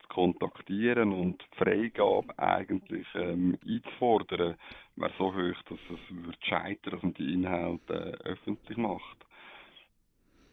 zu 0.00 0.08
kontaktieren 0.08 1.12
und 1.12 1.42
die 1.42 1.56
Freigabe 1.56 2.38
eigentlich 2.38 3.06
ähm, 3.14 3.58
einzufordern, 3.66 4.56
wäre 4.94 5.12
so 5.18 5.34
hoch, 5.34 5.62
dass 5.68 5.78
es 5.90 6.14
würde 6.14 6.38
scheitern, 6.42 6.92
dass 6.92 7.02
man 7.02 7.14
die 7.14 7.32
Inhalte 7.32 8.18
äh, 8.24 8.28
öffentlich 8.28 8.76
macht. 8.76 9.26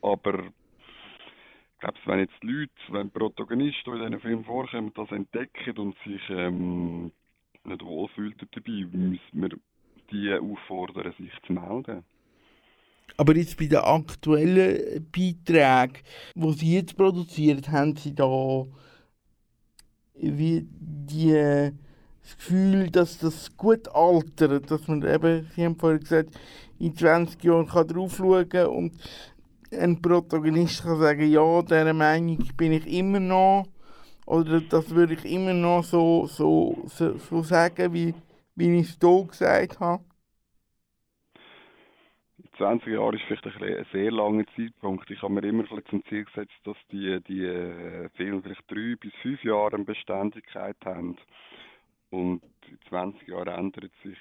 Aber 0.02 0.40
ich 0.40 1.80
glaube, 1.80 2.00
wenn 2.06 2.20
jetzt 2.20 2.42
die 2.42 2.48
Leute, 2.48 2.72
wenn 2.90 3.12
Protagonisten, 3.12 3.92
die 3.92 4.00
in 4.00 4.06
diesen 4.06 4.22
Film 4.22 4.44
vorkommen, 4.46 4.92
das 4.96 5.12
entdecken 5.12 5.78
und 5.78 5.98
sich 6.00 6.30
ähm, 6.30 7.12
nicht 7.64 7.84
wohlfühlen 7.84 8.36
dabei, 8.52 8.86
müssen 8.92 9.42
wir 9.42 9.50
die 10.12 10.34
auffordern, 10.34 11.14
sich 11.18 11.32
zu 11.46 11.54
melden. 11.54 12.04
Aber 13.18 13.36
jetzt 13.36 13.58
bei 13.58 13.68
den 13.68 13.80
aktuellen 13.80 15.08
Beiträgen, 15.12 16.04
die 16.36 16.54
Sie 16.54 16.76
jetzt 16.76 16.98
produziert, 16.98 17.70
haben 17.70 17.96
Sie 17.96 18.16
da 18.16 18.66
wie 20.16 20.68
die, 20.70 21.72
das 22.22 22.38
Gefühl, 22.38 22.90
dass 22.90 23.20
das 23.20 23.56
gut 23.56 23.88
altert, 23.94 24.72
dass 24.72 24.88
man 24.88 25.04
eben, 25.04 25.48
Sie 25.56 25.66
haben 25.66 25.78
vorhin 25.78 26.00
gesagt, 26.00 26.30
in 26.80 26.96
20 26.96 27.44
Jahren 27.44 27.68
kann 27.68 27.88
drauf 27.88 28.18
schauen 28.18 28.68
und 28.68 28.94
ein 29.72 30.02
Protagonist 30.02 30.84
kann 30.84 31.00
sagen, 31.00 31.30
ja, 31.30 31.62
dieser 31.62 31.94
Meinung 31.94 32.40
bin 32.58 32.72
ich 32.72 32.88
immer 32.88 33.20
noch, 33.20 33.68
oder 34.26 34.62
das 34.62 34.90
würde 34.92 35.16
ich 35.16 35.26
immer 35.26 35.54
noch 35.54 35.84
so, 35.84 36.28
so, 36.28 36.78
so, 36.88 37.18
so 37.18 37.44
sagen, 37.44 37.94
wie 37.94 38.14
wie 38.56 38.80
ich 38.80 38.90
es 38.90 38.98
hier 39.02 39.26
gesagt 39.28 39.80
habe? 39.80 40.04
20 42.58 42.94
Jahre 42.94 43.16
ist 43.16 43.24
vielleicht 43.24 43.46
ein, 43.46 43.86
sehr 43.92 44.12
langer 44.12 44.46
Zeitpunkt. 44.56 45.10
Ich 45.10 45.22
habe 45.22 45.34
mir 45.34 45.44
immer 45.44 45.66
zum 45.90 46.04
Ziel 46.06 46.26
gesetzt, 46.26 46.54
dass 46.66 46.78
die, 46.92 47.20
die 47.28 47.44
äh, 47.46 48.10
Filme 48.10 48.42
vielleicht 48.42 48.70
drei 48.70 48.96
bis 49.00 49.14
fünf 49.22 49.44
Jahre 49.44 49.80
Beständigkeit 49.80 50.78
haben. 50.86 51.18
Und 52.12 52.44
in 52.70 52.80
20 52.90 53.28
Jahren 53.28 53.48
ändert 53.48 53.92
sich 54.04 54.18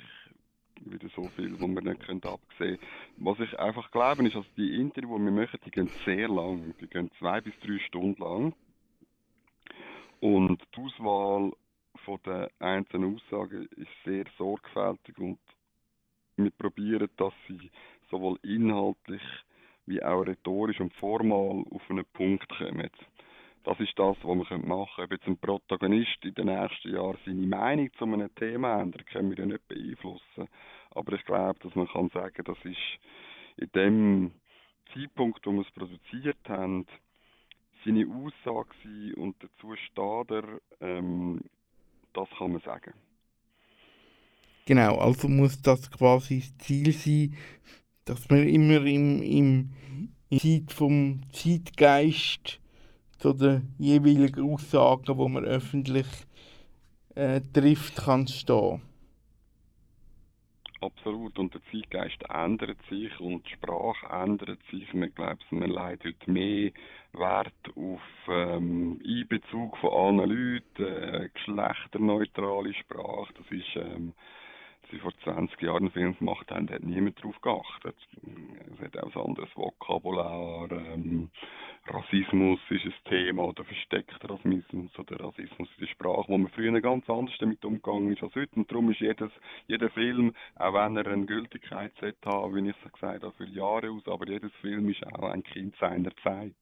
wieder 0.84 1.08
so 1.14 1.28
viel, 1.36 1.60
wo 1.60 1.66
wir 1.68 1.82
nicht 1.82 2.06
können 2.06 2.22
absehen 2.24 2.78
können. 2.78 2.78
Was 3.18 3.38
ich 3.40 3.58
einfach 3.58 3.90
glaube, 3.90 4.26
ist, 4.26 4.34
dass 4.34 4.46
die 4.56 4.80
Interviews, 4.80 5.18
die 5.18 5.24
wir 5.24 5.30
machen, 5.30 5.60
die 5.66 5.70
gehen 5.70 5.90
sehr 6.04 6.28
lang. 6.28 6.74
Die 6.80 6.86
gehen 6.86 7.10
zwei 7.18 7.40
bis 7.40 7.52
drei 7.60 7.78
Stunden 7.86 8.22
lang. 8.22 8.54
Und 10.20 10.62
die 10.74 10.80
Auswahl 10.80 11.52
von 12.04 12.18
den 12.26 12.48
einzelnen 12.58 13.14
Aussagen 13.14 13.68
ist 13.76 13.90
sehr 14.04 14.24
sorgfältig 14.38 15.18
und 15.18 15.38
wir 16.36 16.50
probieren, 16.50 17.08
dass 17.16 17.34
sie 17.46 17.70
sowohl 18.10 18.38
inhaltlich 18.42 19.22
wie 19.86 20.02
auch 20.02 20.22
rhetorisch 20.22 20.80
und 20.80 20.94
formal 20.94 21.64
auf 21.70 21.82
einen 21.90 22.04
Punkt 22.12 22.48
kommen. 22.56 22.90
Das 23.64 23.78
ist 23.78 23.96
das, 23.96 24.16
was 24.22 24.50
wir 24.50 24.58
machen 24.58 25.06
können. 25.08 25.12
Ob 25.12 25.26
ein 25.28 25.38
Protagonist 25.38 26.24
in 26.24 26.34
den 26.34 26.46
nächsten 26.46 26.94
Jahren 26.94 27.18
seine 27.24 27.46
Meinung 27.46 27.92
zu 27.94 28.04
einem 28.04 28.34
Thema 28.34 28.80
ändert, 28.80 29.06
können 29.06 29.30
wir 29.30 29.38
ja 29.38 29.46
nicht 29.46 29.68
beeinflussen. 29.68 30.48
Aber 30.90 31.12
ich 31.12 31.24
glaube, 31.24 31.58
dass 31.60 31.74
man 31.74 31.86
kann 31.88 32.08
sagen, 32.08 32.42
das 32.44 32.58
ist 32.64 32.98
in 33.56 33.70
dem 33.72 34.32
Zeitpunkt, 34.92 35.46
wo 35.46 35.52
wir 35.52 35.62
es 35.62 35.70
produziert 35.70 36.48
haben, 36.48 36.86
seine 37.84 38.06
Aussage 38.06 39.14
und 39.16 39.36
dazu 39.42 39.74
steht 39.76 40.30
er, 40.30 40.60
ähm, 40.80 41.40
das 42.12 42.28
kann 42.36 42.52
man 42.52 42.60
sagen. 42.60 42.92
Genau, 44.64 44.98
also 44.98 45.28
muss 45.28 45.60
das 45.60 45.90
quasi 45.90 46.40
das 46.40 46.66
Ziel 46.66 46.92
sein, 46.92 47.36
dass 48.04 48.28
man 48.28 48.46
immer 48.46 48.84
im, 48.84 49.22
im, 49.22 49.70
im 50.30 50.38
Zeit 50.38 50.72
vom 50.72 51.20
Zeitgeist 51.32 52.60
zu 53.18 53.32
den 53.32 53.74
jeweiligen 53.78 54.52
Aussagen, 54.52 55.04
die 55.04 55.28
man 55.28 55.44
öffentlich 55.44 56.06
äh, 57.14 57.40
trifft, 57.52 57.96
kann 57.96 58.28
stehen. 58.28 58.82
Absolut. 60.82 61.38
Und 61.38 61.54
der 61.54 61.60
Zeitgeist 61.70 62.24
ändert 62.28 62.78
sich 62.90 63.18
und 63.20 63.46
die 63.46 63.52
Sprache 63.52 64.06
ändert 64.10 64.58
sich. 64.70 64.92
Man 64.92 65.14
glaubt, 65.14 65.44
man 65.52 65.70
legt 65.70 66.04
heute 66.04 66.30
mehr 66.30 66.72
Wert 67.12 67.52
auf 67.76 68.00
ähm, 68.28 69.00
Einbezug 69.06 69.76
von 69.78 69.90
allen 69.92 70.28
Leuten, 70.28 70.84
äh, 70.84 71.28
geschlechterneutrale 71.32 72.74
Sprache. 72.74 73.32
Das 73.34 73.46
ist 73.50 73.76
ähm, 73.76 74.12
sie 74.92 74.98
vor 74.98 75.12
20 75.24 75.60
Jahren 75.62 75.84
einen 75.84 75.90
Film 75.90 76.16
gemacht 76.16 76.50
haben, 76.50 76.70
hat 76.70 76.82
niemand 76.84 77.18
darauf 77.18 77.40
geachtet. 77.40 77.96
Es 78.72 78.80
hat 78.80 78.98
auch 78.98 79.16
ein 79.16 79.28
anderes 79.30 79.48
Vokabular. 79.56 80.70
Ähm, 80.70 81.30
Rassismus 81.86 82.60
ist 82.70 82.84
ein 82.84 82.94
Thema 83.08 83.44
oder 83.44 83.64
versteckter 83.64 84.30
Rassismus 84.30 84.96
oder 84.98 85.18
Rassismus 85.18 85.68
in 85.76 85.80
der 85.80 85.86
Sprache, 85.88 86.24
wo 86.28 86.38
man 86.38 86.50
früher 86.52 86.80
ganz 86.80 87.08
anders 87.10 87.34
damit 87.40 87.64
umgegangen 87.64 88.12
ist 88.12 88.22
als 88.22 88.34
heute. 88.36 88.54
Und 88.54 88.70
darum 88.70 88.92
ist 88.92 89.00
jedes, 89.00 89.30
jeder 89.66 89.90
Film, 89.90 90.32
auch 90.56 90.74
wenn 90.74 90.96
er 90.96 91.06
eine 91.08 91.26
Gültigkeit 91.26 91.92
hat, 92.00 92.14
wie 92.24 92.68
ich 92.68 92.76
es 92.84 92.92
gesagt 92.92 93.24
habe, 93.24 93.34
für 93.36 93.48
Jahre 93.48 93.90
aus, 93.90 94.06
aber 94.06 94.28
jedes 94.28 94.52
Film 94.60 94.90
ist 94.90 95.04
auch 95.06 95.24
ein 95.30 95.42
Kind 95.42 95.74
seiner 95.80 96.14
Zeit. 96.22 96.54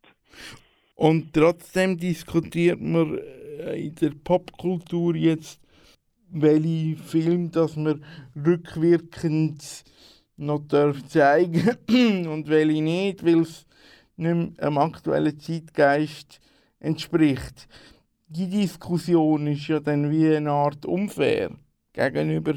Und 0.95 1.33
trotzdem 1.35 1.99
diskutiert 1.99 2.81
man 2.81 3.19
äh, 3.19 3.87
in 3.87 3.95
der 3.97 4.13
Popkultur 4.25 5.15
jetzt 5.17 5.61
welche 6.33 6.97
Film 6.97 7.51
dass 7.51 7.77
man 7.77 8.05
rückwirkend 8.37 9.85
noch 10.37 10.61
darf 10.67 11.05
zeigen 11.05 11.77
und 12.29 12.49
welche 12.49 12.83
nicht, 12.83 13.25
weil 13.25 13.41
es 13.41 13.67
nicht 14.17 14.35
mehr 14.35 14.71
dem 14.71 14.79
aktuellen 14.79 15.39
Zeitgeist 15.39 16.41
entspricht. 16.79 17.69
Die 18.27 18.49
Diskussion 18.49 19.47
ist 19.49 19.69
ja 19.69 19.81
dann 19.81 20.11
wie 20.11 20.35
eine 20.35 20.51
Art 20.51 20.87
unfair 20.87 21.51
gegenüber 21.93 22.55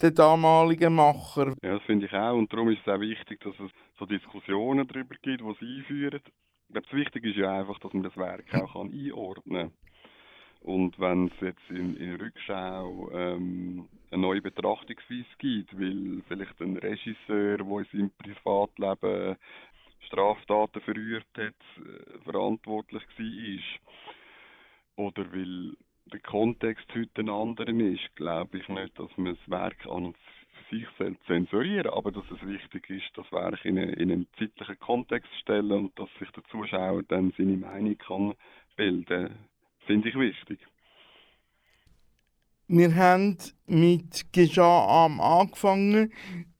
den 0.00 0.14
damaligen 0.14 0.94
Macher. 0.94 1.54
Ja, 1.62 1.74
das 1.74 1.82
finde 1.84 2.06
ich 2.06 2.12
auch. 2.12 2.36
Und 2.36 2.52
darum 2.52 2.70
ist 2.70 2.80
es 2.86 2.92
auch 2.92 3.00
wichtig, 3.00 3.40
dass 3.40 3.54
es 3.58 3.70
so 3.98 4.06
Diskussionen 4.06 4.86
darüber 4.86 5.14
gibt, 5.20 5.40
die 5.40 5.54
sie 5.60 5.78
einführen. 5.78 6.20
Ich 6.68 6.72
glaube, 6.72 6.86
das 6.86 6.92
Wichtige 6.92 7.30
ist 7.30 7.36
ja 7.36 7.58
einfach, 7.58 7.78
dass 7.80 7.92
man 7.92 8.02
das 8.02 8.16
Werk 8.16 8.54
auch 8.54 8.76
einordnen 8.76 9.70
kann. 9.70 9.87
Und 10.60 10.98
wenn 10.98 11.28
es 11.28 11.40
jetzt 11.40 11.70
in, 11.70 11.96
in 11.96 12.16
Rückschau 12.16 13.10
ähm, 13.12 13.88
eine 14.10 14.22
neue 14.22 14.42
Betrachtungsweise 14.42 15.24
gibt, 15.38 15.78
weil 15.78 16.22
vielleicht 16.26 16.60
ein 16.60 16.76
Regisseur, 16.76 17.58
der 17.58 17.66
in 17.66 17.86
seinem 17.92 18.10
Privatleben 18.18 19.36
Straftaten 20.06 20.80
verübt 20.82 21.36
hat, 21.36 21.54
äh, 21.76 22.18
verantwortlich 22.24 23.02
war, 23.16 25.06
oder 25.06 25.32
weil 25.32 25.76
der 26.12 26.20
Kontext 26.20 26.86
heute 26.94 27.20
ein 27.20 27.28
anderer 27.28 27.68
ist, 27.68 28.16
glaube 28.16 28.58
ich 28.58 28.68
nicht, 28.68 28.98
dass 28.98 29.16
man 29.16 29.36
das 29.36 29.50
Werk 29.50 29.86
an 29.86 30.14
sich 30.70 30.86
selbst 30.98 31.24
zensurieren, 31.26 31.92
aber 31.92 32.10
dass 32.10 32.24
es 32.30 32.46
wichtig 32.46 32.90
ist, 32.90 33.10
das 33.14 33.30
Werk 33.32 33.64
in, 33.64 33.78
eine, 33.78 33.92
in 33.92 34.10
einen 34.10 34.26
zeitlichen 34.38 34.78
Kontext 34.80 35.30
zu 35.32 35.38
stellen 35.40 35.72
und 35.72 35.98
dass 35.98 36.08
sich 36.18 36.30
der 36.32 36.44
Zuschauer 36.44 37.02
dann 37.04 37.32
seine 37.36 37.56
Meinung 37.56 37.96
kann 37.98 38.34
bilden, 38.76 39.34
finde 39.88 40.10
ich 40.10 40.18
wichtig. 40.18 40.58
Wir 42.68 42.94
haben 42.94 43.38
mit 43.66 44.30
Geschah 44.34 45.06
am 45.06 45.18
angefangen, 45.18 46.12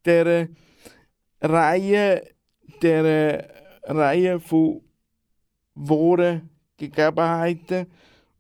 der 0.07 0.49
Reihe, 1.43 2.27
der 2.81 3.51
Reihe 3.83 4.41
von 4.41 4.81
wahren 5.75 6.49
Gegebenheiten, 6.79 7.89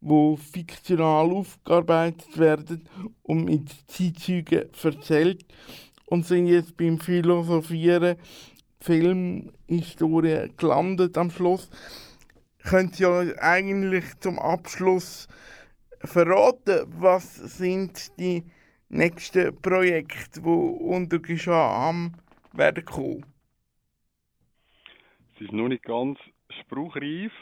wo 0.00 0.36
fiktional 0.36 1.30
aufgearbeitet 1.32 2.38
werden 2.38 2.88
und 3.22 3.44
mit 3.44 3.68
Zeitzeugen 3.88 4.70
erzählt 4.82 5.44
und 6.06 6.24
sind 6.24 6.46
jetzt 6.46 6.78
beim 6.78 6.98
Philosophieren 6.98 8.16
Filmhistorie 8.80 10.48
gelandet 10.56 11.18
am 11.18 11.30
Schluss. 11.30 11.68
Könnt 12.64 13.00
ihr 13.00 13.36
eigentlich 13.40 14.18
zum 14.20 14.38
Abschluss 14.38 15.28
verraten, 16.00 16.86
was 17.00 17.34
sind 17.34 18.18
die 18.18 18.44
nächsten 18.88 19.60
Projekte, 19.60 20.40
die 20.42 20.48
unter 20.48 21.18
Geschah 21.18 21.94
werden 22.52 22.84
kommen? 22.84 23.24
Es 25.34 25.42
ist 25.42 25.52
noch 25.52 25.68
nicht 25.68 25.84
ganz 25.84 26.18
spruchreif, 26.60 27.32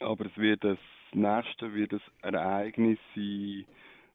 aber 0.00 0.26
es 0.26 0.36
wird 0.36 0.64
das 0.64 0.78
nächste 1.12 1.74
wird 1.74 1.92
ein 2.22 2.34
Ereignis 2.34 2.98
sein, 3.14 3.66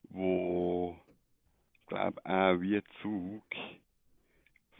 wo 0.09 0.97
glaube 1.87 2.25
auch 2.25 2.59
wie 2.61 2.81
Zug 3.01 3.43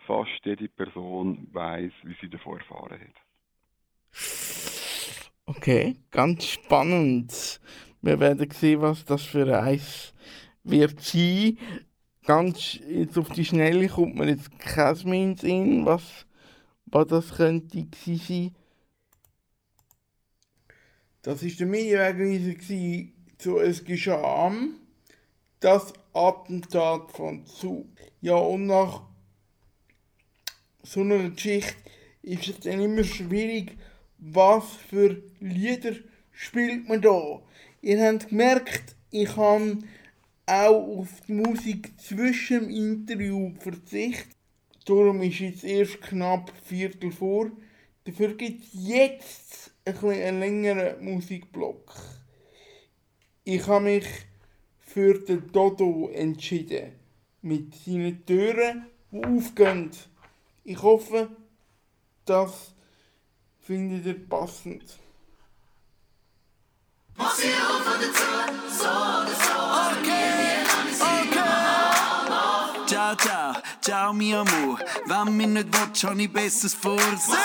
fast 0.07 0.45
jede 0.45 0.70
Person 0.70 1.47
weiß, 1.51 1.91
wie 2.03 2.16
sie 2.22 2.30
davor 2.30 2.57
erfahren 2.57 2.99
hat. 2.99 3.24
Okay, 5.45 5.95
ganz 6.11 6.45
spannend. 6.45 7.59
Wir 8.01 8.20
werden 8.20 8.49
sehen, 8.51 8.82
was 8.82 9.05
das 9.05 9.24
für 9.24 9.59
eins 9.59 10.13
wird 10.63 11.01
sein. 11.01 11.57
Ganz 12.26 12.80
jetzt 12.88 13.18
auf 13.18 13.30
die 13.30 13.45
Schnelle 13.45 13.88
kommt 13.88 14.16
mir 14.16 14.28
jetzt 14.28 14.57
kein 14.59 15.36
in, 15.38 15.86
was, 15.86 16.26
was 16.86 17.07
das 17.07 17.36
könnte 17.36 17.88
sein. 18.05 18.55
Das 21.22 21.43
war 21.43 21.49
der 21.49 21.68
Medienwegweiser 21.68 23.11
zu 23.38 23.59
Es 23.59 23.84
geschah 23.84 24.45
am 24.45 24.80
das 25.59 25.93
Attentat 26.13 27.11
von 27.11 27.45
Zug. 27.45 27.88
Ja, 28.22 28.36
und 28.36 28.68
nach 28.68 29.01
so 30.84 31.01
einer 31.01 31.30
Geschichte 31.30 31.74
ist 32.22 32.47
es 32.47 32.59
dann 32.59 32.80
immer 32.80 33.03
schwierig, 33.03 33.78
was 34.34 34.73
für 34.89 35.21
Lieder 35.39 35.95
spielt 36.32 36.88
man 36.89 37.01
da. 37.01 37.41
Ihr 37.82 38.03
habt 38.03 38.30
gemerkt, 38.30 38.95
ich 39.11 39.36
habe 39.38 39.80
auch 40.47 40.99
auf 40.99 41.09
die 41.28 41.34
Musik 41.34 41.91
zwischen 41.99 42.61
dem 42.61 42.69
Interview 42.69 43.53
verzichtet. 43.59 44.36
Darum 44.86 45.21
ist 45.21 45.39
jetzt 45.39 45.63
erst 45.63 46.01
knapp 46.01 46.51
Viertel 46.63 47.11
vor. 47.11 47.51
Dafür 48.03 48.36
gibt 48.36 48.63
es 48.63 48.69
jetzt 48.73 49.71
ein 49.86 49.97
einen 49.97 50.39
längeren 50.39 51.03
Musikblock. 51.03 51.93
Ich 53.43 53.65
habe 53.67 53.86
mich 53.86 54.05
für 54.80 55.19
den 55.19 55.51
Dodo 55.51 56.09
entschieden. 56.09 56.91
Mit 57.41 57.73
seinen 57.76 58.26
Türen, 58.26 58.86
die 59.11 59.23
aufgehen. 59.23 59.91
Ich 60.63 60.82
hoffe, 60.82 61.30
das 62.26 62.74
findet 63.66 64.05
ihr 64.05 64.30
passend. 64.30 64.84
Ciao, 72.86 73.16
ciao, 73.16 73.53
ciao, 73.82 74.13
mio 74.13 74.41
amor. 74.41 74.78
Wenn 75.05 75.38
mich 75.38 75.47
nicht 75.47 75.68
willst, 75.72 76.03
habe 76.03 76.22
ich 76.22 76.32
besseres 76.32 76.76
vorsehen. 76.76 77.36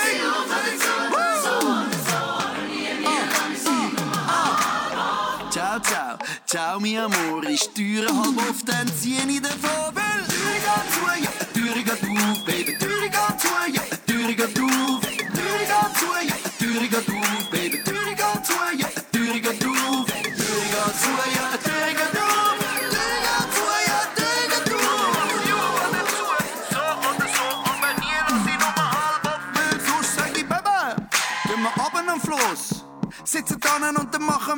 Ciao, 5.51 5.81
ciao, 5.81 6.18
ciao, 6.47 6.81
mio 6.81 7.05
amor. 7.05 7.43
Die 7.43 7.57
Türe 7.57 8.09
halb 8.09 8.39
auf, 8.39 8.62
dann 8.66 8.89
zieh 8.89 9.18
ich 9.27 9.41
davon. 9.41 9.95
Weil 9.95 10.25
Türe 10.29 10.59
geht 10.66 10.87
zu, 10.93 11.03
ja, 11.25 11.31
Türe 11.55 11.83
geht 11.83 12.03
auf, 12.03 12.45
Baby. 12.45 12.79
Türe 12.79 13.09
geht 13.09 13.41
zu, 13.41 13.49
ja, 13.73 13.83
Türe 14.07 14.35
geht 14.35 14.61
auf. 14.61 15.10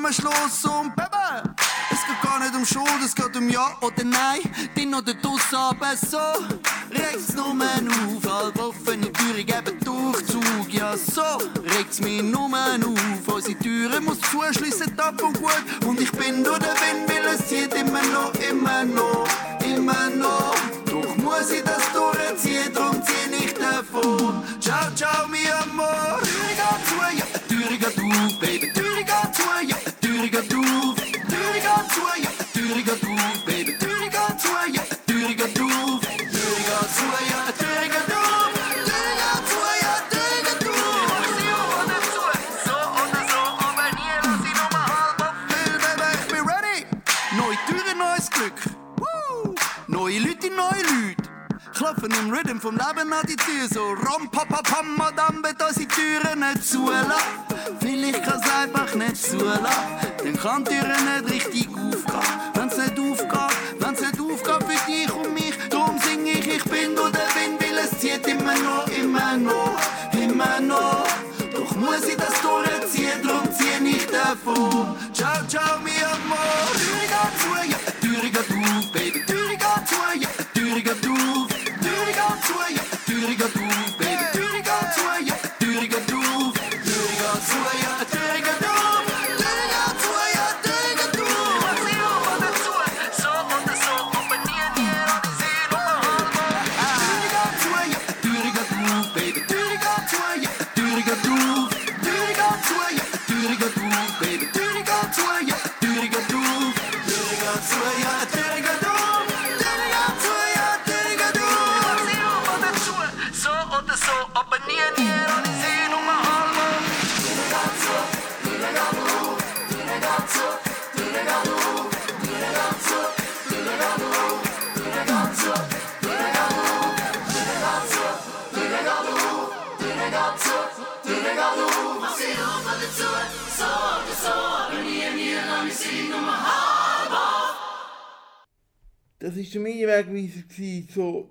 Und 0.05 0.25
dann 0.25 0.33
machen 0.33 0.57
wir 0.57 0.63
Schluss 0.63 0.65
und 0.65 0.97
Baby, 0.97 1.55
es 1.91 2.07
geht 2.07 2.23
gar 2.23 2.39
nicht 2.39 2.55
um 2.55 2.65
Schuld, 2.65 3.03
es 3.05 3.15
geht 3.15 3.37
um 3.37 3.49
Ja 3.49 3.77
oder 3.81 4.05
Nein, 4.05 4.41
Drin 4.75 4.95
oder 4.95 5.15
Duss, 5.15 5.53
aber 5.53 5.97
so. 5.97 6.19
Regt's 6.91 7.35
nur 7.35 7.47
auf, 7.47 8.33
halb 8.33 8.59
offene 8.59 9.13
Türen 9.13 9.47
geben 9.47 9.79
Durchzug, 9.85 10.73
ja 10.73 10.97
so. 10.97 11.23
Regt's 11.77 12.01
mich 12.01 12.23
nur 12.23 12.41
auf, 12.43 13.35
unsere 13.35 13.59
Türen 13.59 14.05
muss 14.05 14.21
zuschliessen, 14.21 14.99
ab 14.99 15.23
und 15.23 15.41
gut, 15.41 15.63
und 15.87 16.01
ich 16.01 16.13
bin 16.13 16.45
durch 16.45 16.59
den 16.59 16.69
Wind, 16.69 17.09
weil 17.09 17.35
es 17.35 17.49
zieht 17.49 17.75
immer 17.75 18.03
noch, 18.13 18.33
immer 18.35 18.85
noch, 18.85 19.27
immer 19.65 20.11
noch, 20.11 20.55
doch 20.87 21.17
muss 21.17 21.51
ich 21.51 21.63
das 21.63 21.83
durchziehen, 21.93 22.73
drum 22.75 23.03
zieh 23.05 23.45
ich 23.45 23.55
davon, 23.55 24.43
ciao, 24.61 24.91
ciao, 24.95 25.27
mi 25.29 25.39
amor, 25.63 26.19
Türe 26.23 26.55
geht 26.59 26.87
zu, 26.89 27.19
ja, 27.19 27.39
Türe 27.49 27.79
geht 27.79 27.99
auf, 27.99 28.41
Baby, 28.41 28.73
Türe 28.73 28.92
auf, 30.23 30.29
Türe 30.29 30.31
geht 30.31 30.51
zu, 30.51 32.01
ja, 32.23 32.31
geht 32.55 32.91
auf, 32.91 33.45
Baby, 33.45 33.77
Türe 33.77 34.09
geht 34.09 34.41
zu, 34.41 34.49
ja, 34.73 34.83
auf, 34.83 34.89
Türe 35.05 35.35
geht 35.35 35.55
zu, 35.55 35.67
ja, 35.67 35.89
auf, 35.89 36.09
Türe 37.59 37.87
geht 37.91 38.07
zu, 38.07 38.23
ja, 39.83 39.99
oder 41.83 42.01
zu, 42.07 42.23
so 42.65 42.77
oder 43.03 43.23
so, 43.29 43.43
aber 43.59 43.89
nie 43.97 44.15
lass 44.23 44.45
ich 44.47 44.55
nur 44.55 44.71
mal 44.71 44.87
halb. 44.87 45.19
Weil, 45.19 45.97
Baby, 45.97 46.09
ich 46.15 46.27
bin 46.29 46.43
ready. 46.47 46.79
Neue 47.37 47.59
Türen, 47.67 47.99
neues 47.99 48.31
Glück. 48.31 48.59
Woo! 48.99 49.55
Neue 49.89 50.19
Leute, 50.21 50.49
neue 50.51 50.83
Leute. 50.83 51.23
Klopfen 51.75 52.13
im 52.21 52.33
Rhythm 52.33 52.61
vom 52.61 52.77
Leben 52.77 53.13
an 53.13 53.27
die 53.27 53.35
Tür. 53.35 53.67
So 53.75 53.81
rom, 53.81 54.31
pa, 54.31 54.45
pa, 54.45 54.63
pam, 54.63 54.97
madame, 54.97 55.43
wird 55.43 55.61
unsere 55.61 55.89
Türen 55.89 56.39
nicht 56.39 56.65
zulassen. 56.65 57.11
Vielleicht 57.81 58.23
kann 58.23 58.41
es 58.41 58.51
einfach 58.51 58.95
nicht 58.95 59.17
zulassen. 59.17 60.12
Dann 60.43 60.65
kann 60.65 60.65
die 60.65 60.71
Türen 60.71 61.25
nicht 61.25 61.35
richtig 61.35 61.69
aufgehen. 61.69 62.41
Wenn's 62.55 62.77
nicht 62.77 62.99
aufgeht, 62.99 63.57
wenn's 63.79 64.01
nicht 64.01 64.21
aufgeht 64.21 64.69
für 64.69 64.91
dich 64.91 65.13
und 65.13 65.35
mich. 65.35 65.57
Drum 65.71 65.97
sing 65.99 66.27
ich, 66.27 66.57
ich 66.57 66.65
bin 66.65 66.97
durch 66.97 67.13
den 67.13 67.31
Wind, 67.37 67.61
weil 67.61 67.79
es 67.79 68.01
zieht 68.01 68.27
immer 68.27 68.55
noch, 68.55 68.89
immer 68.89 69.37
noch, 69.37 69.79
immer 70.13 70.61
noch. 70.61 71.07
Doch 71.55 71.77
muss 71.77 72.09
ich 72.09 72.17
das 72.17 72.35
durchziehen, 72.43 73.23
drum 73.23 73.49
zieh 73.53 73.89
ich 73.89 74.07
davon. 74.07 74.97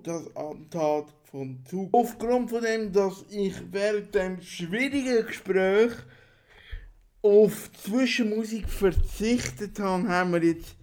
Das 0.02 0.34
Attentat 0.36 1.06
von 1.24 1.58
Zug. 1.64 1.88
Aufgrund 1.92 2.50
von 2.50 2.62
dem, 2.62 2.92
dass 2.92 3.24
ich 3.30 3.54
während 3.70 4.14
dem 4.14 4.40
schwierigen 4.40 5.26
Gespräch 5.26 5.92
auf 7.22 7.70
Zwischenmusik 7.72 8.68
verzichtet 8.68 9.78
habe, 9.78 10.08
haben 10.08 10.32
wir 10.32 10.42
jetzt 10.42 10.76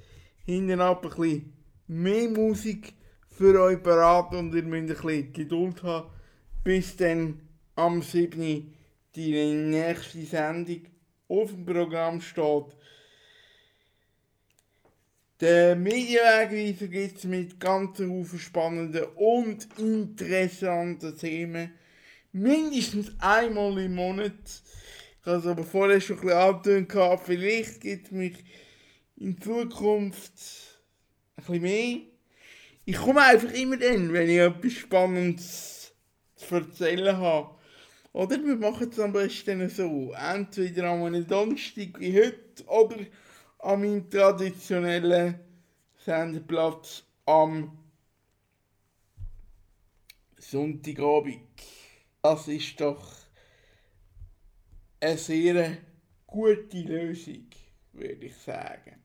hinten 0.45 0.79
ab 0.79 1.03
ein 1.03 1.09
bisschen 1.09 1.53
mehr 1.87 2.29
Musik 2.29 2.93
für 3.29 3.61
euch 3.61 3.81
parat 3.81 4.33
und 4.33 4.53
ihr 4.53 4.63
müsst 4.63 4.89
ein 4.89 5.07
bisschen 5.07 5.33
Geduld 5.33 5.83
haben, 5.83 6.09
bis 6.63 6.95
dann 6.97 7.41
am 7.75 8.01
7. 8.01 8.73
die 9.15 9.55
nächste 9.55 10.25
Sendung 10.25 10.81
auf 11.27 11.51
dem 11.51 11.65
Programm 11.65 12.21
steht. 12.21 12.75
Der 15.41 15.77
Medienwegweiser 15.77 16.87
gibt 16.87 17.19
es 17.19 17.23
mit 17.23 17.61
ganz 17.61 17.95
vielen 17.95 18.39
spannenden 18.39 19.05
und 19.15 19.69
interessanten 19.77 21.17
Themen. 21.17 21.71
Mindestens 22.33 23.13
einmal 23.19 23.77
im 23.79 23.95
Monat. 23.95 24.33
Ich 24.33 25.25
habe 25.25 25.37
es 25.37 25.45
aber 25.45 25.63
vorher 25.63 26.01
schon 26.01 26.17
ein 26.17 26.23
bisschen 26.23 26.37
angetönt, 26.37 27.21
vielleicht 27.23 27.79
gibt 27.79 28.07
es 28.07 28.11
mich 28.11 28.43
in 29.15 29.39
Zukunft 29.39 30.33
ein 31.37 31.43
bisschen 31.45 31.61
mehr. 31.61 31.97
Ich 32.83 32.97
komme 32.97 33.21
einfach 33.21 33.53
immer 33.53 33.77
dann, 33.77 34.11
wenn 34.11 34.29
ich 34.29 34.39
etwas 34.39 34.73
Spannendes 34.73 35.93
zu 36.35 36.55
erzählen 36.55 37.15
habe. 37.15 37.55
Oder 38.11 38.43
wir 38.43 38.57
machen 38.57 38.89
es 38.91 38.99
am 38.99 39.13
besten 39.13 39.69
so. 39.69 40.13
Entweder 40.13 40.89
an 40.89 41.03
einem 41.03 41.25
Donnerstag 41.25 41.97
wie 41.97 42.17
heute 42.17 42.65
oder 42.67 42.97
meinem 43.63 44.09
traditionellen 44.09 45.39
Sendeplatz 45.97 47.03
am 47.25 47.77
Sonntagabend. 50.37 51.41
Das 52.21 52.47
ist 52.47 52.79
doch 52.79 53.13
eine 55.01 55.17
sehr 55.17 55.77
gute 56.25 56.81
Lösung, 56.81 57.47
würde 57.93 58.25
ich 58.25 58.37
sagen. 58.37 58.95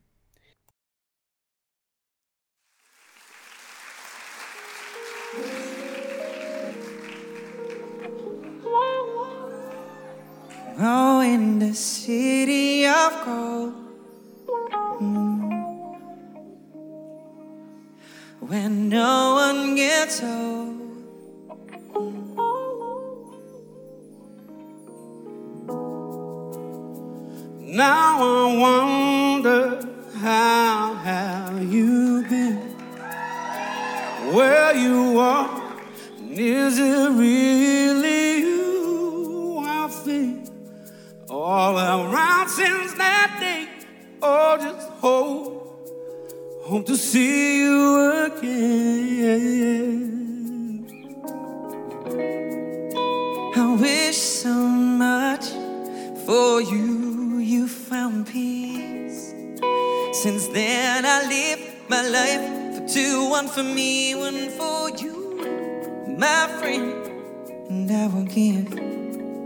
Oh, 10.76 11.20
in 11.20 11.60
the 11.60 11.72
city 11.72 12.84
of 12.84 13.24
gold. 13.24 13.83
When 18.46 18.90
no 18.90 19.36
one 19.36 19.74
gets 19.74 20.22
old. 20.22 20.76
Now 27.58 28.18
I 28.22 28.56
wonder 28.60 29.88
how 30.18 30.92
have 30.92 31.64
you 31.72 32.22
been? 32.28 32.58
Where 34.34 34.74
you 34.76 35.18
are, 35.18 35.78
and 36.18 36.38
is 36.38 36.78
it 36.78 37.10
really 37.12 38.40
you 38.40 39.58
I 39.64 39.88
feel? 39.88 40.42
All 41.30 41.78
around 41.78 42.50
since 42.50 42.92
that 42.94 43.38
day, 43.40 43.68
oh, 44.20 44.58
just 44.60 44.88
hope, 45.00 45.53
hope 46.64 46.86
to 46.86 46.96
see 46.96 47.58
you 47.60 48.24
again. 48.24 49.66
I 53.54 53.76
wish 53.78 54.16
so 54.16 54.54
much 54.54 55.44
for 56.24 56.62
you, 56.62 57.36
you 57.38 57.68
found 57.68 58.26
peace. 58.28 59.34
Since 60.12 60.48
then, 60.48 61.04
I 61.04 61.26
live 61.28 61.60
my 61.90 62.00
life 62.08 62.78
for 62.78 62.88
two, 62.88 63.28
one 63.28 63.46
for 63.48 63.62
me, 63.62 64.14
one 64.14 64.48
for 64.48 64.88
you, 64.96 66.16
my 66.18 66.48
friend. 66.58 66.94
And 67.68 67.90
I 67.90 68.06
will 68.06 68.24
give 68.24 68.72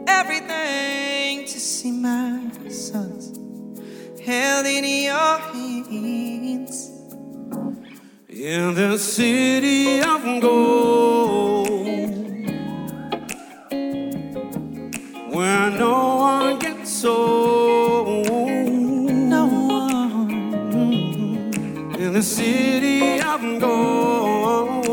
everything 0.07 1.47
to 1.47 1.59
see 1.59 1.91
my 1.91 2.49
sons 2.69 3.37
held 4.21 4.67
in 4.67 4.85
your 4.85 5.39
hands 5.39 6.98
in 8.41 8.73
the 8.75 8.97
city 8.97 9.99
of 9.99 10.23
gold 10.41 11.69
where 15.35 15.71
no 15.71 16.17
one 16.19 16.59
gets 16.61 17.05
old. 17.05 18.29
no 18.31 19.47
one 19.47 20.31
in 21.99 22.13
the 22.13 22.23
city 22.23 23.21
of 23.21 23.41
gold 23.61 24.87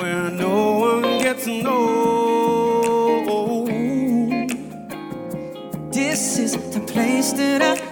where 0.00 0.30
no 0.30 0.78
one 0.78 1.18
gets 1.18 1.46
old. 1.46 2.08
This 5.92 6.38
is 6.38 6.52
the 6.72 6.80
place 6.80 7.32
that 7.34 7.60
I've 7.60 7.83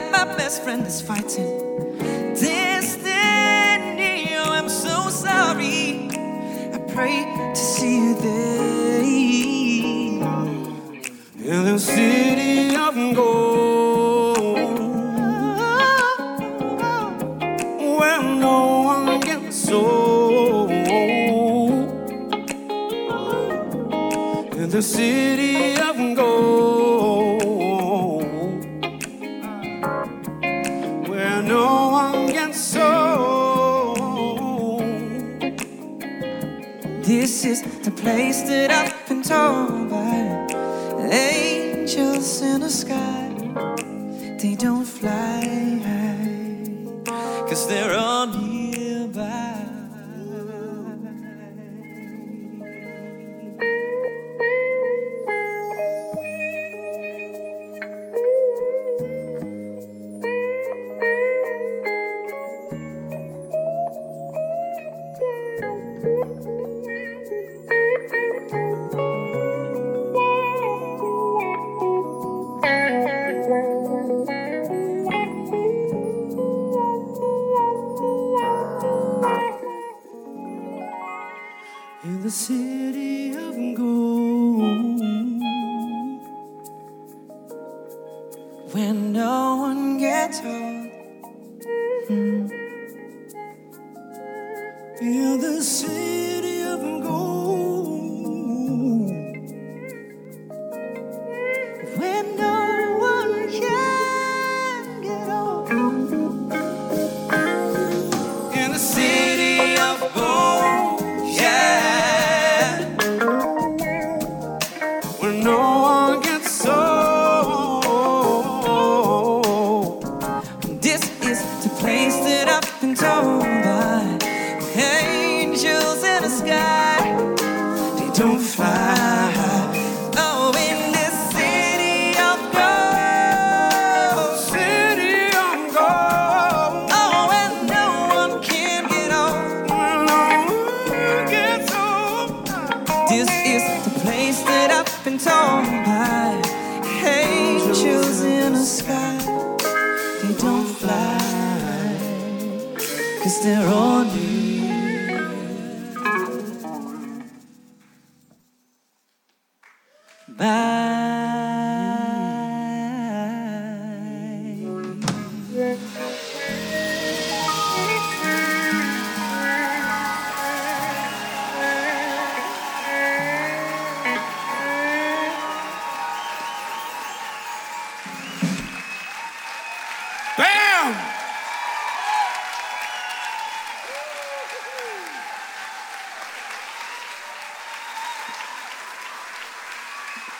that 0.00 0.10
my 0.10 0.24
best 0.36 0.62
friend 0.62 0.86
is 0.86 1.00
fighting 1.02 1.58
destiny? 2.34 4.34
Oh, 4.36 4.52
I'm 4.52 4.68
so 4.68 5.08
sorry. 5.10 6.08
I 6.72 6.78
pray 6.94 7.24
to 7.54 7.56
see 7.56 7.96
you 7.96 8.14
there 8.20 9.00
in 11.42 11.64
the 11.64 11.78
city 11.78 12.76
of 12.76 12.94
gold, 13.14 14.78
where 17.98 18.22
no 18.22 18.82
one 18.92 19.20
gets 19.20 19.56
sold. 19.56 20.70
In 24.60 24.68
the 24.70 24.82
city 24.82 25.49
place 38.00 38.42
that 38.42 38.70
I've 38.70 39.08
been 39.08 39.22
told 39.22 39.79
see. 82.30 82.59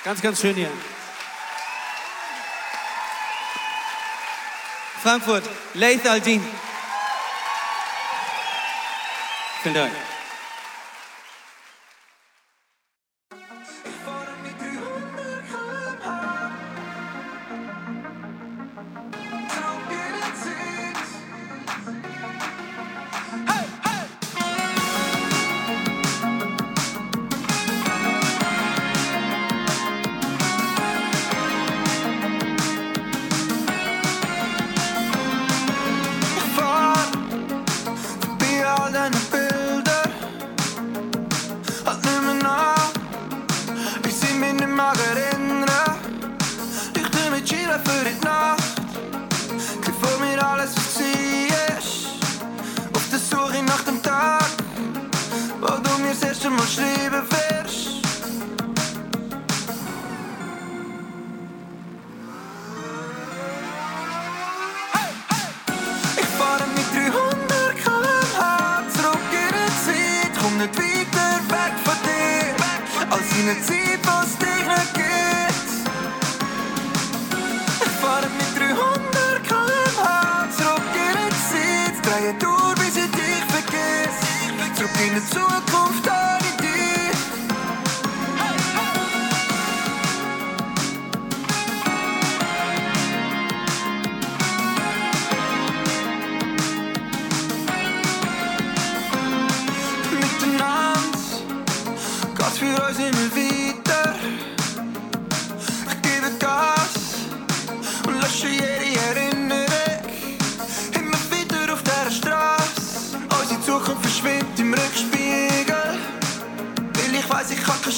Ganz, 0.04 0.22
ganz 0.22 0.40
schön 0.40 0.54
hier. 0.54 0.70
Frankfurt, 5.02 5.44
Leith 5.74 6.06
Aldin. 6.06 6.42
Vielen 9.62 9.74
Dank. 9.74 9.92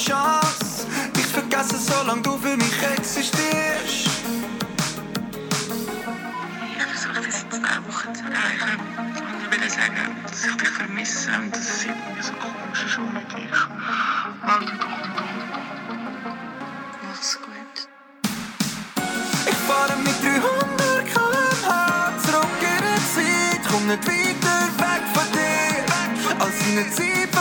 Chance. 0.04 0.86
Nicht 1.14 1.28
vergessen, 1.28 1.78
solange 1.78 2.22
du 2.22 2.36
für 2.36 2.56
mich 2.56 2.82
existierst. 2.96 4.10
Ich 6.76 6.82
versuche 6.82 7.22
das 7.24 7.42
jetzt 7.42 7.54
eine 7.54 8.12
zu 8.12 8.24
erreichen. 8.24 8.80
Und 8.98 9.14
ich 9.42 9.60
will 9.60 9.70
sagen, 9.70 10.16
dass 10.26 10.44
ich 10.44 10.56
dich 10.56 10.68
vermisse 10.70 11.30
und 11.38 11.54
dass 11.54 11.60
es 11.60 11.84
irgendwie 11.84 12.22
so 12.22 12.32
komisch 12.32 12.84
ist 12.84 12.98
ohne 12.98 13.22
dich. 13.26 13.58
Melde 14.44 14.72
doch, 14.80 14.98
doch. 15.16 15.34
Mach's 17.06 17.38
gut. 17.38 17.76
Ich 19.46 19.58
fahre 19.68 19.96
mit 19.98 20.16
300 20.20 21.06
km/h 21.14 22.12
zurück 22.24 22.60
in 22.60 22.78
die 22.88 23.02
Zeit. 23.14 23.62
Komm 23.70 23.86
nicht 23.86 24.04
weiter 24.04 24.66
weg 24.78 25.04
von 25.14 25.26
dir. 25.32 26.44
Als 26.44 26.58
in 26.66 26.74
der 26.74 26.90
Zeit. 26.90 27.31